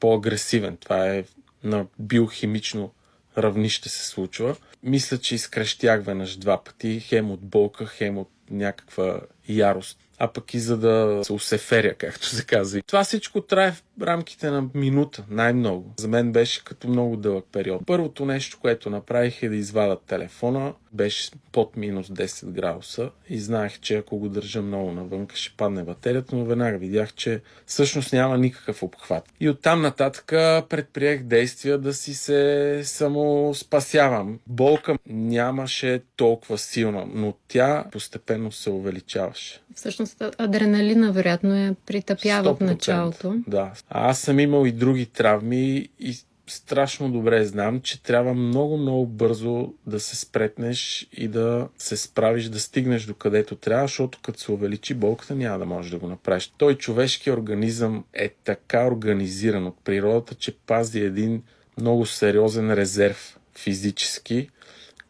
по-агресивен. 0.00 0.76
Това 0.76 1.14
е 1.14 1.24
на 1.64 1.86
биохимично 1.98 2.92
равнище 3.38 3.88
се 3.88 4.06
случва. 4.06 4.56
Мисля, 4.86 5.18
че 5.18 5.34
изкрещях 5.34 6.04
веднъж 6.04 6.36
два 6.36 6.64
пъти, 6.64 7.00
хем 7.00 7.30
от 7.30 7.40
болка, 7.40 7.86
хем 7.86 8.18
от 8.18 8.30
някаква 8.50 9.20
ярост 9.48 9.98
а 10.18 10.28
пък 10.28 10.54
и 10.54 10.58
за 10.58 10.76
да 10.76 11.20
се 11.24 11.32
усеферя, 11.32 11.94
както 11.94 12.26
се 12.26 12.44
казва. 12.44 12.82
Това 12.82 13.04
всичко 13.04 13.40
трае 13.40 13.72
в 13.72 13.82
рамките 14.02 14.50
на 14.50 14.68
минута, 14.74 15.24
най-много. 15.30 15.94
За 15.96 16.08
мен 16.08 16.32
беше 16.32 16.64
като 16.64 16.88
много 16.88 17.16
дълъг 17.16 17.44
период. 17.52 17.82
Първото 17.86 18.24
нещо, 18.24 18.58
което 18.60 18.90
направих 18.90 19.42
е 19.42 19.48
да 19.48 19.56
извадя 19.56 19.96
телефона. 20.06 20.72
Беше 20.92 21.30
под 21.52 21.76
минус 21.76 22.08
10 22.08 22.46
градуса 22.46 23.10
и 23.28 23.40
знаех, 23.40 23.80
че 23.80 23.96
ако 23.96 24.18
го 24.18 24.28
държа 24.28 24.62
много 24.62 24.92
навън, 24.92 25.26
ще 25.34 25.56
падне 25.56 25.82
батерията, 25.82 26.36
но 26.36 26.44
веднага 26.44 26.78
видях, 26.78 27.14
че 27.14 27.40
всъщност 27.66 28.12
няма 28.12 28.38
никакъв 28.38 28.82
обхват. 28.82 29.24
И 29.40 29.48
оттам 29.48 29.82
нататък 29.82 30.24
предприех 30.68 31.22
действия 31.22 31.78
да 31.78 31.94
си 31.94 32.14
се 32.14 32.80
само 32.84 33.54
спасявам. 33.54 34.38
Болка 34.46 34.98
нямаше 35.06 36.02
толкова 36.16 36.58
силна, 36.58 37.06
но 37.14 37.34
тя 37.48 37.84
постепенно 37.92 38.52
се 38.52 38.70
увеличаваше. 38.70 39.60
Всъщност 39.74 40.22
адреналина, 40.38 41.12
вероятно, 41.12 41.54
е 41.54 41.74
притъпява 41.86 42.54
в 42.54 42.60
началото. 42.60 43.34
Да. 43.46 43.72
Аз 43.88 44.20
съм 44.20 44.40
имал 44.40 44.66
и 44.66 44.72
други 44.72 45.06
травми 45.06 45.88
и 46.00 46.16
страшно 46.46 47.12
добре 47.12 47.44
знам, 47.44 47.80
че 47.80 48.02
трябва 48.02 48.34
много, 48.34 48.76
много 48.76 49.06
бързо 49.06 49.72
да 49.86 50.00
се 50.00 50.16
спретнеш 50.16 51.08
и 51.12 51.28
да 51.28 51.68
се 51.78 51.96
справиш, 51.96 52.44
да 52.44 52.60
стигнеш 52.60 53.04
до 53.04 53.14
където 53.14 53.56
трябва, 53.56 53.84
защото 53.84 54.18
като 54.22 54.40
се 54.40 54.52
увеличи 54.52 54.94
болката, 54.94 55.34
няма 55.34 55.58
да 55.58 55.66
можеш 55.66 55.90
да 55.90 55.98
го 55.98 56.08
направиш. 56.08 56.52
Той 56.58 56.74
човешки 56.74 57.30
организъм 57.30 58.04
е 58.12 58.28
така 58.28 58.86
организиран 58.86 59.66
от 59.66 59.76
природата, 59.84 60.34
че 60.34 60.56
пази 60.56 61.00
един 61.00 61.42
много 61.78 62.06
сериозен 62.06 62.72
резерв 62.72 63.38
физически, 63.58 64.48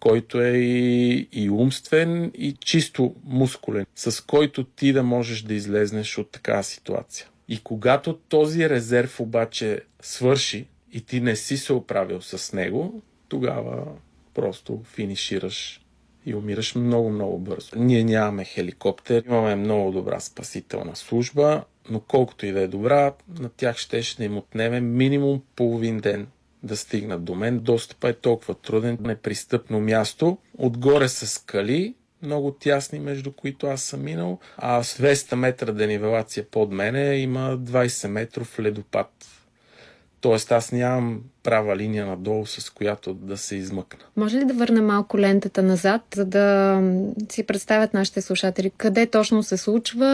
който 0.01 0.41
е 0.41 0.53
и, 0.57 1.29
и 1.33 1.51
умствен, 1.51 2.33
и 2.35 2.53
чисто 2.53 3.15
мускулен, 3.25 3.87
с 3.95 4.25
който 4.25 4.65
ти 4.65 4.93
да 4.93 5.03
можеш 5.03 5.43
да 5.43 5.55
излезнеш 5.55 6.19
от 6.19 6.31
такава 6.31 6.65
ситуация. 6.65 7.27
И 7.49 7.61
когато 7.65 8.15
този 8.15 8.69
резерв 8.71 9.21
обаче 9.21 9.81
свърши 10.01 10.67
и 10.93 11.01
ти 11.01 11.21
не 11.21 11.37
си 11.37 11.57
се 11.57 11.73
оправил 11.73 12.23
с 12.23 12.53
него, 12.53 13.03
тогава 13.29 13.85
просто 14.35 14.83
финишираш 14.85 15.81
и 16.27 16.35
умираш 16.35 16.75
много, 16.75 17.11
много 17.11 17.39
бързо. 17.39 17.71
Ние 17.77 18.05
нямаме 18.05 18.45
хеликоптер, 18.45 19.25
имаме 19.27 19.57
много 19.57 19.93
добра 19.93 20.21
спасителна 20.21 20.97
служба, 20.97 21.65
но 21.91 22.01
колкото 22.01 22.47
и 22.47 22.53
да 22.53 22.61
е 22.61 22.69
добра, 22.69 23.13
на 23.39 23.49
тях 23.49 23.77
ще, 23.77 24.03
ще 24.03 24.25
им 24.25 24.37
отнеме 24.37 24.81
минимум 24.81 25.43
половин 25.57 25.99
ден 25.99 26.27
да 26.63 26.77
стигнат 26.77 27.25
до 27.25 27.35
мен. 27.35 27.59
Достъпът 27.59 28.17
е 28.17 28.21
толкова 28.21 28.55
труден, 28.55 28.99
непристъпно 29.01 29.81
място. 29.81 30.39
Отгоре 30.59 31.09
са 31.09 31.27
скали, 31.27 31.95
много 32.23 32.53
тясни, 32.53 32.99
между 32.99 33.33
които 33.33 33.67
аз 33.67 33.83
съм 33.83 34.05
минал, 34.05 34.39
а 34.57 34.83
с 34.83 34.99
200 35.03 35.35
метра 35.35 35.73
денивелация 35.73 36.45
под 36.51 36.73
мене 36.73 37.17
има 37.17 37.59
20 37.59 38.09
метров 38.09 38.59
ледопад. 38.61 39.11
Тоест 40.21 40.53
аз 40.53 40.73
нямам 40.73 41.21
права 41.43 41.77
линия 41.77 42.07
надолу, 42.07 42.47
с 42.47 42.71
която 42.71 43.15
да 43.15 43.37
се 43.37 43.57
измъкна. 43.57 44.05
Може 44.17 44.39
ли 44.39 44.45
да 44.45 44.55
върна 44.55 44.83
малко 44.83 45.19
лентата 45.19 45.63
назад, 45.63 46.03
за 46.15 46.25
да 46.25 46.81
си 47.31 47.43
представят 47.43 47.95
нашите 47.95 48.23
слушатели 48.23 48.71
къде 48.77 49.07
точно 49.07 49.43
се 49.43 49.57
случва, 49.57 50.07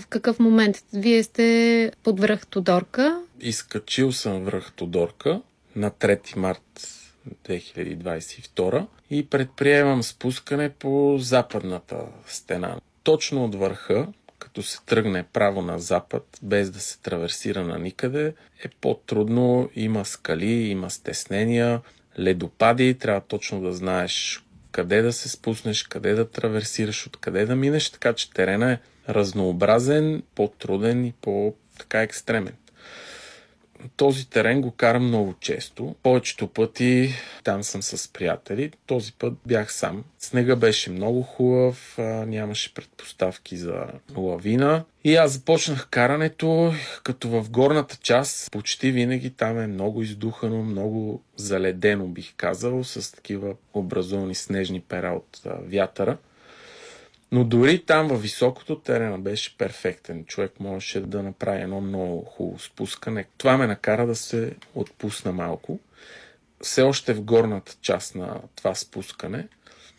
в 0.00 0.06
какъв 0.08 0.38
момент? 0.38 0.76
Вие 0.92 1.22
сте 1.22 1.92
под 2.04 2.20
връх 2.20 2.46
Тодорка. 2.46 3.20
Изкачил 3.40 4.12
съм 4.12 4.44
връх 4.44 4.72
Тодорка 4.72 5.40
на 5.76 5.90
3 5.90 6.36
март 6.36 7.01
2022 7.44 8.86
и 9.10 9.26
предприемам 9.26 10.02
спускане 10.02 10.70
по 10.70 11.16
западната 11.18 11.96
стена. 12.26 12.76
Точно 13.02 13.44
от 13.44 13.54
върха, 13.54 14.06
като 14.38 14.62
се 14.62 14.78
тръгне 14.86 15.24
право 15.32 15.62
на 15.62 15.78
запад, 15.78 16.38
без 16.42 16.70
да 16.70 16.80
се 16.80 16.98
траверсира 16.98 17.64
на 17.64 17.78
никъде, 17.78 18.34
е 18.64 18.68
по-трудно. 18.80 19.70
Има 19.74 20.04
скали, 20.04 20.52
има 20.52 20.90
стеснения, 20.90 21.80
ледопади, 22.18 22.94
трябва 22.94 23.20
точно 23.20 23.60
да 23.60 23.72
знаеш 23.72 24.44
къде 24.72 25.02
да 25.02 25.12
се 25.12 25.28
спуснеш, 25.28 25.82
къде 25.82 26.14
да 26.14 26.30
траверсираш, 26.30 27.06
откъде 27.06 27.46
да 27.46 27.56
минеш, 27.56 27.90
така 27.90 28.12
че 28.12 28.30
терена 28.30 28.72
е 28.72 28.78
разнообразен, 29.08 30.22
по-труден 30.34 31.04
и 31.04 31.12
по-така 31.12 32.02
екстремен 32.02 32.54
този 33.96 34.30
терен 34.30 34.60
го 34.60 34.70
карам 34.70 35.06
много 35.06 35.34
често. 35.40 35.94
Повечето 36.02 36.46
пъти 36.46 37.14
там 37.44 37.62
съм 37.62 37.82
с 37.82 38.12
приятели. 38.12 38.72
Този 38.86 39.12
път 39.12 39.34
бях 39.46 39.72
сам. 39.72 40.04
Снега 40.18 40.56
беше 40.56 40.90
много 40.90 41.22
хубав, 41.22 41.94
нямаше 42.26 42.74
предпоставки 42.74 43.56
за 43.56 43.86
лавина. 44.16 44.84
И 45.04 45.16
аз 45.16 45.32
започнах 45.32 45.88
карането, 45.90 46.72
като 47.02 47.28
в 47.28 47.50
горната 47.50 47.96
част 48.02 48.50
почти 48.52 48.90
винаги 48.90 49.30
там 49.30 49.58
е 49.58 49.66
много 49.66 50.02
издухано, 50.02 50.62
много 50.62 51.22
заледено 51.36 52.06
бих 52.06 52.34
казал, 52.36 52.84
с 52.84 53.14
такива 53.14 53.54
образовани 53.74 54.34
снежни 54.34 54.80
пера 54.80 55.12
от 55.16 55.40
вятъра. 55.44 56.16
Но 57.32 57.44
дори 57.44 57.84
там 57.84 58.08
във 58.08 58.22
високото 58.22 58.78
терена 58.78 59.18
беше 59.18 59.58
перфектен. 59.58 60.24
Човек 60.24 60.60
можеше 60.60 61.00
да 61.00 61.22
направи 61.22 61.62
едно 61.62 61.80
много 61.80 62.24
хубаво 62.24 62.58
спускане. 62.58 63.24
Това 63.38 63.56
ме 63.56 63.66
накара 63.66 64.06
да 64.06 64.14
се 64.14 64.54
отпусна 64.74 65.32
малко. 65.32 65.78
Все 66.60 66.82
още 66.82 67.14
в 67.14 67.22
горната 67.22 67.76
част 67.82 68.14
на 68.14 68.40
това 68.56 68.74
спускане 68.74 69.48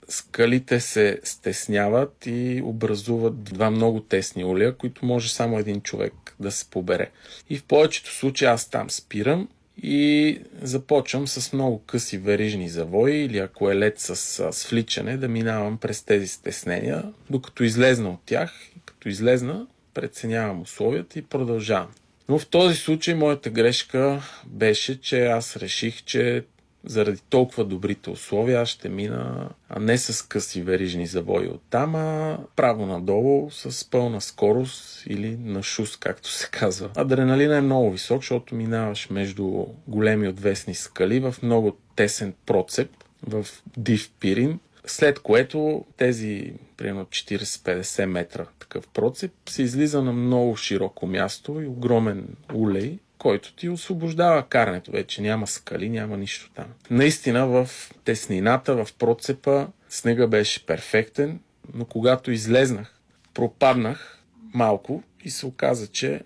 скалите 0.09 0.79
се 0.79 1.19
стесняват 1.23 2.25
и 2.25 2.61
образуват 2.65 3.43
два 3.43 3.69
много 3.69 4.01
тесни 4.01 4.45
улия, 4.45 4.77
които 4.77 5.05
може 5.05 5.33
само 5.33 5.59
един 5.59 5.81
човек 5.81 6.13
да 6.39 6.51
се 6.51 6.69
побере. 6.69 7.09
И 7.49 7.57
в 7.57 7.63
повечето 7.63 8.11
случаи 8.11 8.47
аз 8.47 8.69
там 8.69 8.89
спирам 8.89 9.47
и 9.77 10.39
започвам 10.61 11.27
с 11.27 11.53
много 11.53 11.83
къси 11.83 12.17
верижни 12.17 12.69
завои 12.69 13.13
или 13.13 13.37
ако 13.37 13.71
е 13.71 13.75
лед 13.75 13.99
с 13.99 14.53
свличане 14.53 15.17
да 15.17 15.27
минавам 15.27 15.77
през 15.77 16.03
тези 16.03 16.27
стеснения, 16.27 17.03
докато 17.29 17.63
излезна 17.63 18.09
от 18.09 18.19
тях. 18.25 18.53
Като 18.85 19.09
излезна, 19.09 19.67
преценявам 19.93 20.61
условията 20.61 21.19
и 21.19 21.21
продължавам. 21.21 21.91
Но 22.29 22.39
в 22.39 22.47
този 22.47 22.75
случай 22.75 23.13
моята 23.13 23.49
грешка 23.49 24.21
беше, 24.45 25.01
че 25.01 25.25
аз 25.25 25.57
реших, 25.57 26.03
че 26.03 26.43
заради 26.85 27.19
толкова 27.29 27.65
добрите 27.65 28.09
условия 28.09 28.61
аз 28.61 28.69
ще 28.69 28.89
мина 28.89 29.49
не 29.79 29.97
с 29.97 30.27
къси 30.27 30.61
верижни 30.61 31.07
завои 31.07 31.47
от 31.47 31.61
там, 31.69 31.95
а 31.95 32.37
право 32.55 32.85
надолу 32.85 33.51
с 33.51 33.89
пълна 33.89 34.21
скорост 34.21 35.05
или 35.07 35.37
на 35.37 35.63
шус, 35.63 35.97
както 35.97 36.29
се 36.29 36.49
казва. 36.51 36.89
Адреналина 36.95 37.57
е 37.57 37.61
много 37.61 37.91
висок, 37.91 38.21
защото 38.21 38.55
минаваш 38.55 39.09
между 39.09 39.65
големи 39.87 40.27
отвесни 40.27 40.75
скали 40.75 41.19
в 41.19 41.35
много 41.43 41.77
тесен 41.95 42.33
процеп, 42.45 42.89
в 43.27 43.45
див 43.77 44.11
пирин, 44.19 44.59
след 44.85 45.19
което 45.19 45.85
тези 45.97 46.53
примерно 46.77 47.05
40-50 47.05 48.05
метра 48.05 48.45
такъв 48.59 48.87
процеп 48.87 49.31
се 49.49 49.63
излиза 49.63 50.01
на 50.01 50.13
много 50.13 50.55
широко 50.55 51.07
място 51.07 51.61
и 51.61 51.67
огромен 51.67 52.27
улей, 52.53 52.99
който 53.23 53.53
ти 53.53 53.69
освобождава 53.69 54.43
карането. 54.47 54.91
Вече 54.91 55.21
няма 55.21 55.47
скали, 55.47 55.89
няма 55.89 56.17
нищо 56.17 56.51
там. 56.55 56.65
Наистина 56.89 57.47
в 57.47 57.69
теснината, 58.03 58.85
в 58.85 58.93
процепа, 58.99 59.67
снега 59.89 60.27
беше 60.27 60.65
перфектен, 60.65 61.39
но 61.73 61.85
когато 61.85 62.31
излезнах, 62.31 62.99
пропаднах 63.33 64.23
малко 64.53 65.03
и 65.23 65.29
се 65.29 65.45
оказа, 65.45 65.87
че 65.87 66.21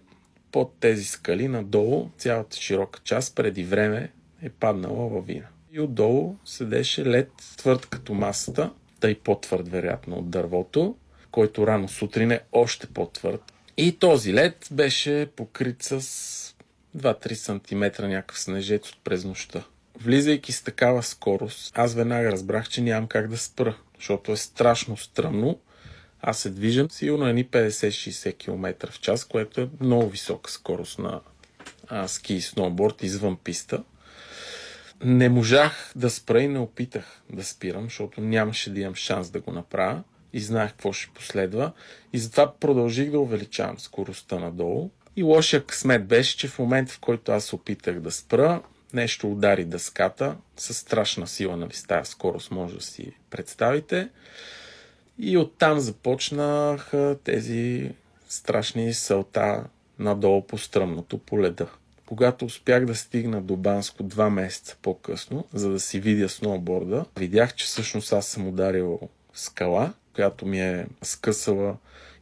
под 0.52 0.74
тези 0.80 1.06
скали 1.06 1.48
надолу, 1.48 2.10
цялата 2.18 2.58
широка 2.58 3.00
част 3.04 3.36
преди 3.36 3.64
време 3.64 4.12
е 4.42 4.50
паднала 4.50 5.10
във 5.10 5.28
вина. 5.28 5.48
И 5.72 5.80
отдолу 5.80 6.36
седеше 6.46 7.06
лед 7.06 7.32
твърд 7.58 7.86
като 7.86 8.14
масата, 8.14 8.72
тъй 9.00 9.16
по-твърд 9.16 9.68
вероятно 9.68 10.16
от 10.16 10.30
дървото, 10.30 10.96
който 11.32 11.68
рано 11.68 11.88
сутрин 11.88 12.32
е 12.32 12.42
още 12.52 12.88
по-твърд. 12.88 13.54
И 13.78 14.00
този 14.00 14.34
лед 14.34 14.68
беше 14.72 15.28
покрит 15.36 15.84
с 15.84 16.57
2-3 16.98 17.34
см 17.34 18.06
някакъв 18.08 18.40
снежец 18.40 18.90
от 18.90 18.98
през 19.04 19.26
нощта. 19.26 19.64
Влизайки 20.00 20.52
с 20.52 20.64
такава 20.64 21.04
скорост, 21.04 21.78
аз 21.78 21.94
веднага 21.94 22.32
разбрах, 22.32 22.70
че 22.70 22.82
нямам 22.82 23.08
как 23.08 23.28
да 23.28 23.38
спра, 23.38 23.78
защото 23.98 24.32
е 24.32 24.38
страшно 24.38 24.98
стръмно. 24.98 25.60
Аз 26.22 26.40
се 26.40 26.50
движам 26.50 26.92
сигурно 26.92 27.28
едни 27.28 27.46
50-60 27.46 28.38
км 28.38 28.92
в 28.92 29.00
час, 29.00 29.26
което 29.26 29.62
е 29.62 29.70
много 29.82 30.10
висока 30.10 30.52
скорост 30.52 31.00
на 31.00 31.22
а, 31.88 32.08
ски 32.08 32.34
и 32.34 32.42
сноуборд 32.42 33.04
извън 33.04 33.38
писта. 33.38 33.84
Не 35.04 35.30
можах 35.30 35.92
да 35.96 36.10
спра 36.10 36.42
и 36.42 36.48
не 36.48 36.60
опитах 36.60 37.22
да 37.30 37.44
спирам, 37.44 37.84
защото 37.84 38.22
нямаше 38.22 38.74
да 38.74 38.80
имам 38.80 38.96
шанс 38.96 39.30
да 39.30 39.40
го 39.40 39.52
направя 39.52 40.04
и 40.34 40.40
знаех 40.40 40.72
какво 40.72 40.94
ще 40.94 41.14
последва. 41.14 41.74
И 42.14 42.20
затова 42.20 42.54
продължих 42.54 43.12
да 43.12 43.20
увеличавам 43.20 43.80
скоростта 43.80 44.40
надолу. 44.40 44.90
И 45.18 45.24
лошия 45.24 45.66
късмет 45.66 46.06
беше, 46.06 46.38
че 46.38 46.48
в 46.48 46.60
момента, 46.60 46.94
в 46.94 47.00
който 47.00 47.32
аз 47.32 47.54
опитах 47.54 48.00
да 48.00 48.12
спра, 48.12 48.62
нещо 48.94 49.32
удари 49.32 49.66
дъската 49.66 50.36
с 50.58 50.74
страшна 50.74 51.28
сила, 51.28 51.58
нали, 51.58 51.74
с 51.74 52.02
скорост 52.04 52.52
може 52.52 52.76
да 52.76 52.82
си 52.82 53.12
представите. 53.30 54.10
И 55.20 55.38
оттам 55.38 55.80
започнаха 55.80 57.18
тези 57.24 57.92
страшни 58.30 58.94
сълта 58.94 59.64
надолу 60.00 60.48
по 60.48 60.58
стръмното 60.58 61.18
по 61.18 61.42
леда. 61.42 61.68
Когато 62.06 62.46
успях 62.46 62.86
да 62.86 62.96
стигна 62.96 63.42
до 63.42 63.56
Банско 63.56 64.04
два 64.04 64.30
месеца 64.30 64.78
по-късно, 64.82 65.46
за 65.54 65.70
да 65.70 65.80
си 65.80 66.00
видя 66.00 66.30
сноуборда, 66.30 67.06
видях, 67.18 67.56
че 67.56 67.66
всъщност 67.66 68.14
аз 68.14 68.28
съм 68.28 68.48
ударил 68.48 69.00
скала, 69.34 69.94
която 70.16 70.46
ми 70.46 70.62
е 70.62 70.88
скъсала 71.04 71.78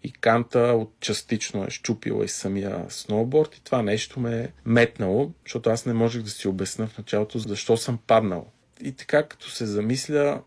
и 0.06 0.12
канта 0.12 0.60
от 0.60 0.93
частично 0.99 1.64
е 1.64 1.70
щупила 1.70 2.26
и 2.26 2.28
самия 2.28 2.86
сноуборд 2.89 3.56
и 3.56 3.64
това 3.64 3.82
нещо 3.82 4.20
ме 4.20 4.39
е 4.39 4.47
метнало, 4.66 5.32
защото 5.43 5.70
аз 5.70 5.86
не 5.86 5.93
можех 5.93 6.22
да 6.22 6.30
си 6.30 6.47
обясна 6.47 6.88
в 6.88 6.97
началото 6.97 7.39
защо 7.39 7.78
съм 7.78 7.99
паднал. 8.08 8.47
И 8.82 8.91
така 8.91 9.24
като 9.24 9.49
се 9.49 9.66
замисля, 9.66 10.41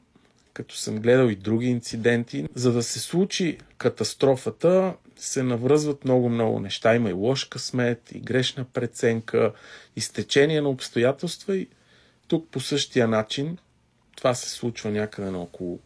като 0.52 0.76
съм 0.76 0.98
гледал 0.98 1.28
и 1.28 1.36
други 1.36 1.66
инциденти, 1.66 2.48
за 2.54 2.72
да 2.72 2.82
се 2.82 3.00
случи 3.00 3.58
катастрофата, 3.78 4.94
се 5.16 5.42
навръзват 5.42 6.04
много-много 6.04 6.60
неща. 6.60 6.94
Има 6.94 7.10
и 7.10 7.12
лош 7.12 7.44
късмет, 7.44 8.12
и 8.14 8.20
грешна 8.20 8.64
преценка, 8.64 9.52
и 9.96 10.00
на 10.60 10.68
обстоятелства 10.68 11.56
и 11.56 11.68
тук 12.28 12.48
по 12.50 12.60
същия 12.60 13.08
начин 13.08 13.58
това 14.16 14.34
се 14.34 14.50
случва 14.50 14.90
някъде 14.90 15.30
на 15.30 15.38
около 15.38 15.80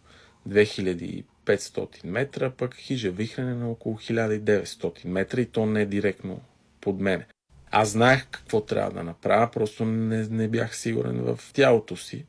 500 1.56 2.04
метра, 2.04 2.50
пък 2.50 2.74
хижа 2.74 3.10
вихрене 3.10 3.54
на 3.54 3.70
около 3.70 3.96
1900 3.96 5.06
метра 5.06 5.40
и 5.40 5.46
то 5.46 5.66
не 5.66 5.82
е 5.82 5.86
директно 5.86 6.40
под 6.80 7.00
мене. 7.00 7.26
Аз 7.70 7.88
знаех 7.88 8.26
какво 8.30 8.60
трябва 8.60 8.90
да 8.90 9.02
направя, 9.02 9.50
просто 9.50 9.84
не, 9.84 10.26
не 10.30 10.48
бях 10.48 10.76
сигурен 10.76 11.20
в 11.22 11.40
тялото 11.52 11.96
си. 11.96 12.24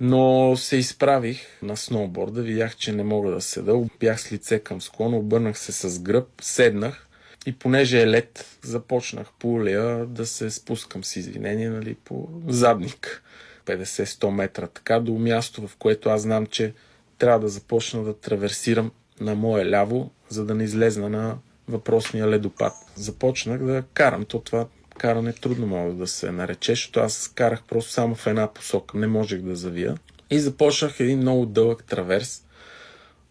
Но 0.00 0.56
се 0.56 0.76
изправих 0.76 1.62
на 1.62 1.76
сноуборда, 1.76 2.42
видях, 2.42 2.76
че 2.76 2.92
не 2.92 3.02
мога 3.04 3.30
да 3.30 3.40
седа. 3.40 3.74
Бях 4.00 4.20
с 4.20 4.32
лице 4.32 4.58
към 4.58 4.80
склона, 4.80 5.16
обърнах 5.16 5.58
се 5.58 5.72
с 5.72 6.00
гръб, 6.00 6.28
седнах 6.40 7.08
и 7.46 7.52
понеже 7.52 8.02
е 8.02 8.06
лед, 8.06 8.58
започнах 8.62 9.26
по 9.38 9.52
улия 9.52 10.06
да 10.06 10.26
се 10.26 10.50
спускам 10.50 11.04
с 11.04 11.16
извинение 11.16 11.70
нали, 11.70 11.94
по 11.94 12.28
задник. 12.46 13.22
50-100 13.66 14.30
метра, 14.30 14.66
така 14.66 15.00
до 15.00 15.12
място, 15.12 15.68
в 15.68 15.76
което 15.76 16.08
аз 16.08 16.22
знам, 16.22 16.46
че 16.46 16.74
трябва 17.18 17.40
да 17.40 17.48
започна 17.48 18.04
да 18.04 18.14
траверсирам 18.14 18.90
на 19.20 19.34
мое 19.34 19.70
ляво, 19.70 20.10
за 20.28 20.44
да 20.44 20.54
не 20.54 20.64
излезна 20.64 21.08
на 21.08 21.38
въпросния 21.68 22.28
ледопад. 22.28 22.72
Започнах 22.94 23.64
да 23.64 23.82
карам. 23.94 24.24
То 24.24 24.40
това 24.40 24.66
каране 24.98 25.32
трудно 25.32 25.66
може 25.66 25.96
да 25.96 26.06
се 26.06 26.32
нарече, 26.32 26.72
защото 26.72 27.00
аз 27.00 27.32
карах 27.34 27.62
просто 27.62 27.92
само 27.92 28.14
в 28.14 28.26
една 28.26 28.52
посока. 28.52 28.98
Не 28.98 29.06
можех 29.06 29.40
да 29.40 29.56
завия. 29.56 29.96
И 30.30 30.38
започнах 30.38 31.00
един 31.00 31.18
много 31.18 31.46
дълъг 31.46 31.84
траверс 31.84 32.44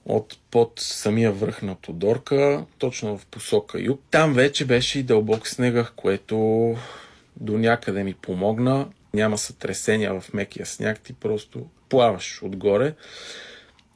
от 0.06 0.38
под 0.52 0.74
самия 0.80 1.32
връх 1.32 1.62
на 1.62 1.76
Тодорка, 1.76 2.66
точно 2.78 3.18
в 3.18 3.26
посока 3.26 3.82
юг. 3.82 4.02
Там 4.12 4.34
вече 4.34 4.66
беше 4.66 5.00
и 5.00 5.04
дълбок 5.04 5.48
снега, 5.48 5.88
което 5.96 6.38
до 7.36 7.58
някъде 7.58 8.04
ми 8.04 8.14
помогна. 8.14 8.88
Няма 9.14 9.38
сътресения 9.38 10.22
в 10.22 10.34
мекия 10.34 10.66
сняг, 10.66 11.00
ти 11.00 11.14
просто 11.14 11.66
плаваш 11.90 12.40
отгоре 12.44 12.94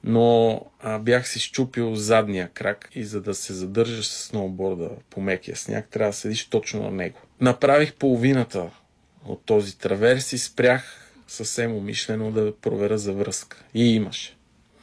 но 0.04 0.62
а, 0.80 1.00
бях 1.00 1.28
си 1.28 1.40
щупил 1.40 1.96
задния 1.96 2.50
крак 2.50 2.90
и 2.96 3.04
за 3.04 3.22
да 3.22 3.34
се 3.34 3.54
задържаш 3.54 4.08
с 4.08 4.26
сноуборда 4.28 4.90
по 5.10 5.22
мекия 5.22 5.56
сняг, 5.56 5.88
трябва 5.90 6.10
да 6.10 6.18
седиш 6.18 6.50
точно 6.50 6.84
на 6.84 6.92
него. 6.92 7.20
Направих 7.42 7.94
половината 7.94 8.70
от 9.26 9.46
този 9.46 9.78
траверс 9.78 10.34
и 10.34 10.38
спрях 10.38 11.14
съвсем 11.28 11.76
умишлено 11.76 12.32
да 12.32 12.56
проверя 12.56 12.98
за 12.98 13.14
връзка. 13.14 13.64
И 13.74 13.96
имаше. 13.96 14.38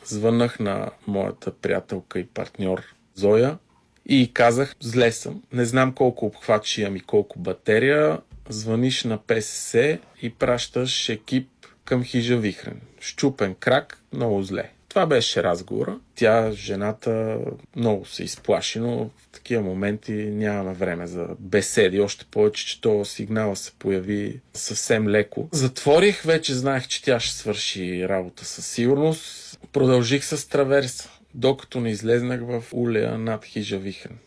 Звъннах 0.05 0.61
на 0.61 0.91
моята 1.07 1.53
приятелка 1.55 2.19
и 2.19 2.27
партньор 2.27 2.83
Зоя 3.15 3.59
и 4.07 4.31
казах, 4.35 4.77
зле 4.81 5.13
съм, 5.13 5.43
не 5.53 5.65
знам 5.65 5.93
колко 5.93 6.27
обхват 6.27 6.65
ще 6.65 6.83
имам 6.83 6.97
и 6.97 7.01
колко 7.01 7.39
батерия, 7.39 8.21
звъниш 8.49 9.05
на 9.05 9.19
ПСС 9.19 9.99
и 10.23 10.31
пращаш 10.31 11.09
екип 11.09 11.49
към 11.85 12.05
хижа 12.05 12.37
Вихрен. 12.37 12.81
Щупен 13.01 13.55
крак, 13.55 13.99
много 14.13 14.43
зле. 14.43 14.71
Това 14.89 15.07
беше 15.07 15.43
разговора. 15.43 15.99
Тя, 16.15 16.53
жената, 16.53 17.39
много 17.77 18.07
се 18.07 18.25
изплаши, 18.25 18.79
но 18.79 19.05
в 19.05 19.31
такива 19.33 19.63
моменти 19.63 20.13
нямаме 20.13 20.75
време 20.75 21.07
за 21.07 21.27
беседи. 21.39 22.01
Още 22.01 22.25
повече, 22.31 22.67
че 22.67 22.81
то 22.81 23.05
сигнала 23.05 23.57
се 23.57 23.73
появи 23.79 24.41
съвсем 24.55 25.09
леко. 25.09 25.49
Затворих, 25.53 26.23
вече 26.23 26.55
знаех, 26.55 26.89
че 26.89 27.03
тя 27.03 27.21
ще 27.21 27.37
свърши 27.37 28.09
работа 28.09 28.45
със 28.45 28.67
сигурност. 28.67 29.59
Продължих 29.73 30.25
с 30.25 30.49
траверса, 30.49 31.11
докато 31.35 31.81
не 31.81 31.91
излезнах 31.91 32.41
в 32.41 32.65
улея 32.73 33.19
над 33.19 33.45
хижа 33.45 33.79
Вихрен. 33.79 34.19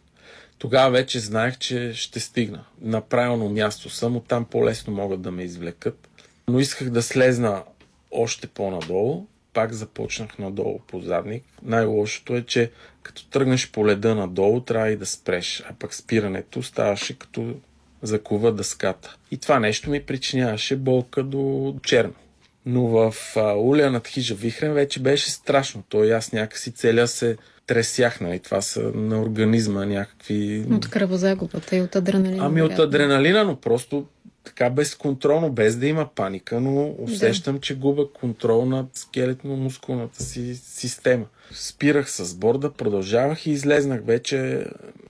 Тогава 0.57 0.91
вече 0.91 1.19
знаех, 1.19 1.57
че 1.57 1.93
ще 1.93 2.19
стигна. 2.19 2.63
На 2.81 3.01
правилно 3.01 3.49
място 3.49 3.89
съм, 3.89 4.15
оттам 4.15 4.45
по-лесно 4.45 4.93
могат 4.93 5.21
да 5.21 5.31
ме 5.31 5.43
извлекат. 5.43 6.07
Но 6.47 6.59
исках 6.59 6.89
да 6.89 7.01
слезна 7.01 7.63
още 8.11 8.47
по-надолу. 8.47 9.27
Пак 9.53 9.73
започнах 9.73 10.37
надолу 10.39 10.79
по 10.87 11.01
задник. 11.01 11.43
Най-лошото 11.63 12.35
е, 12.35 12.41
че 12.41 12.71
като 13.03 13.29
тръгнеш 13.29 13.71
по 13.71 13.87
леда 13.87 14.15
надолу, 14.15 14.59
трябва 14.59 14.89
и 14.89 14.95
да 14.95 15.05
спреш. 15.05 15.63
А 15.69 15.73
пък 15.79 15.93
спирането 15.93 16.63
ставаше 16.63 17.19
като 17.19 17.55
закува 18.01 18.51
дъската. 18.51 19.15
И 19.31 19.37
това 19.37 19.59
нещо 19.59 19.89
ми 19.89 20.01
причиняваше 20.01 20.75
болка 20.75 21.23
до 21.23 21.75
черно. 21.83 22.13
Но 22.65 22.87
в 22.87 23.15
а, 23.35 23.53
уля 23.53 23.89
над 23.91 24.07
хижа 24.07 24.35
Вихрен 24.35 24.73
вече 24.73 24.99
беше 24.99 25.31
страшно. 25.31 25.83
Той 25.89 26.13
аз 26.13 26.31
някакси 26.31 26.71
целя 26.71 27.07
се 27.07 27.37
тресях, 27.67 28.21
нали? 28.21 28.39
Това 28.39 28.61
са 28.61 28.81
на 28.95 29.21
организма 29.21 29.85
някакви... 29.85 30.65
От 30.71 30.89
кръвозагубата 30.89 31.75
и 31.75 31.81
от 31.81 31.95
адреналина. 31.95 32.45
Ами 32.45 32.61
от 32.61 32.79
адреналина, 32.79 33.43
но 33.43 33.55
просто 33.55 34.05
така 34.43 34.69
безконтролно, 34.69 35.51
без 35.51 35.75
да 35.75 35.87
има 35.87 36.09
паника, 36.15 36.61
но 36.61 36.95
усещам, 36.99 37.55
да. 37.55 37.61
че 37.61 37.75
губа 37.75 38.07
контрол 38.13 38.65
над 38.65 38.87
скелетно-мускулната 38.93 40.21
си 40.21 40.55
система. 40.55 41.25
Спирах 41.51 42.11
с 42.11 42.35
борда, 42.35 42.71
продължавах 42.73 43.45
и 43.45 43.51
излезнах 43.51 44.05
вече 44.05 44.65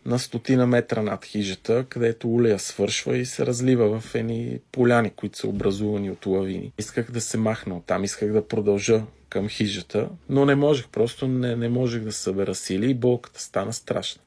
на 0.05 0.19
стотина 0.19 0.67
метра 0.67 1.01
над 1.01 1.25
хижата, 1.25 1.86
където 1.89 2.29
улея 2.29 2.59
свършва 2.59 3.17
и 3.17 3.25
се 3.25 3.45
разлива 3.45 3.99
в 3.99 4.15
едни 4.15 4.59
поляни, 4.71 5.09
които 5.09 5.38
са 5.38 5.47
образувани 5.47 6.11
от 6.11 6.25
лавини. 6.25 6.71
Исках 6.77 7.11
да 7.11 7.21
се 7.21 7.38
махна 7.38 7.77
оттам, 7.77 8.03
исках 8.03 8.32
да 8.32 8.47
продължа 8.47 9.03
към 9.29 9.49
хижата, 9.49 10.09
но 10.29 10.45
не 10.45 10.55
можех, 10.55 10.88
просто 10.88 11.27
не, 11.27 11.55
не 11.55 11.69
можех 11.69 12.03
да 12.03 12.11
събера 12.11 12.55
сили 12.55 12.89
и 12.89 12.93
болката 12.93 13.41
стана 13.41 13.73
страшна. 13.73 14.21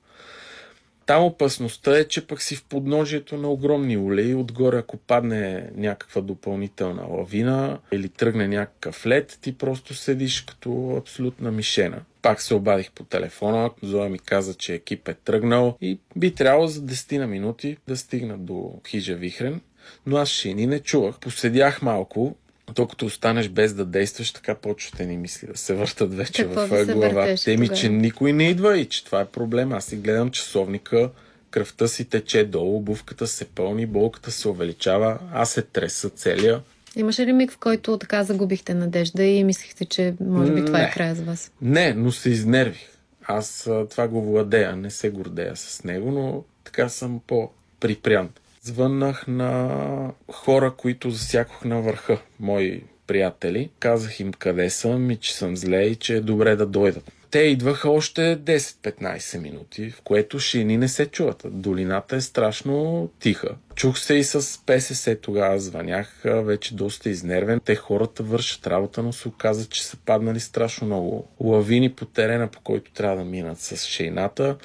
Там 1.06 1.24
опасността 1.24 1.98
е, 1.98 2.04
че 2.04 2.26
пък 2.26 2.42
си 2.42 2.56
в 2.56 2.64
подножието 2.64 3.36
на 3.36 3.48
огромни 3.48 3.96
улеи. 3.96 4.34
Отгоре, 4.34 4.78
ако 4.78 4.96
падне 4.96 5.70
някаква 5.76 6.20
допълнителна 6.20 7.02
лавина 7.02 7.78
или 7.92 8.08
тръгне 8.08 8.48
някакъв 8.48 9.06
лед, 9.06 9.38
ти 9.40 9.58
просто 9.58 9.94
седиш 9.94 10.40
като 10.40 10.96
абсолютна 10.96 11.52
мишена. 11.52 12.00
Пак 12.22 12.42
се 12.42 12.54
обадих 12.54 12.90
по 12.90 13.04
телефона, 13.04 13.70
Зоя 13.82 14.10
ми 14.10 14.18
каза, 14.18 14.54
че 14.54 14.74
екип 14.74 15.08
е 15.08 15.14
тръгнал 15.14 15.76
и 15.80 15.98
би 16.16 16.34
трябвало 16.34 16.66
за 16.66 16.80
10 16.80 17.18
на 17.18 17.26
минути 17.26 17.76
да 17.88 17.96
стигна 17.96 18.38
до 18.38 18.80
хижа 18.88 19.14
Вихрен. 19.14 19.60
Но 20.06 20.16
аз 20.16 20.28
ще 20.28 20.54
ни 20.54 20.66
не 20.66 20.80
чувах. 20.80 21.18
Поседях 21.18 21.82
малко, 21.82 22.36
докато 22.72 23.06
останеш 23.06 23.48
без 23.48 23.74
да 23.74 23.84
действаш, 23.84 24.32
така 24.32 24.54
почвате 24.54 25.06
ни 25.06 25.16
мисли 25.16 25.48
да 25.48 25.56
се 25.56 25.74
въртат 25.74 26.14
вече 26.14 26.42
Какво 26.42 26.66
в 26.66 26.84
да 26.86 26.94
глава. 26.94 27.34
Те 27.44 27.56
ми, 27.56 27.68
че 27.68 27.88
никой 27.88 28.32
не 28.32 28.48
идва 28.48 28.78
и 28.78 28.86
че 28.86 29.04
това 29.04 29.20
е 29.20 29.24
проблем. 29.24 29.72
Аз 29.72 29.84
си 29.84 29.96
гледам 29.96 30.30
часовника, 30.30 31.10
кръвта 31.50 31.88
си 31.88 32.04
тече 32.04 32.44
долу, 32.44 32.76
обувката 32.76 33.26
се 33.26 33.44
пълни, 33.44 33.86
болката 33.86 34.30
се 34.30 34.48
увеличава, 34.48 35.18
аз 35.32 35.50
се 35.50 35.62
треса 35.62 36.10
целия. 36.10 36.62
Имаше 36.96 37.26
ли 37.26 37.32
миг, 37.32 37.52
в 37.52 37.58
който 37.58 37.98
така 37.98 38.24
загубихте 38.24 38.74
надежда 38.74 39.24
и 39.24 39.44
мислихте, 39.44 39.84
че 39.84 40.14
може 40.20 40.52
би 40.52 40.64
това 40.64 40.78
Не. 40.78 40.84
е 40.84 40.90
края 40.90 41.14
за 41.14 41.22
вас? 41.22 41.52
Не, 41.62 41.94
но 41.94 42.12
се 42.12 42.30
изнервих. 42.30 42.88
Аз 43.24 43.70
това 43.90 44.08
го 44.08 44.22
владея, 44.22 44.76
не 44.76 44.90
се 44.90 45.10
гордея 45.10 45.56
с 45.56 45.84
него, 45.84 46.10
но 46.10 46.44
така 46.64 46.88
съм 46.88 47.20
по-припрян. 47.26 48.28
Звъннах 48.66 49.26
на 49.28 50.12
хора, 50.32 50.74
които 50.76 51.10
засякох 51.10 51.64
на 51.64 51.80
върха, 51.80 52.18
мои 52.40 52.82
приятели. 53.06 53.70
Казах 53.78 54.20
им 54.20 54.32
къде 54.32 54.70
съм 54.70 55.10
и 55.10 55.16
че 55.16 55.34
съм 55.34 55.56
зле 55.56 55.82
и 55.82 55.96
че 55.96 56.16
е 56.16 56.20
добре 56.20 56.56
да 56.56 56.66
дойдат. 56.66 57.12
Те 57.34 57.40
идваха 57.40 57.90
още 57.90 58.38
10-15 58.38 59.38
минути, 59.38 59.90
в 59.90 60.02
което 60.02 60.38
шини 60.38 60.76
не 60.76 60.88
се 60.88 61.06
чуват. 61.06 61.42
Долината 61.46 62.16
е 62.16 62.20
страшно 62.20 63.08
тиха. 63.20 63.48
Чух 63.74 63.98
се 63.98 64.14
и 64.14 64.24
с 64.24 64.60
ПСС 64.66 65.16
тогава, 65.20 65.58
звънях 65.58 66.20
вече 66.24 66.74
доста 66.74 67.10
изнервен. 67.10 67.60
Те 67.64 67.74
хората 67.74 68.22
вършат 68.22 68.66
работа, 68.66 69.02
но 69.02 69.12
се 69.12 69.28
оказа, 69.28 69.68
че 69.68 69.84
са 69.84 69.96
паднали 69.96 70.40
страшно 70.40 70.86
много 70.86 71.28
лавини 71.40 71.92
по 71.92 72.04
терена, 72.04 72.48
по 72.48 72.60
който 72.60 72.92
трябва 72.92 73.16
да 73.16 73.24
минат 73.24 73.60
с 73.60 73.76
шейната. 73.76 74.56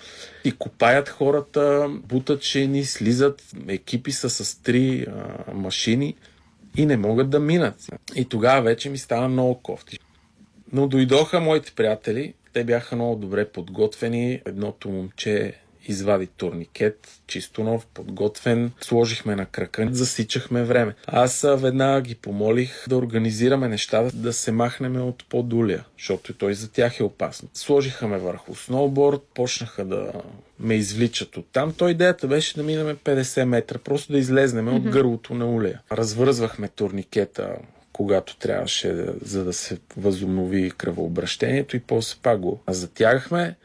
И 0.44 0.52
копаят 0.52 1.10
хората, 1.10 1.88
бутат 1.90 2.44
шейни, 2.44 2.86
слизат. 2.86 3.44
Екипи 3.68 4.12
са 4.12 4.30
с 4.30 4.62
три 4.62 5.06
а, 5.08 5.54
машини 5.54 6.16
и 6.78 6.86
не 6.86 6.98
могат 6.98 7.30
да 7.30 7.40
минат. 7.40 7.76
И 8.16 8.26
тогава 8.26 8.62
вече 8.62 8.90
ми 8.90 8.98
става 8.98 9.28
много 9.28 9.56
кофти. 9.56 10.00
Но 10.74 10.88
дойдоха 10.88 11.40
моите 11.40 11.72
приятели, 11.72 12.34
те 12.54 12.64
бяха 12.64 12.96
много 12.96 13.16
добре 13.16 13.46
подготвени. 13.46 14.42
Едното 14.46 14.90
момче 14.90 15.54
извади 15.88 16.28
турникет, 16.28 17.08
чисто 17.28 17.64
нов, 17.64 17.86
подготвен. 17.94 18.72
Сложихме 18.82 19.36
на 19.36 19.46
крака, 19.46 19.88
засичахме 19.92 20.64
време. 20.64 20.96
Аз 21.08 21.46
веднага 21.58 22.02
ги 22.02 22.16
помолих 22.16 22.86
да 22.90 22.98
организираме 22.98 23.68
нещата, 23.68 24.16
да 24.16 24.34
се 24.34 24.52
махнем 24.52 25.02
от 25.02 25.26
подулия, 25.30 25.86
защото 25.98 26.32
и 26.32 26.36
той 26.36 26.54
за 26.54 26.72
тях 26.72 27.00
е 27.00 27.04
опасно. 27.04 27.50
Сложиха 27.54 28.08
ме 28.08 28.18
върху 28.18 28.56
сноуборд, 28.56 29.22
почнаха 29.34 29.86
да 29.86 30.12
ме 30.60 30.74
извличат 30.74 31.38
от 31.38 31.46
там. 31.52 31.74
Той 31.78 31.92
идеята 31.92 32.28
беше 32.28 32.56
да 32.56 32.64
минем 32.64 32.98
50 33.04 33.44
метра, 33.44 33.78
просто 33.78 34.12
да 34.12 34.20
излезнем 34.20 34.66
mm-hmm. 34.66 34.76
от 34.76 34.90
гърлото 34.90 35.34
на 35.34 35.52
улея. 35.52 35.82
Развързвахме 35.92 36.68
турникета 36.68 37.56
когато 38.00 38.38
трябваше, 38.38 39.06
за 39.22 39.44
да 39.44 39.54
се 39.54 39.78
възобнови 39.98 40.72
кръвообращението 40.78 41.76
и 41.76 41.80
после 41.80 42.18
пак 42.22 42.40
го 42.40 42.60
затягахме. 42.68 43.56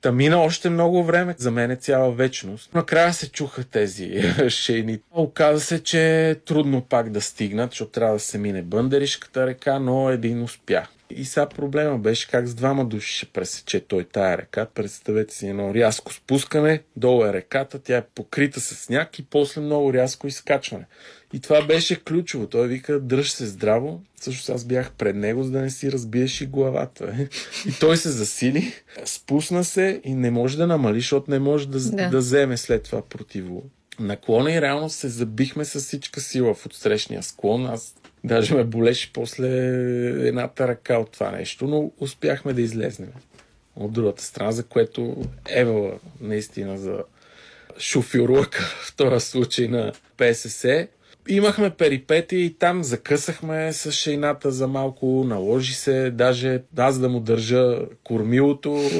Та 0.00 0.12
мина 0.12 0.38
още 0.38 0.70
много 0.70 1.04
време, 1.04 1.34
за 1.38 1.50
мен 1.50 1.70
е 1.70 1.76
цяла 1.76 2.12
вечност. 2.12 2.74
Накрая 2.74 3.12
се 3.12 3.30
чуха 3.30 3.64
тези 3.64 4.34
шейни. 4.48 4.98
Оказа 5.10 5.60
се, 5.60 5.82
че 5.82 6.30
е 6.30 6.34
трудно 6.34 6.82
пак 6.82 7.10
да 7.10 7.20
стигнат, 7.20 7.70
защото 7.70 7.90
трябва 7.90 8.14
да 8.14 8.20
се 8.20 8.38
мине 8.38 8.62
Бъндеришката 8.62 9.46
река, 9.46 9.78
но 9.78 10.10
един 10.10 10.42
успя. 10.42 10.86
И 11.10 11.24
сега 11.24 11.48
проблема 11.48 11.98
беше 11.98 12.28
как 12.28 12.46
с 12.46 12.54
двама 12.54 12.84
души 12.84 13.16
ще 13.16 13.26
пресече 13.26 13.80
той 13.80 14.04
тая 14.04 14.38
река. 14.38 14.66
Представете 14.74 15.34
си 15.34 15.48
едно 15.48 15.74
рязко 15.74 16.12
спускане, 16.12 16.82
долу 16.96 17.24
е 17.24 17.32
реката, 17.32 17.78
тя 17.78 17.96
е 17.96 18.06
покрита 18.14 18.60
с 18.60 18.74
сняг 18.74 19.18
и 19.18 19.24
после 19.24 19.60
много 19.60 19.92
рязко 19.92 20.26
изкачване. 20.26 20.84
И 21.32 21.40
това 21.40 21.66
беше 21.66 22.04
ключово. 22.04 22.46
Той 22.46 22.68
вика, 22.68 23.00
дръж 23.00 23.30
се 23.30 23.46
здраво. 23.46 24.02
Също 24.20 24.52
аз 24.52 24.64
бях 24.64 24.92
пред 24.92 25.16
него, 25.16 25.44
за 25.44 25.50
да 25.50 25.60
не 25.60 25.70
си 25.70 25.92
разбиеш 25.92 26.40
и 26.40 26.46
главата. 26.46 27.28
И 27.68 27.72
той 27.80 27.96
се 27.96 28.10
засили, 28.10 28.72
спусна 29.04 29.64
се 29.64 30.00
и 30.04 30.14
не 30.14 30.30
може 30.30 30.56
да 30.56 30.66
намали, 30.66 31.00
защото 31.00 31.30
не 31.30 31.38
може 31.38 31.68
да, 31.68 31.80
Да. 31.80 31.90
да. 31.90 32.08
да 32.10 32.18
вземе 32.18 32.56
след 32.56 32.82
това 32.82 33.02
противо 33.02 33.62
наклона 34.00 34.52
и 34.52 34.60
реално 34.60 34.90
се 34.90 35.08
забихме 35.08 35.64
с 35.64 35.80
всичка 35.80 36.20
сила 36.20 36.54
в 36.54 36.66
отсрещния 36.66 37.22
склон. 37.22 37.66
Аз 37.66 37.94
даже 38.24 38.54
ме 38.54 38.64
болеше 38.64 39.12
после 39.12 39.48
едната 40.28 40.68
ръка 40.68 40.98
от 40.98 41.10
това 41.10 41.30
нещо, 41.30 41.66
но 41.66 41.92
успяхме 41.98 42.52
да 42.52 42.62
излезнем 42.62 43.08
от 43.76 43.92
другата 43.92 44.22
страна, 44.22 44.52
за 44.52 44.64
което 44.64 45.16
Ева 45.48 45.98
наистина 46.20 46.78
за 46.78 46.98
шофьорлъка 47.78 48.60
в 48.60 48.96
този 48.96 49.26
случай 49.26 49.68
на 49.68 49.92
ПСС. 50.16 50.88
Имахме 51.30 51.70
перипети 51.70 52.36
и 52.36 52.54
там 52.54 52.84
закъсахме 52.84 53.72
с 53.72 53.92
шейната 53.92 54.50
за 54.50 54.66
малко, 54.66 55.24
наложи 55.26 55.74
се, 55.74 56.10
даже 56.10 56.62
аз 56.76 56.98
да 56.98 57.08
му 57.08 57.20
държа 57.20 57.78
кормилото, 58.04 58.90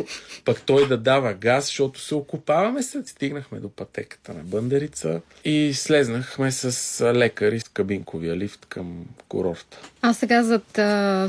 пък 0.45 0.62
той 0.66 0.89
да 0.89 0.97
дава 0.97 1.35
газ, 1.35 1.66
защото 1.66 2.01
се 2.01 2.14
окупаваме 2.14 2.83
се. 2.83 3.03
Стигнахме 3.07 3.59
до 3.61 3.68
пътеката 3.68 4.35
на 4.35 4.43
Бъндерица 4.45 5.20
и 5.45 5.70
слезнахме 5.74 6.53
с 6.53 7.14
лекари 7.14 7.61
с 7.61 7.68
кабинковия 7.68 8.37
лифт 8.37 8.66
към 8.66 9.05
курорта. 9.29 9.79
А 10.03 10.12
сега 10.12 10.43
зад 10.43 10.79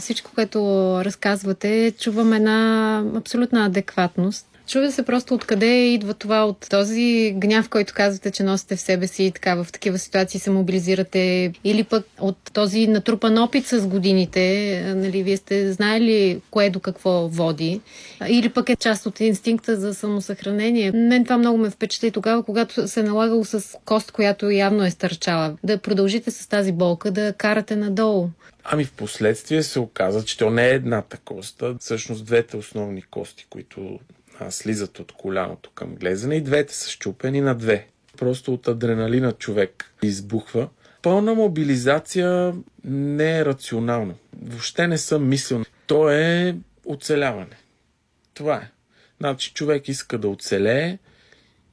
всичко, 0.01 0.31
което 0.35 0.59
разказвате, 1.05 1.93
чувам 1.99 2.33
една 2.33 3.03
абсолютна 3.15 3.65
адекватност. 3.65 4.45
Чува 4.69 4.91
се 4.91 5.03
просто 5.03 5.33
откъде 5.33 5.85
идва 5.85 6.13
това 6.13 6.45
от 6.45 6.67
този 6.69 7.33
гняв, 7.35 7.69
който 7.69 7.93
казвате, 7.93 8.31
че 8.31 8.43
носите 8.43 8.75
в 8.75 8.81
себе 8.81 9.07
си 9.07 9.23
и 9.23 9.31
така 9.31 9.55
в 9.55 9.67
такива 9.71 9.99
ситуации 9.99 10.39
се 10.39 10.49
мобилизирате 10.49 11.53
или 11.63 11.83
пък 11.83 12.05
от 12.19 12.37
този 12.53 12.87
натрупан 12.87 13.37
опит 13.37 13.65
с 13.65 13.87
годините, 13.87 14.83
нали, 14.95 15.23
вие 15.23 15.37
сте 15.37 15.73
знаели 15.73 16.41
кое 16.51 16.69
до 16.69 16.79
какво 16.79 17.27
води 17.27 17.81
или 18.27 18.49
пък 18.49 18.69
е 18.69 18.75
част 18.75 19.05
от 19.05 19.19
инстинкта 19.19 19.75
за 19.75 19.93
самосъхранение. 19.93 20.91
Мен 20.91 21.23
това 21.23 21.37
много 21.37 21.57
ме 21.57 21.69
впечатли 21.69 22.11
тогава, 22.11 22.43
когато 22.43 22.87
се 22.87 22.99
е 22.99 23.03
налагало 23.03 23.45
с 23.45 23.77
кост, 23.85 24.11
която 24.11 24.49
явно 24.49 24.83
е 24.83 24.91
стърчала. 24.91 25.57
Да 25.63 25.77
продължите 25.77 26.31
с 26.31 26.47
тази 26.47 26.71
болка, 26.71 27.11
да 27.11 27.33
карате 27.33 27.75
надолу. 27.75 28.29
Ами 28.63 28.85
в 28.85 28.91
последствие 28.91 29.63
се 29.63 29.79
оказа, 29.79 30.25
че 30.25 30.37
то 30.37 30.49
не 30.49 30.67
е 30.67 30.73
едната 30.73 31.17
коста, 31.17 31.75
всъщност 31.79 32.25
двете 32.25 32.57
основни 32.57 33.01
кости, 33.01 33.45
които 33.49 33.99
слизат 34.49 34.99
от 34.99 35.11
коляното 35.11 35.69
към 35.69 35.95
глезене 35.95 36.35
и 36.35 36.41
двете 36.41 36.75
са 36.75 36.89
щупени 36.89 37.41
на 37.41 37.55
две. 37.55 37.87
Просто 38.17 38.53
от 38.53 38.67
адреналина 38.67 39.31
човек 39.31 39.93
избухва. 40.03 40.69
Пълна 41.01 41.33
мобилизация 41.35 42.53
не 42.83 43.39
е 43.39 43.45
рационално. 43.45 44.15
Въобще 44.41 44.87
не 44.87 44.97
съм 44.97 45.29
мислил. 45.29 45.63
То 45.87 46.09
е 46.09 46.55
оцеляване. 46.85 47.57
Това 48.33 48.55
е. 48.55 48.71
Значи 49.19 49.53
човек 49.53 49.87
иска 49.87 50.17
да 50.17 50.27
оцелее 50.27 50.97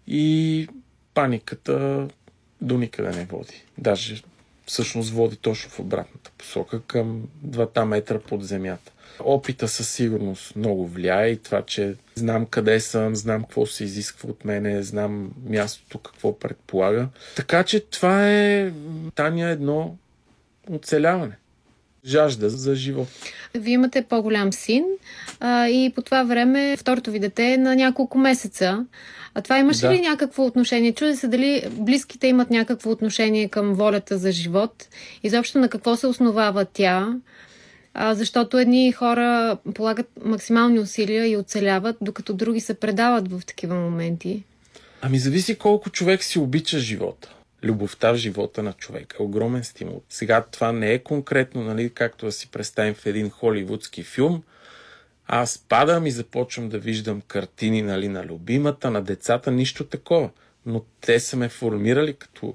и 0.06 0.68
паниката 1.14 2.08
до 2.60 2.78
никъде 2.78 3.10
не 3.10 3.24
води. 3.24 3.62
Даже 3.78 4.22
всъщност 4.66 5.10
води 5.10 5.36
точно 5.36 5.70
в 5.70 5.80
обратната 5.80 6.30
посока, 6.38 6.82
към 6.82 7.28
двата 7.42 7.84
метра 7.84 8.18
под 8.18 8.44
земята. 8.44 8.92
Опита 9.20 9.68
със 9.68 9.90
сигурност 9.90 10.56
много 10.56 10.86
влияе 10.86 11.28
и 11.28 11.36
това, 11.36 11.62
че 11.62 11.94
знам 12.14 12.46
къде 12.46 12.80
съм, 12.80 13.16
знам 13.16 13.42
какво 13.42 13.66
се 13.66 13.84
изисква 13.84 14.30
от 14.30 14.44
мене, 14.44 14.82
знам 14.82 15.30
мястото 15.48 15.98
какво 15.98 16.38
предполага. 16.38 17.08
Така 17.36 17.64
че 17.64 17.80
това 17.80 18.30
е 18.30 18.72
Таня 19.14 19.48
едно 19.48 19.96
оцеляване 20.70 21.36
жажда 22.06 22.50
за 22.50 22.74
живот. 22.74 23.08
Вие 23.54 23.74
имате 23.74 24.02
по-голям 24.02 24.52
син 24.52 24.84
а, 25.40 25.68
и 25.68 25.92
по 25.94 26.02
това 26.02 26.24
време 26.24 26.76
второто 26.76 27.10
ви 27.10 27.18
дете 27.18 27.52
е 27.52 27.56
на 27.56 27.76
няколко 27.76 28.18
месеца. 28.18 28.86
А 29.34 29.42
това 29.42 29.58
имаше 29.58 29.80
да. 29.80 29.94
ли 29.94 30.00
някакво 30.00 30.44
отношение? 30.44 30.92
Чуде 30.92 31.16
се 31.16 31.28
дали 31.28 31.62
близките 31.70 32.26
имат 32.26 32.50
някакво 32.50 32.90
отношение 32.90 33.48
към 33.48 33.74
волята 33.74 34.18
за 34.18 34.32
живот? 34.32 34.88
Изобщо 35.22 35.58
на 35.58 35.68
какво 35.68 35.96
се 35.96 36.06
основава 36.06 36.64
тя? 36.64 37.14
Защото 38.00 38.58
едни 38.58 38.92
хора 38.92 39.58
полагат 39.74 40.06
максимални 40.24 40.80
усилия 40.80 41.26
и 41.26 41.36
оцеляват, 41.36 41.96
докато 42.00 42.34
други 42.34 42.60
се 42.60 42.74
предават 42.74 43.32
в 43.32 43.42
такива 43.46 43.74
моменти. 43.74 44.42
Ами 45.00 45.18
зависи 45.18 45.58
колко 45.58 45.90
човек 45.90 46.22
си 46.22 46.38
обича 46.38 46.78
живота 46.78 47.36
любовта 47.66 48.12
в 48.12 48.16
живота 48.16 48.62
на 48.62 48.72
човека. 48.72 49.22
Огромен 49.22 49.64
стимул. 49.64 50.02
Сега 50.08 50.44
това 50.50 50.72
не 50.72 50.92
е 50.92 50.98
конкретно, 50.98 51.62
нали, 51.64 51.90
както 51.90 52.26
да 52.26 52.32
си 52.32 52.50
представим 52.50 52.94
в 52.94 53.06
един 53.06 53.30
холивудски 53.30 54.02
филм. 54.02 54.42
Аз 55.26 55.58
падам 55.68 56.06
и 56.06 56.10
започвам 56.10 56.68
да 56.68 56.78
виждам 56.78 57.20
картини 57.20 57.82
нали, 57.82 58.08
на 58.08 58.24
любимата, 58.24 58.90
на 58.90 59.02
децата, 59.02 59.50
нищо 59.50 59.84
такова. 59.84 60.30
Но 60.66 60.82
те 61.00 61.20
са 61.20 61.36
ме 61.36 61.48
формирали 61.48 62.14
като 62.14 62.54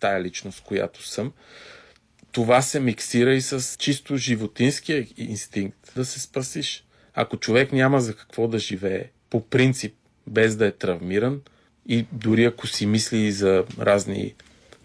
тая 0.00 0.22
личност, 0.22 0.60
която 0.64 1.08
съм. 1.08 1.32
Това 2.32 2.62
се 2.62 2.80
миксира 2.80 3.34
и 3.34 3.40
с 3.40 3.76
чисто 3.78 4.16
животинския 4.16 5.06
инстинкт 5.16 5.92
да 5.96 6.04
се 6.04 6.20
спасиш. 6.20 6.84
Ако 7.14 7.36
човек 7.36 7.72
няма 7.72 8.00
за 8.00 8.16
какво 8.16 8.48
да 8.48 8.58
живее, 8.58 9.04
по 9.30 9.40
принцип, 9.40 9.94
без 10.26 10.56
да 10.56 10.66
е 10.66 10.72
травмиран, 10.72 11.40
и 11.88 12.06
дори 12.12 12.44
ако 12.44 12.66
си 12.66 12.86
мисли 12.86 13.32
за 13.32 13.64
разни 13.80 14.34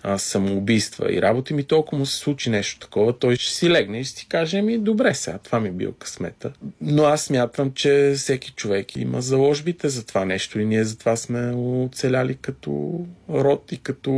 а, 0.04 0.18
самоубийства 0.18 1.14
и 1.14 1.22
работи 1.22 1.54
ми, 1.54 1.64
толкова 1.64 1.98
му 1.98 2.06
се 2.06 2.18
случи 2.18 2.50
нещо 2.50 2.80
такова, 2.80 3.20
той 3.20 3.36
ще 3.36 3.54
си 3.54 3.70
легне 3.70 4.00
и 4.00 4.04
ще 4.04 4.20
си 4.20 4.28
каже, 4.28 4.62
ми 4.62 4.78
добре 4.78 5.14
сега, 5.14 5.38
това 5.38 5.60
ми 5.60 5.70
е 5.70 5.72
бил 5.72 5.94
късмета. 5.94 6.54
Но 6.82 7.04
аз 7.04 7.24
смятам, 7.24 7.72
че 7.72 8.14
всеки 8.18 8.52
човек 8.52 8.96
има 8.96 9.22
заложбите 9.22 9.90
за 9.90 10.06
това 10.06 10.26
нещо 10.26 10.60
и 10.60 10.66
ние 10.66 10.84
затова 10.84 11.16
сме 11.16 11.54
оцеляли 11.56 12.36
като 12.36 13.06
род 13.30 13.72
и 13.72 13.78
като 13.78 14.10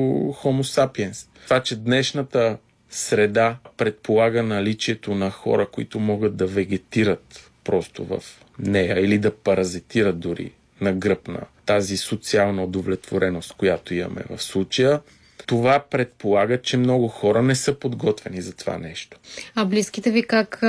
homo 0.44 0.64
sapiens. 0.64 1.28
Това, 1.44 1.64
че 1.64 1.76
днешната 1.76 2.58
среда 2.96 3.58
предполага 3.78 4.44
наличието 4.44 5.16
на 5.16 5.32
хора, 5.32 5.68
които 5.72 6.00
могат 6.00 6.36
да 6.36 6.48
вегетират 6.48 7.52
просто 7.64 8.06
в 8.06 8.24
нея 8.60 9.00
или 9.00 9.18
да 9.18 9.36
паразитират 9.36 10.20
дори 10.20 10.52
на 10.82 10.94
гръб 10.94 11.28
на 11.28 11.42
тази 11.66 11.98
социална 11.98 12.64
удовлетвореност, 12.64 13.54
която 13.54 13.94
имаме 13.94 14.24
в 14.30 14.44
случая, 14.44 15.02
това 15.46 15.84
предполага, 15.92 16.62
че 16.62 16.78
много 16.78 17.08
хора 17.08 17.42
не 17.42 17.56
са 17.56 17.74
подготвени 17.74 18.42
за 18.42 18.54
това 18.54 18.78
нещо. 18.78 19.18
А 19.56 19.66
близките 19.66 20.12
ви 20.12 20.24
как 20.24 20.60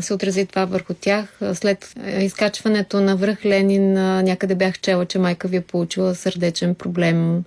се 0.00 0.14
отрази 0.14 0.46
това 0.46 0.64
върху 0.64 0.94
тях? 0.94 1.38
След 1.54 1.94
изкачването 2.18 3.00
на 3.00 3.16
връх 3.16 3.44
Ленин 3.44 3.92
някъде 4.22 4.54
бях 4.54 4.80
чела, 4.80 5.06
че 5.06 5.18
майка 5.18 5.48
ви 5.48 5.56
е 5.56 5.60
получила 5.60 6.14
сърдечен 6.14 6.74
проблем 6.74 7.44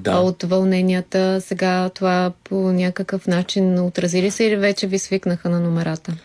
да. 0.00 0.18
от 0.18 0.42
вълненията. 0.42 1.40
Сега 1.40 1.90
това 1.94 2.32
по 2.44 2.54
някакъв 2.54 3.26
начин 3.26 3.78
отрази 3.78 4.22
ли 4.22 4.30
се 4.30 4.44
или 4.44 4.56
вече 4.56 4.86
ви 4.86 4.98
свикнаха 4.98 5.48
на 5.48 5.60
номерата? 5.60 6.16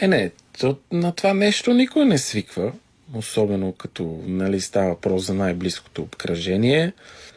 Е, 0.00 0.08
не, 0.08 0.30
то, 0.60 0.76
на 0.92 1.12
това 1.12 1.34
нещо 1.34 1.74
никой 1.74 2.04
не 2.04 2.18
свиква 2.18 2.72
особено 3.14 3.72
като 3.72 4.20
нали, 4.26 4.60
става 4.60 4.88
въпрос 4.88 5.26
за 5.26 5.34
най-близкото 5.34 6.02
обкръжение. 6.02 6.92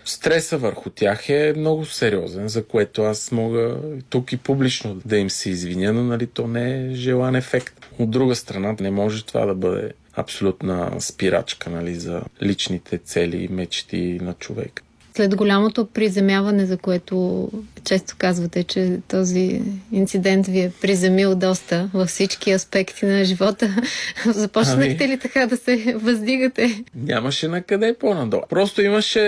Стреса 0.09 0.57
върху 0.57 0.89
тях 0.89 1.29
е 1.29 1.53
много 1.57 1.85
сериозен, 1.85 2.47
за 2.47 2.65
което 2.65 3.01
аз 3.01 3.31
мога 3.31 3.77
тук 4.09 4.33
и 4.33 4.37
публично 4.37 5.01
да 5.05 5.17
им 5.17 5.29
се 5.29 5.49
извиня, 5.49 5.93
но 5.93 6.03
нали, 6.03 6.27
то 6.27 6.47
не 6.47 6.85
е 6.85 6.93
желан 6.93 7.35
ефект. 7.35 7.87
От 7.99 8.11
друга 8.11 8.35
страна, 8.35 8.75
не 8.79 8.91
може 8.91 9.25
това 9.25 9.45
да 9.45 9.55
бъде 9.55 9.91
абсолютна 10.15 10.91
спирачка 10.99 11.69
нали, 11.69 11.95
за 11.95 12.21
личните 12.43 12.97
цели 12.97 13.37
и 13.37 13.47
мечти 13.47 14.19
на 14.21 14.33
човек 14.33 14.83
след 15.15 15.35
голямото 15.35 15.85
приземяване, 15.85 16.65
за 16.65 16.77
което 16.77 17.47
често 17.83 18.15
казвате, 18.17 18.63
че 18.63 18.99
този 19.07 19.61
инцидент 19.91 20.47
ви 20.47 20.59
е 20.59 20.71
приземил 20.81 21.35
доста 21.35 21.89
във 21.93 22.09
всички 22.09 22.51
аспекти 22.51 23.05
на 23.05 23.23
живота, 23.23 23.75
започнахте 24.25 25.03
ами... 25.03 25.13
ли 25.13 25.19
така 25.19 25.47
да 25.47 25.57
се 25.57 25.95
въздигате? 25.97 26.83
Нямаше 26.95 27.47
на 27.47 27.61
къде 27.61 27.95
по-надолу. 27.99 28.43
Просто 28.49 28.81
имаше 28.81 29.19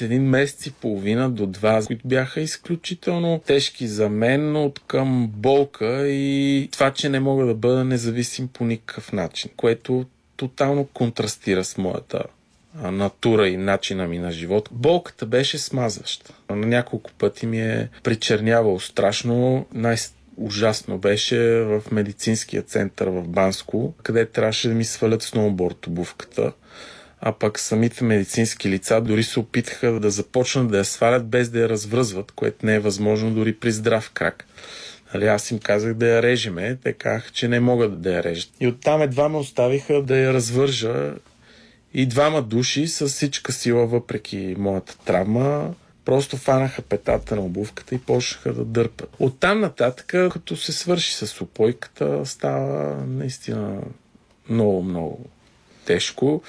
един 0.00 0.22
месец 0.22 0.66
и 0.66 0.70
половина 0.70 1.30
до 1.30 1.46
два, 1.46 1.82
които 1.86 2.08
бяха 2.08 2.40
изключително 2.40 3.40
тежки 3.46 3.86
за 3.86 4.08
мен 4.08 4.56
от 4.56 4.80
към 4.86 5.30
болка 5.36 6.08
и 6.08 6.68
това, 6.72 6.90
че 6.90 7.08
не 7.08 7.20
мога 7.20 7.46
да 7.46 7.54
бъда 7.54 7.84
независим 7.84 8.48
по 8.48 8.64
никакъв 8.64 9.12
начин, 9.12 9.50
което 9.56 10.04
тотално 10.36 10.84
контрастира 10.84 11.64
с 11.64 11.78
моята 11.78 12.22
натура 12.74 13.48
и 13.48 13.56
начина 13.56 14.06
ми 14.06 14.18
на 14.18 14.32
живот. 14.32 14.68
Болката 14.72 15.26
беше 15.26 15.58
смазваща. 15.58 16.34
На 16.50 16.66
няколко 16.66 17.10
пъти 17.18 17.46
ми 17.46 17.60
е 17.60 17.88
причернявал 18.02 18.80
страшно. 18.80 19.66
Най- 19.74 19.96
ужасно 20.36 20.98
беше 20.98 21.38
в 21.60 21.82
медицинския 21.92 22.62
център 22.62 23.08
в 23.08 23.28
Банско, 23.28 23.94
къде 24.02 24.26
трябваше 24.26 24.68
да 24.68 24.74
ми 24.74 24.84
свалят 24.84 25.22
сноуборд 25.22 25.86
обувката. 25.86 26.52
А 27.20 27.32
пък 27.32 27.58
самите 27.58 28.04
медицински 28.04 28.70
лица 28.70 29.00
дори 29.00 29.22
се 29.22 29.40
опитаха 29.40 30.00
да 30.00 30.10
започнат 30.10 30.70
да 30.70 30.78
я 30.78 30.84
свалят 30.84 31.26
без 31.26 31.48
да 31.48 31.60
я 31.60 31.68
развръзват, 31.68 32.32
което 32.32 32.66
не 32.66 32.74
е 32.74 32.80
възможно 32.80 33.30
дори 33.30 33.54
при 33.54 33.72
здрав 33.72 34.10
крак. 34.10 34.46
Нали, 35.14 35.26
аз 35.26 35.50
им 35.50 35.58
казах 35.58 35.94
да 35.94 36.06
я 36.06 36.22
режеме, 36.22 36.78
те 36.84 36.92
казаха, 36.92 37.30
че 37.30 37.48
не 37.48 37.60
могат 37.60 38.00
да 38.00 38.12
я 38.12 38.22
режат. 38.22 38.50
И 38.60 38.66
оттам 38.68 39.02
едва 39.02 39.28
ме 39.28 39.36
оставиха 39.36 40.02
да 40.02 40.16
я 40.16 40.32
развържа 40.32 41.14
и 41.94 42.06
двама 42.06 42.42
души 42.42 42.88
с 42.88 43.08
всичка 43.08 43.52
сила, 43.52 43.86
въпреки 43.86 44.54
моята 44.58 44.98
травма, 44.98 45.74
просто 46.04 46.36
фанаха 46.36 46.82
петата 46.82 47.36
на 47.36 47.42
обувката 47.42 47.94
и 47.94 47.98
почнаха 47.98 48.52
да 48.52 48.64
дърпат. 48.64 49.16
Оттам 49.18 49.60
нататък, 49.60 50.06
като 50.06 50.56
се 50.56 50.72
свърши 50.72 51.14
с 51.14 51.40
опойката, 51.40 52.26
става 52.26 52.96
наистина 53.06 53.80
много, 54.48 54.82
много 54.82 55.24
тежко. 55.84 56.42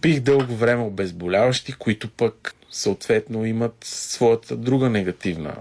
Пих 0.00 0.20
дълго 0.20 0.54
време 0.54 0.82
обезболяващи, 0.82 1.72
които 1.72 2.08
пък 2.08 2.54
съответно 2.70 3.44
имат 3.44 3.76
своята 3.84 4.56
друга 4.56 4.90
негативна 4.90 5.54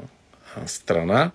страна. 0.65 1.31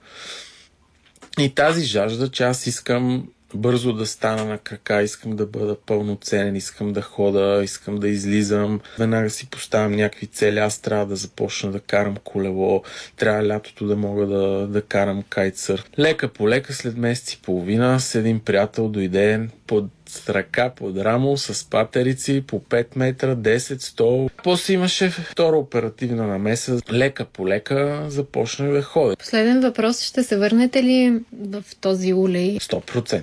И 1.39 1.55
тази 1.55 1.85
жажда, 1.85 2.31
че 2.31 2.45
аз 2.45 2.67
искам 2.67 3.29
бързо 3.55 3.93
да 3.93 4.07
стана 4.07 4.45
на 4.45 4.59
крака, 4.59 5.03
искам 5.03 5.37
да 5.37 5.47
бъда 5.47 5.77
пълноценен, 5.87 6.57
искам 6.57 6.93
да 6.93 7.03
хода, 7.03 7.61
искам 7.65 7.97
да 7.97 8.09
излизам. 8.09 8.81
Веднага 8.99 9.31
си 9.31 9.51
поставям 9.51 9.93
някакви 9.93 10.27
цели. 10.27 10.59
Аз 10.59 10.79
трябва 10.79 11.07
да 11.07 11.17
започна 11.17 11.71
да 11.71 11.81
карам 11.81 12.17
колело, 12.25 12.83
трябва 13.17 13.47
лятото 13.47 13.87
да 13.87 13.97
мога 13.97 14.27
да, 14.27 14.67
да 14.67 14.83
карам 14.83 15.23
кайтсър. 15.29 15.85
Лека 15.99 16.29
по 16.29 16.49
лека, 16.49 16.73
след 16.73 16.97
месец 16.97 17.33
и 17.33 17.43
половина, 17.43 18.01
с 18.01 18.15
един 18.15 18.41
приятел 18.41 18.89
дойде 18.89 19.49
под 19.67 19.85
ръка 20.29 20.71
под 20.71 20.97
рамо 20.97 21.37
с 21.37 21.71
патерици 21.71 22.45
по 22.47 22.61
5 22.61 22.87
метра, 22.97 23.37
10, 23.37 23.59
100. 23.59 24.31
После 24.45 24.75
имаше 24.75 25.11
втора 25.11 25.57
оперативна 25.57 26.27
намеса. 26.27 26.81
Лека 26.93 27.25
по 27.25 27.49
лека 27.49 28.05
започна 28.09 28.73
да 28.73 28.83
ходи. 28.83 29.17
Последен 29.17 29.61
въпрос. 29.61 30.03
Ще 30.03 30.23
се 30.23 30.37
върнете 30.37 30.83
ли 30.83 31.21
в 31.43 31.65
този 31.81 32.15
улей? 32.15 32.59
100%. 32.59 33.23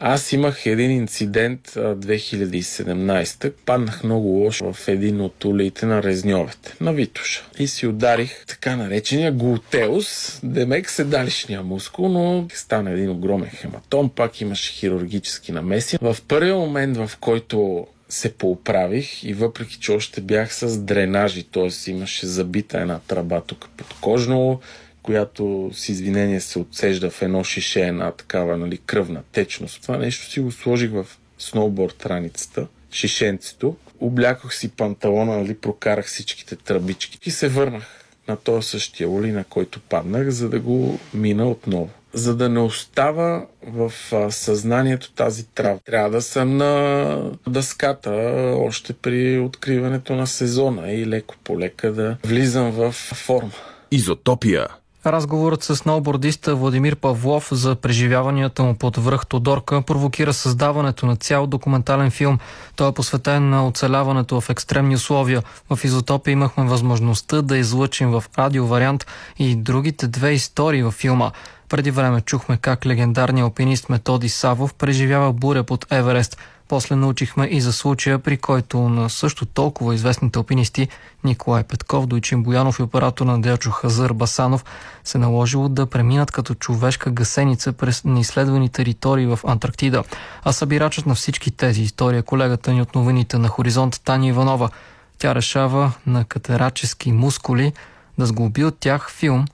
Аз 0.00 0.32
имах 0.32 0.66
един 0.66 0.90
инцидент 0.90 1.68
2017. 1.68 3.52
Паднах 3.66 4.04
много 4.04 4.28
лошо 4.28 4.72
в 4.72 4.88
един 4.88 5.20
от 5.20 5.44
улеите 5.44 5.86
на 5.86 6.02
Резньовете, 6.02 6.74
на 6.80 6.92
Витуша. 6.92 7.44
И 7.58 7.68
си 7.68 7.86
ударих 7.86 8.46
така 8.46 8.76
наречения 8.76 9.32
глутеус, 9.32 10.40
демек 10.42 10.90
седалищния 10.90 11.62
мускул, 11.62 12.08
но 12.08 12.46
стана 12.54 12.90
един 12.90 13.10
огромен 13.10 13.50
хематом, 13.50 14.10
пак 14.10 14.40
имаше 14.40 14.72
хирургически 14.72 15.52
намеси. 15.52 15.98
В 16.00 16.16
първия 16.28 16.54
момент, 16.54 16.96
в 16.96 17.10
който 17.20 17.86
се 18.08 18.34
поуправих 18.34 19.24
и 19.24 19.34
въпреки, 19.34 19.78
че 19.80 19.92
още 19.92 20.20
бях 20.20 20.54
с 20.54 20.78
дренажи, 20.78 21.42
т.е. 21.42 21.90
имаше 21.90 22.26
забита 22.26 22.80
една 22.80 22.98
тръба 22.98 23.40
тук 23.40 23.68
под 23.76 23.94
кожно, 24.00 24.60
която 25.08 25.70
с 25.72 25.88
извинение 25.88 26.40
се 26.40 26.58
отсежда 26.58 27.10
в 27.10 27.22
едно 27.22 27.44
шише, 27.44 27.80
една 27.80 28.10
такава 28.10 28.56
нали, 28.56 28.78
кръвна 28.78 29.22
течност. 29.32 29.82
Това 29.82 29.98
нещо 29.98 30.30
си 30.30 30.40
го 30.40 30.52
сложих 30.52 30.90
в 30.90 31.06
сноуборд 31.38 32.06
раницата, 32.06 32.66
шишенцето, 32.92 33.76
облякох 34.00 34.54
си 34.54 34.68
панталона, 34.68 35.36
нали, 35.36 35.54
прокарах 35.54 36.06
всичките 36.06 36.56
тръбички 36.56 37.18
и 37.26 37.30
се 37.30 37.48
върнах 37.48 38.04
на 38.28 38.36
този 38.36 38.68
същия 38.68 39.08
ули, 39.08 39.32
на 39.32 39.44
който 39.44 39.80
паднах, 39.80 40.28
за 40.28 40.48
да 40.48 40.60
го 40.60 40.98
мина 41.14 41.48
отново. 41.48 41.90
За 42.12 42.36
да 42.36 42.48
не 42.48 42.60
остава 42.60 43.46
в 43.66 43.92
съзнанието 44.30 45.12
тази 45.12 45.46
травма. 45.46 45.80
Трябва 45.84 46.10
да 46.10 46.22
съм 46.22 46.56
на 46.56 47.32
дъската 47.48 48.10
още 48.56 48.92
при 48.92 49.38
откриването 49.38 50.14
на 50.14 50.26
сезона 50.26 50.92
и 50.92 51.06
леко 51.06 51.34
по 51.44 51.60
лека 51.60 51.92
да 51.92 52.16
влизам 52.24 52.70
в 52.70 52.92
форма. 52.92 53.52
Изотопия 53.90 54.68
Разговорът 55.06 55.62
с 55.62 55.76
сноубордиста 55.76 56.54
Владимир 56.54 56.96
Павлов 56.96 57.48
за 57.52 57.74
преживяванията 57.74 58.62
му 58.62 58.74
под 58.74 58.96
връх 58.96 59.26
Тодорка 59.26 59.82
провокира 59.82 60.32
създаването 60.32 61.06
на 61.06 61.16
цял 61.16 61.46
документален 61.46 62.10
филм. 62.10 62.38
Той 62.76 62.88
е 62.88 62.92
посветен 62.92 63.50
на 63.50 63.66
оцеляването 63.66 64.40
в 64.40 64.50
екстремни 64.50 64.94
условия. 64.94 65.42
В 65.70 65.84
Изотопия 65.84 66.32
имахме 66.32 66.64
възможността 66.64 67.42
да 67.42 67.58
излъчим 67.58 68.10
в 68.10 68.24
радио 68.38 68.66
вариант 68.66 69.06
и 69.38 69.56
другите 69.56 70.06
две 70.06 70.32
истории 70.32 70.82
във 70.82 70.94
филма. 70.94 71.30
Преди 71.68 71.90
време 71.90 72.20
чухме 72.20 72.56
как 72.56 72.86
легендарният 72.86 73.44
алпинист 73.44 73.88
Методи 73.88 74.28
Савов 74.28 74.74
преживява 74.74 75.32
буря 75.32 75.64
под 75.64 75.86
Еверест– 75.92 76.38
после 76.68 76.96
научихме 76.96 77.46
и 77.46 77.60
за 77.60 77.72
случая, 77.72 78.18
при 78.18 78.36
който 78.36 78.78
на 78.78 79.10
също 79.10 79.46
толкова 79.46 79.94
известните 79.94 80.38
алпинисти 80.38 80.88
Николай 81.24 81.62
Петков, 81.64 82.06
Дойчин 82.06 82.42
Боянов 82.42 82.78
и 82.78 82.82
оператор 82.82 83.26
на 83.26 83.40
Делчо 83.40 83.70
Хазър 83.70 84.12
Басанов 84.12 84.64
се 85.04 85.18
наложило 85.18 85.68
да 85.68 85.86
преминат 85.86 86.30
като 86.30 86.54
човешка 86.54 87.10
гасеница 87.10 87.72
през 87.72 88.04
неизследвани 88.04 88.68
територии 88.68 89.26
в 89.26 89.40
Антарктида. 89.46 90.04
А 90.44 90.52
събирачът 90.52 91.06
на 91.06 91.14
всички 91.14 91.50
тези 91.50 91.82
истории 91.82 92.18
е 92.18 92.22
колегата 92.22 92.72
ни 92.72 92.82
от 92.82 92.94
новините 92.94 93.38
на 93.38 93.48
Хоризонт 93.48 94.00
Таня 94.04 94.26
Иванова. 94.26 94.70
Тя 95.18 95.34
решава 95.34 95.92
на 96.06 96.24
катерачески 96.24 97.12
мускули 97.12 97.72
да 98.18 98.26
сглоби 98.26 98.64
от 98.64 98.78
тях 98.78 99.10
филм, 99.10 99.44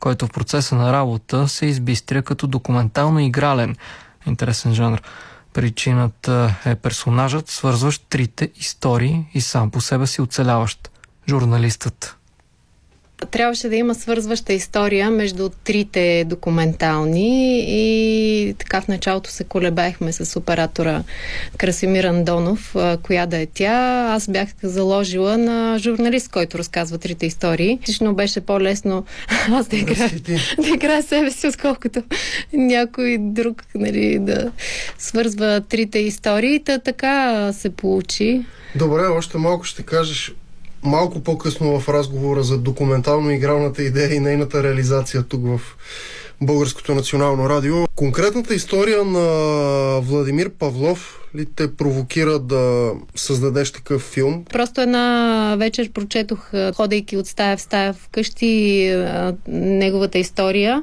който 0.00 0.26
в 0.26 0.30
процеса 0.30 0.74
на 0.74 0.92
работа 0.92 1.48
се 1.48 1.66
избистря 1.66 2.22
като 2.22 2.46
документално 2.46 3.20
игрален. 3.20 3.76
Интересен 4.26 4.74
жанр. 4.74 5.02
Причината 5.52 6.54
е 6.64 6.74
персонажът, 6.74 7.48
свързващ 7.48 8.06
трите 8.08 8.50
истории 8.56 9.26
и 9.34 9.40
сам 9.40 9.70
по 9.70 9.80
себе 9.80 10.06
си 10.06 10.22
оцеляващ. 10.22 10.90
Журналистът 11.28 12.19
трябваше 13.26 13.68
да 13.68 13.76
има 13.76 13.94
свързваща 13.94 14.52
история 14.52 15.10
между 15.10 15.48
трите 15.48 16.24
документални 16.26 17.64
и 17.68 18.54
така 18.58 18.80
в 18.80 18.88
началото 18.88 19.30
се 19.30 19.44
колебаехме 19.44 20.12
с 20.12 20.36
оператора 20.36 21.02
Красимир 21.56 22.04
Андонов, 22.04 22.74
коя 23.02 23.26
да 23.26 23.38
е 23.38 23.46
тя. 23.46 24.06
Аз 24.14 24.28
бях 24.28 24.48
заложила 24.62 25.38
на 25.38 25.78
журналист, 25.78 26.30
който 26.30 26.58
разказва 26.58 26.98
трите 26.98 27.26
истории. 27.26 27.78
Лично 27.88 28.14
беше 28.14 28.40
по-лесно 28.40 29.04
аз 29.52 29.68
да 29.68 29.76
играя, 29.76 30.10
да 30.58 30.68
играя 30.74 31.02
себе 31.02 31.30
си, 31.30 31.48
отколкото 31.48 32.02
някой 32.52 33.16
друг 33.20 33.64
нали, 33.74 34.18
да 34.18 34.52
свързва 34.98 35.60
трите 35.68 35.98
истории. 35.98 36.64
Та 36.64 36.78
така 36.78 37.52
се 37.52 37.70
получи. 37.70 38.44
Добре, 38.74 39.02
още 39.02 39.38
малко 39.38 39.64
ще 39.64 39.82
кажеш 39.82 40.34
малко 40.82 41.22
по-късно 41.22 41.80
в 41.80 41.88
разговора 41.88 42.42
за 42.42 42.58
документално-игралната 42.58 43.82
идея 43.82 44.14
и 44.14 44.20
нейната 44.20 44.62
реализация 44.62 45.22
тук 45.22 45.46
в 45.46 45.60
Българското 46.40 46.94
национално 46.94 47.48
радио. 47.48 47.86
Конкретната 47.94 48.54
история 48.54 49.04
на 49.04 50.00
Владимир 50.00 50.50
Павлов 50.50 51.20
ли 51.34 51.46
те 51.56 51.76
провокира 51.76 52.38
да 52.38 52.92
създадеш 53.14 53.70
такъв 53.70 54.02
филм? 54.02 54.44
Просто 54.52 54.80
една 54.80 55.56
вечер 55.58 55.90
прочетох, 55.92 56.50
ходейки 56.74 57.16
от 57.16 57.26
стая 57.26 57.56
в 57.56 57.60
стая 57.60 57.92
вкъщи, 57.92 58.94
неговата 59.48 60.18
история 60.18 60.82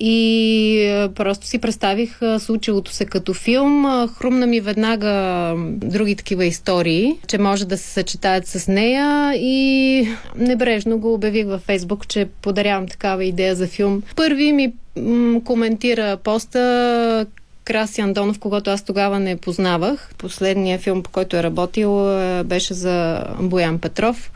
и 0.00 1.08
просто 1.14 1.46
си 1.46 1.58
представих 1.58 2.18
случилото 2.38 2.92
се 2.92 3.04
като 3.04 3.34
филм. 3.34 3.86
Хрумна 4.16 4.46
ми 4.46 4.60
веднага 4.60 5.54
други 5.66 6.16
такива 6.16 6.44
истории, 6.44 7.16
че 7.26 7.38
може 7.38 7.64
да 7.64 7.78
се 7.78 7.88
съчетаят 7.88 8.46
с 8.46 8.68
нея 8.68 9.34
и 9.36 10.08
небрежно 10.36 10.98
го 10.98 11.14
обявих 11.14 11.46
във 11.46 11.60
Фейсбук, 11.60 12.08
че 12.08 12.28
подарявам 12.42 12.88
такава 12.88 13.24
идея 13.24 13.56
за 13.56 13.66
филм. 13.66 14.02
Първи 14.16 14.52
ми 14.52 14.72
м- 14.96 15.40
коментира 15.44 16.16
поста 16.16 17.26
Краси 17.64 18.00
Андонов, 18.00 18.38
когато 18.38 18.70
аз 18.70 18.84
тогава 18.84 19.20
не 19.20 19.36
познавах. 19.36 20.10
Последният 20.18 20.82
филм, 20.82 21.02
по 21.02 21.10
който 21.10 21.36
е 21.36 21.42
работил, 21.42 22.18
беше 22.44 22.74
за 22.74 23.24
Боян 23.40 23.78
Петров 23.78 24.30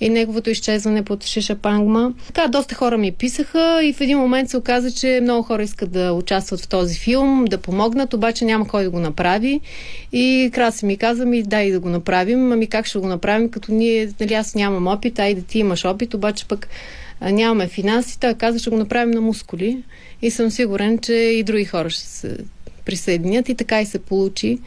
и 0.00 0.08
неговото 0.08 0.50
изчезване 0.50 1.02
под 1.02 1.24
Шиша 1.24 1.54
Пангма. 1.54 2.12
Така, 2.26 2.48
доста 2.48 2.74
хора 2.74 2.98
ми 2.98 3.12
писаха 3.12 3.80
и 3.84 3.92
в 3.92 4.00
един 4.00 4.18
момент 4.18 4.50
се 4.50 4.56
оказа, 4.56 4.92
че 4.92 5.20
много 5.22 5.42
хора 5.42 5.62
искат 5.62 5.92
да 5.92 6.12
участват 6.12 6.60
в 6.60 6.68
този 6.68 6.98
филм, 6.98 7.44
да 7.44 7.58
помогнат, 7.58 8.14
обаче 8.14 8.44
няма 8.44 8.68
кой 8.68 8.84
да 8.84 8.90
го 8.90 9.00
направи. 9.00 9.60
И 10.12 10.50
Краси 10.54 10.86
ми 10.86 10.96
каза 10.96 11.26
ми, 11.26 11.42
дай 11.42 11.70
да 11.70 11.80
го 11.80 11.88
направим. 11.88 12.52
Ами 12.52 12.66
как 12.66 12.86
ще 12.86 12.98
го 12.98 13.06
направим, 13.06 13.50
като 13.50 13.72
ние, 13.72 14.10
нали, 14.20 14.34
аз 14.34 14.54
нямам 14.54 14.86
опит, 14.86 15.18
айде 15.18 15.42
ти 15.42 15.58
имаш 15.58 15.84
опит, 15.84 16.14
обаче 16.14 16.48
пък 16.48 16.68
нямаме 17.22 17.68
финанси. 17.68 18.20
Той 18.20 18.34
каза, 18.34 18.58
ще 18.58 18.70
го 18.70 18.76
направим 18.76 19.10
на 19.10 19.20
мускули. 19.20 19.82
И 20.22 20.30
съм 20.30 20.50
сигурен, 20.50 20.98
че 20.98 21.12
и 21.12 21.42
други 21.42 21.64
хора 21.64 21.90
ще 21.90 22.06
се 22.06 22.36
присъединят 22.84 23.48
и 23.48 23.54
така 23.54 23.80
и 23.80 23.86
се 23.86 23.98
получи. 23.98 24.58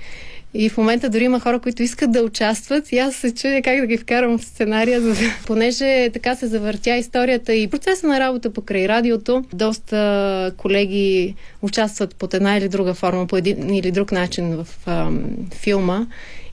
И 0.53 0.69
в 0.69 0.77
момента 0.77 1.09
дори 1.09 1.23
има 1.23 1.39
хора, 1.39 1.59
които 1.59 1.83
искат 1.83 2.11
да 2.11 2.23
участват 2.23 2.91
и 2.91 2.97
аз 2.97 3.15
се 3.15 3.35
чудя 3.35 3.61
как 3.63 3.79
да 3.79 3.87
ги 3.87 3.97
вкарам 3.97 4.37
в 4.37 4.45
сценария, 4.45 5.01
за... 5.01 5.15
понеже 5.47 6.09
така 6.13 6.35
се 6.35 6.47
завъртя 6.47 6.95
историята 6.95 7.53
и 7.53 7.67
процеса 7.67 8.07
на 8.07 8.19
работа 8.19 8.53
покрай 8.53 8.87
радиото. 8.87 9.43
Доста 9.53 10.51
колеги 10.57 11.35
участват 11.61 12.15
под 12.15 12.33
една 12.33 12.57
или 12.57 12.69
друга 12.69 12.93
форма, 12.93 13.27
по 13.27 13.37
един 13.37 13.73
или 13.73 13.91
друг 13.91 14.11
начин 14.11 14.55
в 14.55 14.67
ам, 14.85 15.23
филма. 15.53 16.05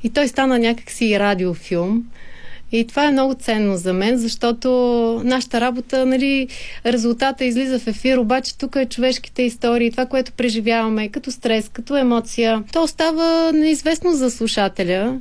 И 0.03 0.11
той 0.11 0.29
стана 0.29 0.59
някакси 0.59 1.19
радиофилм. 1.19 2.05
И 2.73 2.87
това 2.87 3.05
е 3.05 3.11
много 3.11 3.35
ценно 3.35 3.77
за 3.77 3.93
мен, 3.93 4.19
защото 4.19 4.71
нашата 5.25 5.61
работа, 5.61 6.07
нали, 6.07 6.49
резултата 6.87 7.45
излиза 7.45 7.79
в 7.79 7.87
ефир, 7.87 8.17
обаче 8.17 8.59
тук 8.59 8.77
е 8.77 8.87
човешките 8.87 9.43
истории, 9.43 9.91
това, 9.91 10.07
което 10.07 10.33
преживяваме, 10.33 11.09
като 11.09 11.31
стрес, 11.31 11.69
като 11.69 11.97
емоция, 11.97 12.63
то 12.73 12.83
остава 12.83 13.53
неизвестно 13.53 14.13
за 14.13 14.31
слушателя. 14.31 15.21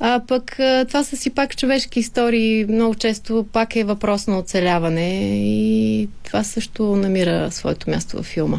А 0.00 0.20
пък 0.28 0.56
това 0.88 1.04
са 1.04 1.16
си 1.16 1.30
пак 1.30 1.56
човешки 1.56 2.00
истории, 2.00 2.64
много 2.64 2.94
често 2.94 3.46
пак 3.52 3.76
е 3.76 3.84
въпрос 3.84 4.26
на 4.26 4.38
оцеляване 4.38 5.38
и 5.44 6.08
това 6.24 6.42
също 6.42 6.96
намира 6.96 7.50
своето 7.50 7.90
място 7.90 8.16
във 8.16 8.26
филма. 8.26 8.58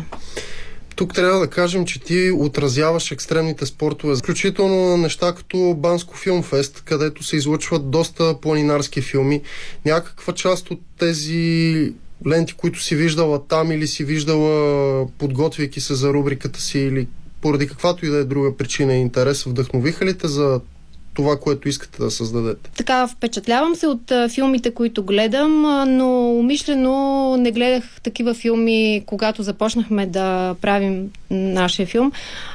Тук 0.97 1.13
трябва 1.13 1.39
да 1.39 1.47
кажем, 1.47 1.85
че 1.85 1.99
ти 1.99 2.31
отразяваш 2.31 3.11
екстремните 3.11 3.65
спортове, 3.65 4.15
включително 4.15 4.97
неща 4.97 5.33
като 5.35 5.75
Банско 5.77 6.17
филмфест, 6.17 6.81
където 6.85 7.23
се 7.23 7.35
излъчват 7.35 7.89
доста 7.89 8.35
планинарски 8.41 9.01
филми. 9.01 9.41
Някаква 9.85 10.33
част 10.33 10.71
от 10.71 10.81
тези 10.99 11.93
ленти, 12.27 12.53
които 12.53 12.81
си 12.81 12.95
виждала 12.95 13.47
там 13.47 13.71
или 13.71 13.87
си 13.87 14.03
виждала 14.03 15.07
подготвяйки 15.07 15.81
се 15.81 15.95
за 15.95 16.13
рубриката 16.13 16.61
си 16.61 16.79
или 16.79 17.07
поради 17.41 17.67
каквато 17.67 18.05
и 18.05 18.09
да 18.09 18.17
е 18.17 18.23
друга 18.23 18.57
причина 18.57 18.93
и 18.95 19.01
интерес, 19.01 19.43
вдъхновиха 19.43 20.05
ли 20.05 20.17
те 20.17 20.27
за 20.27 20.61
това, 21.17 21.39
което 21.39 21.69
искате 21.69 21.97
да 22.03 22.11
създадете? 22.11 22.69
Така, 22.77 23.07
впечатлявам 23.07 23.75
се 23.75 23.87
от 23.87 24.11
филмите, 24.29 24.71
които 24.71 25.03
гледам, 25.03 25.61
но 25.97 26.31
умишлено 26.31 27.37
не 27.37 27.51
гледах 27.51 27.83
такива 28.03 28.33
филми, 28.33 29.03
когато 29.05 29.43
започнахме 29.43 30.05
да 30.05 30.55
правим 30.61 31.09
нашия 31.31 31.87
филм, 31.87 32.11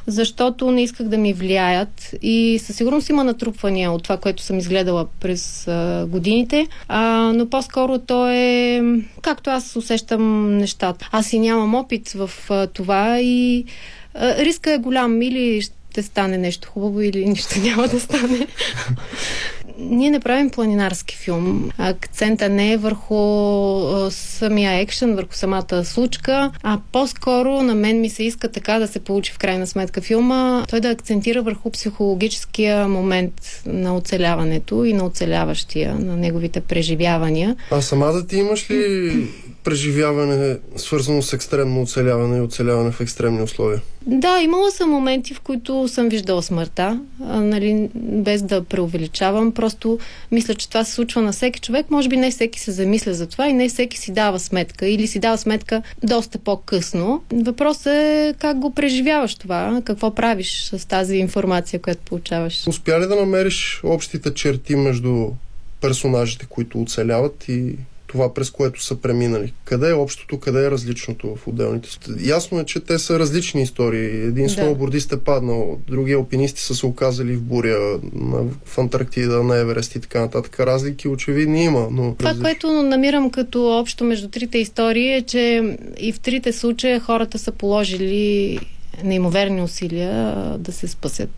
защото 0.06 0.70
не 0.70 0.82
исках 0.82 1.08
да 1.08 1.18
ми 1.18 1.32
влияят 1.32 2.14
и 2.22 2.60
със 2.62 2.76
сигурност 2.76 3.08
има 3.08 3.24
натрупвания 3.24 3.92
от 3.92 4.02
това, 4.02 4.16
което 4.16 4.42
съм 4.42 4.58
изгледала 4.58 5.06
през 5.20 5.68
годините, 6.06 6.66
а, 6.88 7.32
но 7.34 7.48
по-скоро 7.48 7.98
то 7.98 8.28
е 8.28 8.82
както 9.22 9.50
аз 9.50 9.76
усещам 9.76 10.56
нещата. 10.56 11.08
Аз 11.12 11.32
и 11.32 11.38
нямам 11.38 11.74
опит 11.74 12.08
в 12.08 12.30
това 12.74 13.20
и 13.20 13.64
риска 14.16 14.72
е 14.72 14.78
голям 14.78 15.22
или 15.22 15.62
ще 15.92 16.02
стане 16.02 16.38
нещо 16.38 16.68
хубаво 16.68 17.00
или 17.00 17.24
нищо 17.28 17.60
няма 17.60 17.88
да 17.88 18.00
стане. 18.00 18.46
Ние 19.78 20.10
не 20.10 20.20
правим 20.20 20.50
планинарски 20.50 21.16
филм. 21.16 21.70
Акцента 21.78 22.48
не 22.48 22.72
е 22.72 22.76
върху 22.76 24.10
самия 24.10 24.80
екшен, 24.80 25.14
върху 25.14 25.34
самата 25.34 25.84
случка, 25.84 26.50
а 26.62 26.78
по-скоро 26.92 27.62
на 27.62 27.74
мен 27.74 28.00
ми 28.00 28.10
се 28.10 28.24
иска 28.24 28.48
така 28.48 28.78
да 28.78 28.88
се 28.88 29.00
получи 29.00 29.32
в 29.32 29.38
крайна 29.38 29.66
сметка 29.66 30.00
филма, 30.00 30.64
той 30.68 30.80
да 30.80 30.90
акцентира 30.90 31.42
върху 31.42 31.70
психологическия 31.70 32.88
момент 32.88 33.62
на 33.66 33.96
оцеляването 33.96 34.84
и 34.84 34.92
на 34.92 35.06
оцеляващия, 35.06 35.94
на 35.94 36.16
неговите 36.16 36.60
преживявания. 36.60 37.56
А 37.70 37.80
сама 37.80 38.06
да 38.06 38.26
ти 38.26 38.36
имаш 38.36 38.70
ли 38.70 39.12
преживяване, 39.64 40.58
свързано 40.76 41.22
с 41.22 41.32
екстремно 41.32 41.82
оцеляване 41.82 42.38
и 42.38 42.40
оцеляване 42.40 42.90
в 42.92 43.00
екстремни 43.00 43.42
условия? 43.42 43.80
Да, 44.06 44.40
имала 44.42 44.70
съм 44.70 44.90
моменти, 44.90 45.34
в 45.34 45.40
които 45.40 45.88
съм 45.88 46.08
виждала 46.08 46.42
смъртта, 46.42 47.00
а, 47.24 47.40
нали, 47.40 47.90
без 47.94 48.42
да 48.42 48.64
преувеличавам. 48.64 49.52
Просто 49.52 49.98
мисля, 50.32 50.54
че 50.54 50.68
това 50.68 50.84
се 50.84 50.92
случва 50.92 51.22
на 51.22 51.32
всеки 51.32 51.60
човек. 51.60 51.90
Може 51.90 52.08
би 52.08 52.16
не 52.16 52.30
всеки 52.30 52.60
се 52.60 52.70
замисля 52.70 53.14
за 53.14 53.26
това 53.26 53.48
и 53.48 53.52
не 53.52 53.68
всеки 53.68 53.98
си 53.98 54.12
дава 54.12 54.38
сметка 54.38 54.86
или 54.86 55.06
си 55.06 55.18
дава 55.18 55.38
сметка 55.38 55.82
доста 56.02 56.38
по-късно. 56.38 57.22
Въпросът 57.32 57.86
е 57.86 58.34
как 58.38 58.58
го 58.58 58.74
преживяваш 58.74 59.34
това, 59.34 59.82
какво 59.84 60.14
правиш 60.14 60.70
с 60.72 60.88
тази 60.88 61.16
информация, 61.16 61.80
която 61.80 62.00
получаваш. 62.04 62.68
Успя 62.68 63.00
ли 63.00 63.06
да 63.06 63.16
намериш 63.16 63.80
общите 63.84 64.34
черти 64.34 64.76
между 64.76 65.28
персонажите, 65.80 66.46
които 66.48 66.82
оцеляват 66.82 67.48
и 67.48 67.76
това, 68.12 68.34
през 68.34 68.50
което 68.50 68.82
са 68.82 68.96
преминали. 68.96 69.52
Къде 69.64 69.90
е 69.90 69.94
общото, 69.94 70.40
къде 70.40 70.66
е 70.66 70.70
различното 70.70 71.36
в 71.36 71.48
отделните. 71.48 71.88
Ясно 72.20 72.60
е, 72.60 72.64
че 72.64 72.80
те 72.80 72.98
са 72.98 73.18
различни 73.18 73.62
истории. 73.62 74.06
Един 74.06 74.46
да. 74.46 74.50
сноубордист 74.50 75.12
е 75.12 75.20
паднал, 75.20 75.78
други 75.88 76.12
алпинисти 76.12 76.60
са 76.60 76.74
се 76.74 76.86
оказали 76.86 77.36
в 77.36 77.42
буря, 77.42 77.98
в 78.64 78.78
Антарктида, 78.78 79.42
на 79.42 79.56
Еверест 79.56 79.94
и 79.94 80.00
така 80.00 80.20
нататък. 80.20 80.60
Разлики 80.60 81.08
очевидни 81.08 81.64
има, 81.64 81.88
но... 81.90 82.14
Това, 82.14 82.30
различ... 82.30 82.42
което 82.42 82.82
намирам 82.82 83.30
като 83.30 83.78
общо 83.78 84.04
между 84.04 84.28
трите 84.28 84.58
истории 84.58 85.12
е, 85.12 85.22
че 85.22 85.76
и 86.00 86.12
в 86.12 86.20
трите 86.20 86.52
случая 86.52 87.00
хората 87.00 87.38
са 87.38 87.52
положили 87.52 88.58
неимоверни 89.04 89.62
усилия 89.62 90.34
да 90.58 90.72
се 90.72 90.88
спасят 90.88 91.30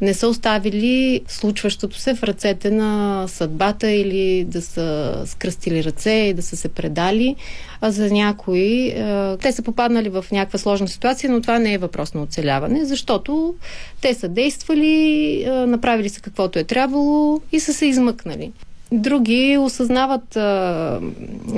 не 0.00 0.14
са 0.14 0.28
оставили 0.28 1.20
случващото 1.28 1.98
се 1.98 2.14
в 2.14 2.22
ръцете 2.22 2.70
на 2.70 3.24
съдбата 3.28 3.90
или 3.90 4.44
да 4.44 4.62
са 4.62 5.22
скръстили 5.26 5.84
ръце 5.84 6.10
и 6.10 6.34
да 6.34 6.42
са 6.42 6.56
се 6.56 6.68
предали. 6.68 7.36
А 7.80 7.90
за 7.90 8.10
някои, 8.10 8.94
те 9.42 9.52
са 9.52 9.62
попаднали 9.62 10.08
в 10.08 10.24
някаква 10.32 10.58
сложна 10.58 10.88
ситуация, 10.88 11.30
но 11.30 11.40
това 11.40 11.58
не 11.58 11.72
е 11.72 11.78
въпрос 11.78 12.14
на 12.14 12.22
оцеляване, 12.22 12.84
защото 12.84 13.54
те 14.00 14.14
са 14.14 14.28
действали, 14.28 15.44
направили 15.66 16.08
са 16.08 16.20
каквото 16.20 16.58
е 16.58 16.64
трябвало 16.64 17.40
и 17.52 17.60
са 17.60 17.74
се 17.74 17.86
измъкнали. 17.86 18.52
Други 18.92 19.58
осъзнават 19.60 20.36
а, 20.36 21.00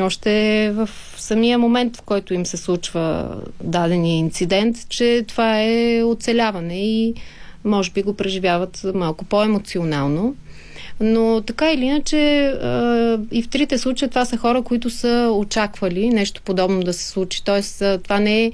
още 0.00 0.70
в 0.74 0.88
самия 1.16 1.58
момент, 1.58 1.96
в 1.96 2.02
който 2.02 2.34
им 2.34 2.46
се 2.46 2.56
случва 2.56 3.36
дадения 3.62 4.16
инцидент, 4.16 4.76
че 4.88 5.24
това 5.28 5.62
е 5.62 6.02
оцеляване 6.02 6.80
и 6.80 7.14
може 7.64 7.90
би 7.90 8.02
го 8.02 8.14
преживяват 8.16 8.86
малко 8.94 9.24
по-емоционално. 9.24 10.34
Но 11.00 11.42
така 11.46 11.72
или 11.72 11.84
иначе 11.84 12.16
и 13.32 13.42
в 13.42 13.48
трите 13.48 13.78
случая 13.78 14.08
това 14.08 14.24
са 14.24 14.36
хора, 14.36 14.62
които 14.62 14.90
са 14.90 15.30
очаквали 15.32 16.10
нещо 16.10 16.42
подобно 16.44 16.82
да 16.82 16.92
се 16.92 17.08
случи. 17.08 17.44
Тоест 17.44 17.82
това 18.02 18.20
не 18.20 18.44
е 18.44 18.52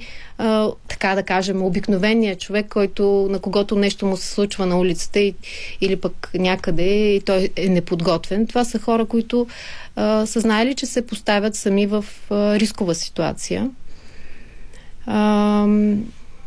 така 0.87 1.15
да 1.15 1.23
кажем 1.23 1.63
обикновеният 1.63 2.39
човек, 2.39 2.67
който 2.69 3.27
на 3.29 3.39
когото 3.39 3.75
нещо 3.75 4.05
му 4.05 4.17
се 4.17 4.27
случва 4.27 4.65
на 4.65 4.79
улицата 4.79 5.19
и, 5.19 5.33
или 5.81 5.95
пък 5.95 6.31
някъде 6.33 7.15
и 7.15 7.21
той 7.21 7.49
е 7.55 7.69
неподготвен. 7.69 8.47
Това 8.47 8.65
са 8.65 8.79
хора, 8.79 9.05
които 9.05 9.47
са 10.25 10.39
знаели, 10.39 10.75
че 10.75 10.85
се 10.85 11.07
поставят 11.07 11.55
сами 11.55 11.85
в 11.85 12.05
рискова 12.31 12.95
ситуация. 12.95 13.69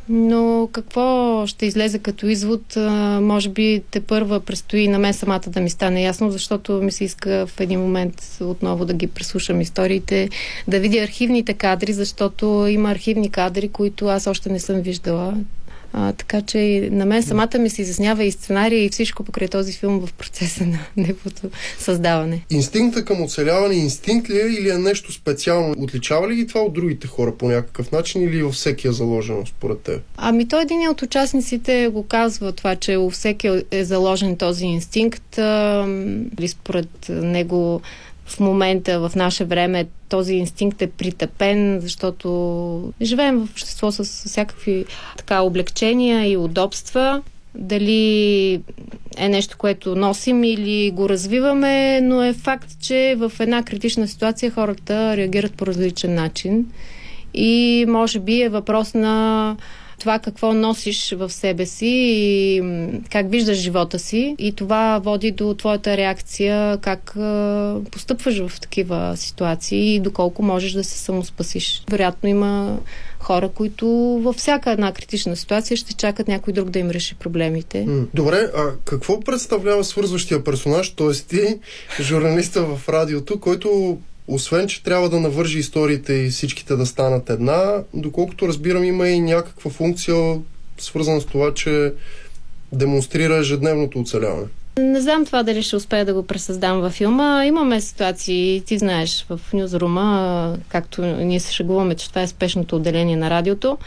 Но 0.08 0.68
какво 0.72 1.46
ще 1.46 1.66
излезе 1.66 1.98
като 1.98 2.26
извод, 2.26 2.76
може 3.20 3.48
би 3.48 3.82
те 3.90 4.00
първа 4.00 4.40
предстои 4.40 4.88
на 4.88 4.98
мен 4.98 5.14
самата 5.14 5.40
да 5.46 5.60
ми 5.60 5.70
стане 5.70 6.02
ясно, 6.02 6.30
защото 6.30 6.72
ми 6.72 6.92
се 6.92 7.04
иска 7.04 7.46
в 7.46 7.60
един 7.60 7.80
момент 7.80 8.38
отново 8.40 8.84
да 8.84 8.94
ги 8.94 9.06
преслушам 9.06 9.60
историите, 9.60 10.28
да 10.68 10.80
видя 10.80 10.98
архивните 10.98 11.54
кадри, 11.54 11.92
защото 11.92 12.66
има 12.68 12.90
архивни 12.90 13.30
кадри, 13.30 13.68
които 13.68 14.06
аз 14.06 14.26
още 14.26 14.52
не 14.52 14.60
съм 14.60 14.80
виждала. 14.80 15.34
А, 15.92 16.12
така 16.12 16.42
че 16.42 16.88
на 16.92 17.06
мен 17.06 17.22
самата 17.22 17.58
ми 17.58 17.70
се 17.70 17.82
изяснява 17.82 18.24
и 18.24 18.32
сценария 18.32 18.84
и 18.84 18.88
всичко 18.88 19.24
покрай 19.24 19.48
този 19.48 19.72
филм 19.72 20.06
в 20.06 20.12
процеса 20.12 20.66
на 20.66 20.78
неговото 20.96 21.50
създаване. 21.78 22.44
Инстинкта 22.50 23.04
към 23.04 23.22
оцеляване 23.22 23.74
инстинкт 23.74 24.30
ли 24.30 24.40
е 24.40 24.46
или 24.46 24.70
е 24.70 24.78
нещо 24.78 25.12
специално? 25.12 25.74
Отличава 25.78 26.28
ли 26.28 26.34
ги 26.36 26.46
това 26.46 26.60
от 26.60 26.72
другите 26.72 27.06
хора 27.06 27.34
по 27.36 27.48
някакъв 27.48 27.92
начин 27.92 28.22
или 28.22 28.42
във 28.42 28.54
всеки 28.54 28.88
е 28.88 28.92
заложено 28.92 29.46
според 29.46 29.80
теб? 29.80 30.02
Ами 30.16 30.48
той 30.48 30.62
един 30.62 30.88
от 30.88 31.02
участниците 31.02 31.88
го 31.92 32.02
казва 32.02 32.52
това, 32.52 32.76
че 32.76 32.96
у 32.96 33.10
всеки 33.10 33.62
е 33.70 33.84
заложен 33.84 34.36
този 34.36 34.64
инстинкт. 34.64 35.38
А, 35.38 35.86
според 36.48 36.88
него 37.08 37.80
в 38.32 38.40
момента, 38.40 39.08
в 39.08 39.12
наше 39.16 39.44
време, 39.44 39.86
този 40.08 40.34
инстинкт 40.34 40.82
е 40.82 40.90
притъпен, 40.90 41.80
защото 41.80 42.92
живеем 43.02 43.38
в 43.38 43.50
общество 43.50 43.92
с 43.92 44.04
всякакви 44.04 44.84
така 45.16 45.40
облегчения 45.40 46.30
и 46.30 46.36
удобства. 46.36 47.22
Дали 47.54 48.60
е 49.16 49.28
нещо, 49.28 49.56
което 49.58 49.96
носим 49.96 50.44
или 50.44 50.90
го 50.90 51.08
развиваме, 51.08 52.00
но 52.00 52.22
е 52.22 52.32
факт, 52.32 52.70
че 52.80 53.14
в 53.18 53.32
една 53.40 53.62
критична 53.62 54.08
ситуация 54.08 54.50
хората 54.50 55.16
реагират 55.16 55.52
по 55.54 55.66
различен 55.66 56.14
начин. 56.14 56.66
И 57.34 57.84
може 57.88 58.18
би 58.18 58.42
е 58.42 58.48
въпрос 58.48 58.94
на 58.94 59.56
това 60.02 60.18
какво 60.18 60.52
носиш 60.52 61.14
в 61.18 61.30
себе 61.32 61.66
си 61.66 61.86
и 61.86 62.62
как 63.10 63.30
виждаш 63.30 63.58
живота 63.58 63.98
си 63.98 64.36
и 64.38 64.52
това 64.52 64.98
води 64.98 65.30
до 65.30 65.54
твоята 65.54 65.96
реакция 65.96 66.78
как 66.78 67.12
постъпваш 67.90 68.46
в 68.46 68.60
такива 68.60 69.12
ситуации 69.16 69.94
и 69.94 70.00
доколко 70.00 70.42
можеш 70.42 70.72
да 70.72 70.84
се 70.84 70.98
самоспасиш. 70.98 71.82
Вероятно 71.90 72.28
има 72.28 72.78
хора, 73.18 73.48
които 73.48 73.88
във 74.22 74.36
всяка 74.36 74.70
една 74.70 74.92
критична 74.92 75.36
ситуация 75.36 75.76
ще 75.76 75.94
чакат 75.94 76.28
някой 76.28 76.52
друг 76.52 76.70
да 76.70 76.78
им 76.78 76.90
реши 76.90 77.14
проблемите. 77.14 77.86
Добре, 78.14 78.50
а 78.56 78.64
какво 78.84 79.20
представлява 79.20 79.84
свързващия 79.84 80.44
персонаж, 80.44 80.90
т.е. 80.90 81.12
ти, 81.12 81.58
журналиста 82.00 82.62
в 82.62 82.88
радиото, 82.88 83.40
който 83.40 83.98
освен, 84.28 84.68
че 84.68 84.82
трябва 84.82 85.08
да 85.08 85.20
навържи 85.20 85.58
историите 85.58 86.12
и 86.12 86.30
всичките 86.30 86.76
да 86.76 86.86
станат 86.86 87.30
една, 87.30 87.82
доколкото 87.94 88.48
разбирам, 88.48 88.84
има 88.84 89.08
и 89.08 89.20
някаква 89.20 89.70
функция, 89.70 90.38
свързана 90.78 91.20
с 91.20 91.26
това, 91.26 91.54
че 91.54 91.92
демонстрира 92.72 93.36
ежедневното 93.36 94.00
оцеляване. 94.00 94.46
Не 94.78 95.00
знам 95.00 95.26
това 95.26 95.42
дали 95.42 95.62
ще 95.62 95.76
успея 95.76 96.04
да 96.04 96.14
го 96.14 96.26
пресъздам 96.26 96.80
във 96.80 96.92
филма. 96.92 97.44
Имаме 97.46 97.80
ситуации, 97.80 98.62
ти 98.66 98.78
знаеш, 98.78 99.26
в 99.28 99.40
Нюзрума, 99.52 100.56
както 100.68 101.02
ние 101.02 101.40
се 101.40 101.52
шегуваме, 101.52 101.94
че 101.94 102.08
това 102.08 102.22
е 102.22 102.26
спешното 102.26 102.76
отделение 102.76 103.16
на 103.16 103.30
радиото 103.30 103.78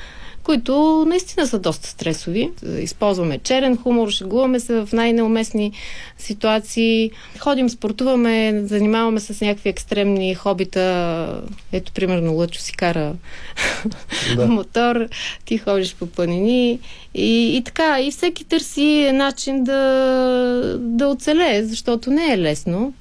които 0.46 1.06
наистина 1.08 1.48
са 1.48 1.60
доста 1.60 1.88
стресови. 1.88 2.52
Използваме 2.80 3.38
черен 3.38 3.78
хумор, 3.78 4.10
шегуваме 4.10 4.60
се 4.60 4.74
в 4.74 4.90
най-неуместни 4.94 5.72
ситуации, 6.18 7.12
ходим, 7.40 7.70
спортуваме, 7.70 8.62
занимаваме 8.64 9.20
се 9.20 9.34
с 9.34 9.42
някакви 9.42 9.70
екстремни 9.70 10.36
хобита. 10.36 11.42
Ето, 11.72 11.92
примерно, 11.92 12.34
Лъчо 12.34 12.60
си 12.60 12.74
кара 12.74 13.14
да. 14.36 14.48
мотор, 14.48 15.08
ти 15.46 15.58
ходиш 15.58 15.96
по 15.96 16.06
планини 16.06 16.80
и, 17.16 17.58
и 17.58 17.62
така. 17.64 18.02
И 18.02 18.12
всеки 18.12 18.44
търси 18.44 19.12
начин 19.14 19.64
да, 19.64 20.78
да 20.80 21.08
оцелее, 21.08 21.64
защото 21.64 22.12
не 22.12 22.34
е 22.34 22.38
лесно. 22.38 22.94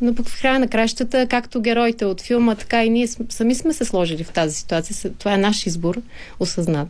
Но 0.00 0.14
пък 0.14 0.28
в 0.28 0.40
края 0.42 0.58
на 0.58 0.68
кращата, 0.68 1.26
както 1.30 1.60
героите 1.60 2.04
от 2.04 2.20
филма, 2.20 2.54
така 2.54 2.84
и 2.84 2.90
ние 2.90 3.08
сами 3.28 3.54
сме 3.54 3.72
се 3.72 3.84
сложили 3.84 4.24
в 4.24 4.30
тази 4.30 4.54
ситуация. 4.54 5.12
Това 5.18 5.34
е 5.34 5.38
наш 5.38 5.66
избор, 5.66 6.00
осъзнат. 6.40 6.88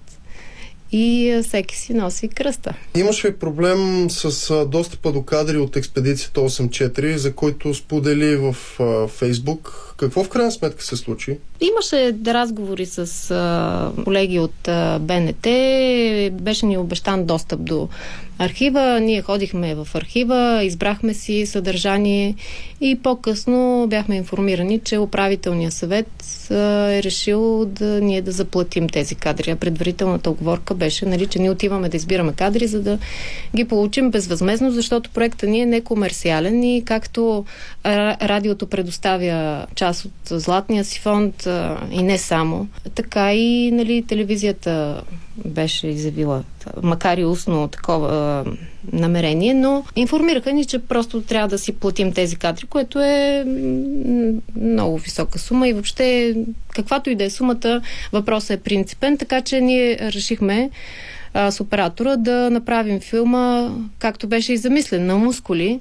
и 0.93 1.41
всеки 1.43 1.77
си 1.77 1.95
носи 1.95 2.29
кръста. 2.29 2.75
Имаш 2.97 3.25
ли 3.25 3.37
проблем 3.37 4.11
с 4.11 4.65
достъпа 4.65 5.13
до 5.13 5.23
кадри 5.23 5.59
от 5.59 5.77
експедицията 5.77 6.41
8.4, 6.41 7.17
за 7.17 7.35
който 7.35 7.75
сподели 7.75 8.37
в 8.37 8.57
Фейсбук? 9.09 9.95
Какво 9.97 10.25
в 10.25 10.29
крайна 10.29 10.53
сметка 10.53 10.85
се 10.85 10.97
случи? 10.97 11.39
Имаше 11.61 12.15
разговори 12.27 12.87
с 12.87 13.93
колеги 14.05 14.39
от 14.39 14.69
БНТ. 15.01 15.43
Беше 16.43 16.67
ни 16.67 16.79
обещан 16.79 17.25
достъп 17.25 17.65
до 17.65 17.89
архива. 18.41 19.01
Ние 19.01 19.23
ходихме 19.23 19.75
в 19.75 19.89
архива, 19.95 20.61
избрахме 20.65 21.15
си 21.15 21.47
съдържание 21.47 22.35
и 22.81 22.99
по-късно 23.03 23.87
бяхме 23.91 24.17
информирани, 24.17 24.79
че 24.79 24.99
управителният 24.99 25.73
съвет 25.73 26.09
е 26.51 27.03
решил 27.03 27.65
да 27.65 28.01
ние 28.01 28.23
да 28.23 28.33
заплатим 28.33 28.89
тези 28.89 29.15
кадри. 29.15 29.51
А 29.51 29.57
предварителната 29.57 30.31
оговорка 30.31 30.75
беше, 30.75 31.07
нали, 31.07 31.27
че 31.27 31.39
ние 31.39 31.51
отиваме 31.51 31.89
да 31.89 31.97
избираме 31.97 32.33
кадри, 32.33 32.67
за 32.67 32.83
да 32.83 32.99
ги 33.57 33.65
получим 33.65 34.11
безвъзмезно, 34.11 34.71
защото 34.71 35.11
проектът 35.11 35.51
ни 35.51 35.61
е 35.61 35.67
некомерциален 35.67 36.63
и 36.63 36.85
както 36.85 37.45
радиото 37.85 38.67
предоставя 38.67 39.67
част 39.75 40.05
от 40.05 40.13
златния 40.41 40.85
си 40.85 41.01
фонд 41.01 41.49
и 41.91 42.03
не 42.03 42.19
само, 42.19 42.69
така 42.95 43.35
и 43.35 43.71
нали, 43.71 44.03
телевизията 44.03 45.03
беше 45.45 45.87
изявила, 45.87 46.43
макар 46.83 47.19
и 47.19 47.25
устно 47.25 47.69
такова 47.69 48.45
намерение, 48.93 49.55
но 49.55 49.85
информираха 49.97 50.53
ни, 50.53 50.65
че 50.65 50.79
просто 50.79 51.23
трябва 51.23 51.49
да 51.49 51.59
си 51.59 51.73
платим 51.73 52.13
тези 52.13 52.37
кадри, 52.37 52.67
което 52.67 53.01
е 53.01 53.45
много 54.61 54.99
висока 54.99 55.39
сума 55.39 55.69
и 55.69 55.73
въобще 55.73 56.35
каквато 56.75 57.11
и 57.11 57.15
да 57.15 57.25
е 57.25 57.31
сумата, 57.31 57.83
въпросът 58.13 58.51
е 58.51 58.63
принципен, 58.63 59.19
така 59.19 59.41
че 59.41 59.61
ние 59.61 59.99
решихме 59.99 60.71
а, 61.35 61.51
с 61.51 61.61
оператора 61.61 62.17
да 62.17 62.51
направим 62.51 63.01
филма, 63.01 63.71
както 63.99 64.29
беше 64.29 64.53
и 64.53 64.57
замислен, 64.57 65.07
на 65.07 65.17
мускули, 65.17 65.81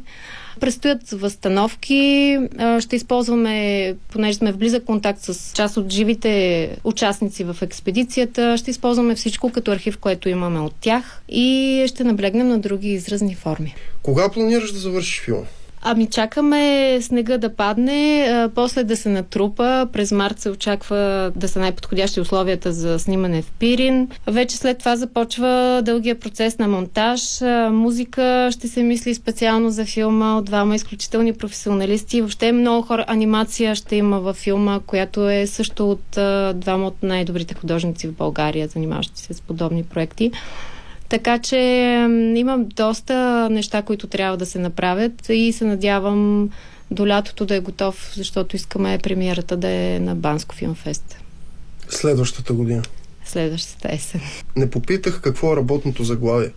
Предстоят 0.60 1.10
възстановки. 1.10 2.38
Ще 2.80 2.96
използваме, 2.96 3.96
понеже 4.12 4.38
сме 4.38 4.52
в 4.52 4.58
близък 4.58 4.84
контакт 4.84 5.22
с 5.22 5.54
част 5.54 5.78
от 5.78 5.92
живите 5.92 6.70
участници 6.84 7.44
в 7.44 7.58
експедицията, 7.62 8.58
ще 8.58 8.72
използваме 8.72 9.16
всичко 9.16 9.52
като 9.52 9.72
архив, 9.72 9.98
което 9.98 10.30
имаме 10.30 10.60
от 10.60 10.74
тях 10.82 11.22
и 11.30 11.84
ще 11.88 12.04
наблегнем 12.04 12.48
на 12.48 12.60
други 12.60 12.90
изразни 12.90 13.36
форми. 13.36 13.76
Кога 14.04 14.30
планираш 14.30 14.72
да 14.72 14.80
завършиш 14.80 15.22
филма? 15.22 15.46
Ами 15.82 16.08
чакаме 16.08 16.98
снега 17.02 17.38
да 17.38 17.56
падне, 17.56 18.50
после 18.56 18.84
да 18.84 18.98
се 18.98 19.10
натрупа. 19.10 19.88
През 19.94 20.12
март 20.12 20.40
се 20.40 20.50
очаква 20.50 21.32
да 21.36 21.48
са 21.48 21.60
най-подходящи 21.60 22.22
условията 22.22 22.74
за 22.74 23.00
снимане 23.00 23.42
в 23.42 23.52
Пирин. 23.60 24.08
Вече 24.28 24.58
след 24.58 24.78
това 24.78 24.96
започва 24.96 25.82
дългия 25.86 26.20
процес 26.20 26.58
на 26.58 26.68
монтаж. 26.68 27.42
Музика 27.72 28.50
ще 28.52 28.68
се 28.68 28.84
мисли 28.84 29.16
специално 29.16 29.70
за 29.70 29.86
филма 29.86 30.38
от 30.38 30.46
двама 30.46 30.76
изключителни 30.76 31.34
професионалисти. 31.34 32.22
Въобще 32.22 32.52
много 32.52 32.88
хора. 32.88 33.06
Анимация 33.08 33.76
ще 33.76 33.96
има 33.96 34.20
във 34.20 34.36
филма, 34.36 34.80
която 34.80 35.30
е 35.30 35.48
също 35.48 35.92
от 35.92 36.20
двама 36.60 36.88
от 36.88 37.04
най-добрите 37.04 37.54
художници 37.54 38.08
в 38.08 38.14
България, 38.14 38.68
занимаващи 38.68 39.22
се 39.22 39.34
с 39.34 39.42
подобни 39.42 39.84
проекти. 39.84 40.32
Така 41.10 41.40
че 41.40 41.58
имам 42.36 42.66
доста 42.76 43.48
неща, 43.52 43.82
които 43.82 44.08
трябва 44.08 44.38
да 44.38 44.46
се 44.46 44.60
направят 44.60 45.30
и 45.30 45.54
се 45.54 45.66
надявам 45.66 46.50
до 46.92 47.08
лятото 47.08 47.46
да 47.46 47.56
е 47.56 47.60
готов, 47.60 48.14
защото 48.16 48.56
искаме 48.56 49.00
премиерата 49.04 49.58
да 49.58 49.70
е 49.70 50.00
на 50.00 50.16
Банско 50.16 50.56
филмфест. 50.56 51.18
Следващата 51.90 52.54
година. 52.54 52.84
Следващата 53.26 53.88
есен. 53.92 54.22
Не 54.56 54.70
попитах 54.70 55.22
какво 55.22 55.54
е 55.54 55.56
работното 55.56 56.04
заглавие. 56.04 56.50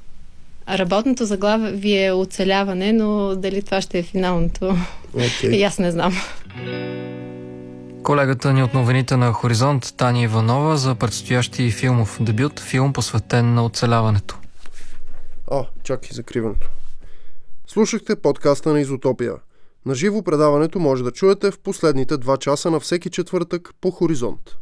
Работното 0.68 1.24
заглавие 1.24 2.06
е 2.06 2.12
оцеляване, 2.12 2.92
но 2.92 3.36
дали 3.36 3.62
това 3.62 3.80
ще 3.80 3.98
е 3.98 4.02
финалното, 4.02 4.76
okay. 5.16 5.48
и 5.56 5.62
аз 5.62 5.78
не 5.78 5.90
знам. 5.90 6.14
Колегата 8.02 8.52
ни 8.52 8.62
от 8.62 8.74
новините 8.74 9.16
на 9.16 9.32
Хоризонт, 9.32 9.94
Тани 9.96 10.22
Иванова, 10.22 10.76
за 10.76 10.94
предстоящи 10.94 11.70
филмов 11.70 12.18
дебют, 12.20 12.60
филм 12.60 12.92
посветен 12.92 13.54
на 13.54 13.64
оцеляването. 13.64 14.38
О, 15.50 15.66
чак 15.82 16.10
и 16.10 16.14
закриването. 16.14 16.70
Слушахте 17.66 18.16
подкаста 18.16 18.72
на 18.72 18.80
Изотопия. 18.80 19.34
На 19.86 19.94
живо 19.94 20.22
предаването 20.22 20.78
може 20.78 21.04
да 21.04 21.12
чуете 21.12 21.50
в 21.50 21.58
последните 21.58 22.16
два 22.16 22.36
часа 22.36 22.70
на 22.70 22.80
всеки 22.80 23.10
четвъртък 23.10 23.70
по 23.80 23.90
Хоризонт. 23.90 24.56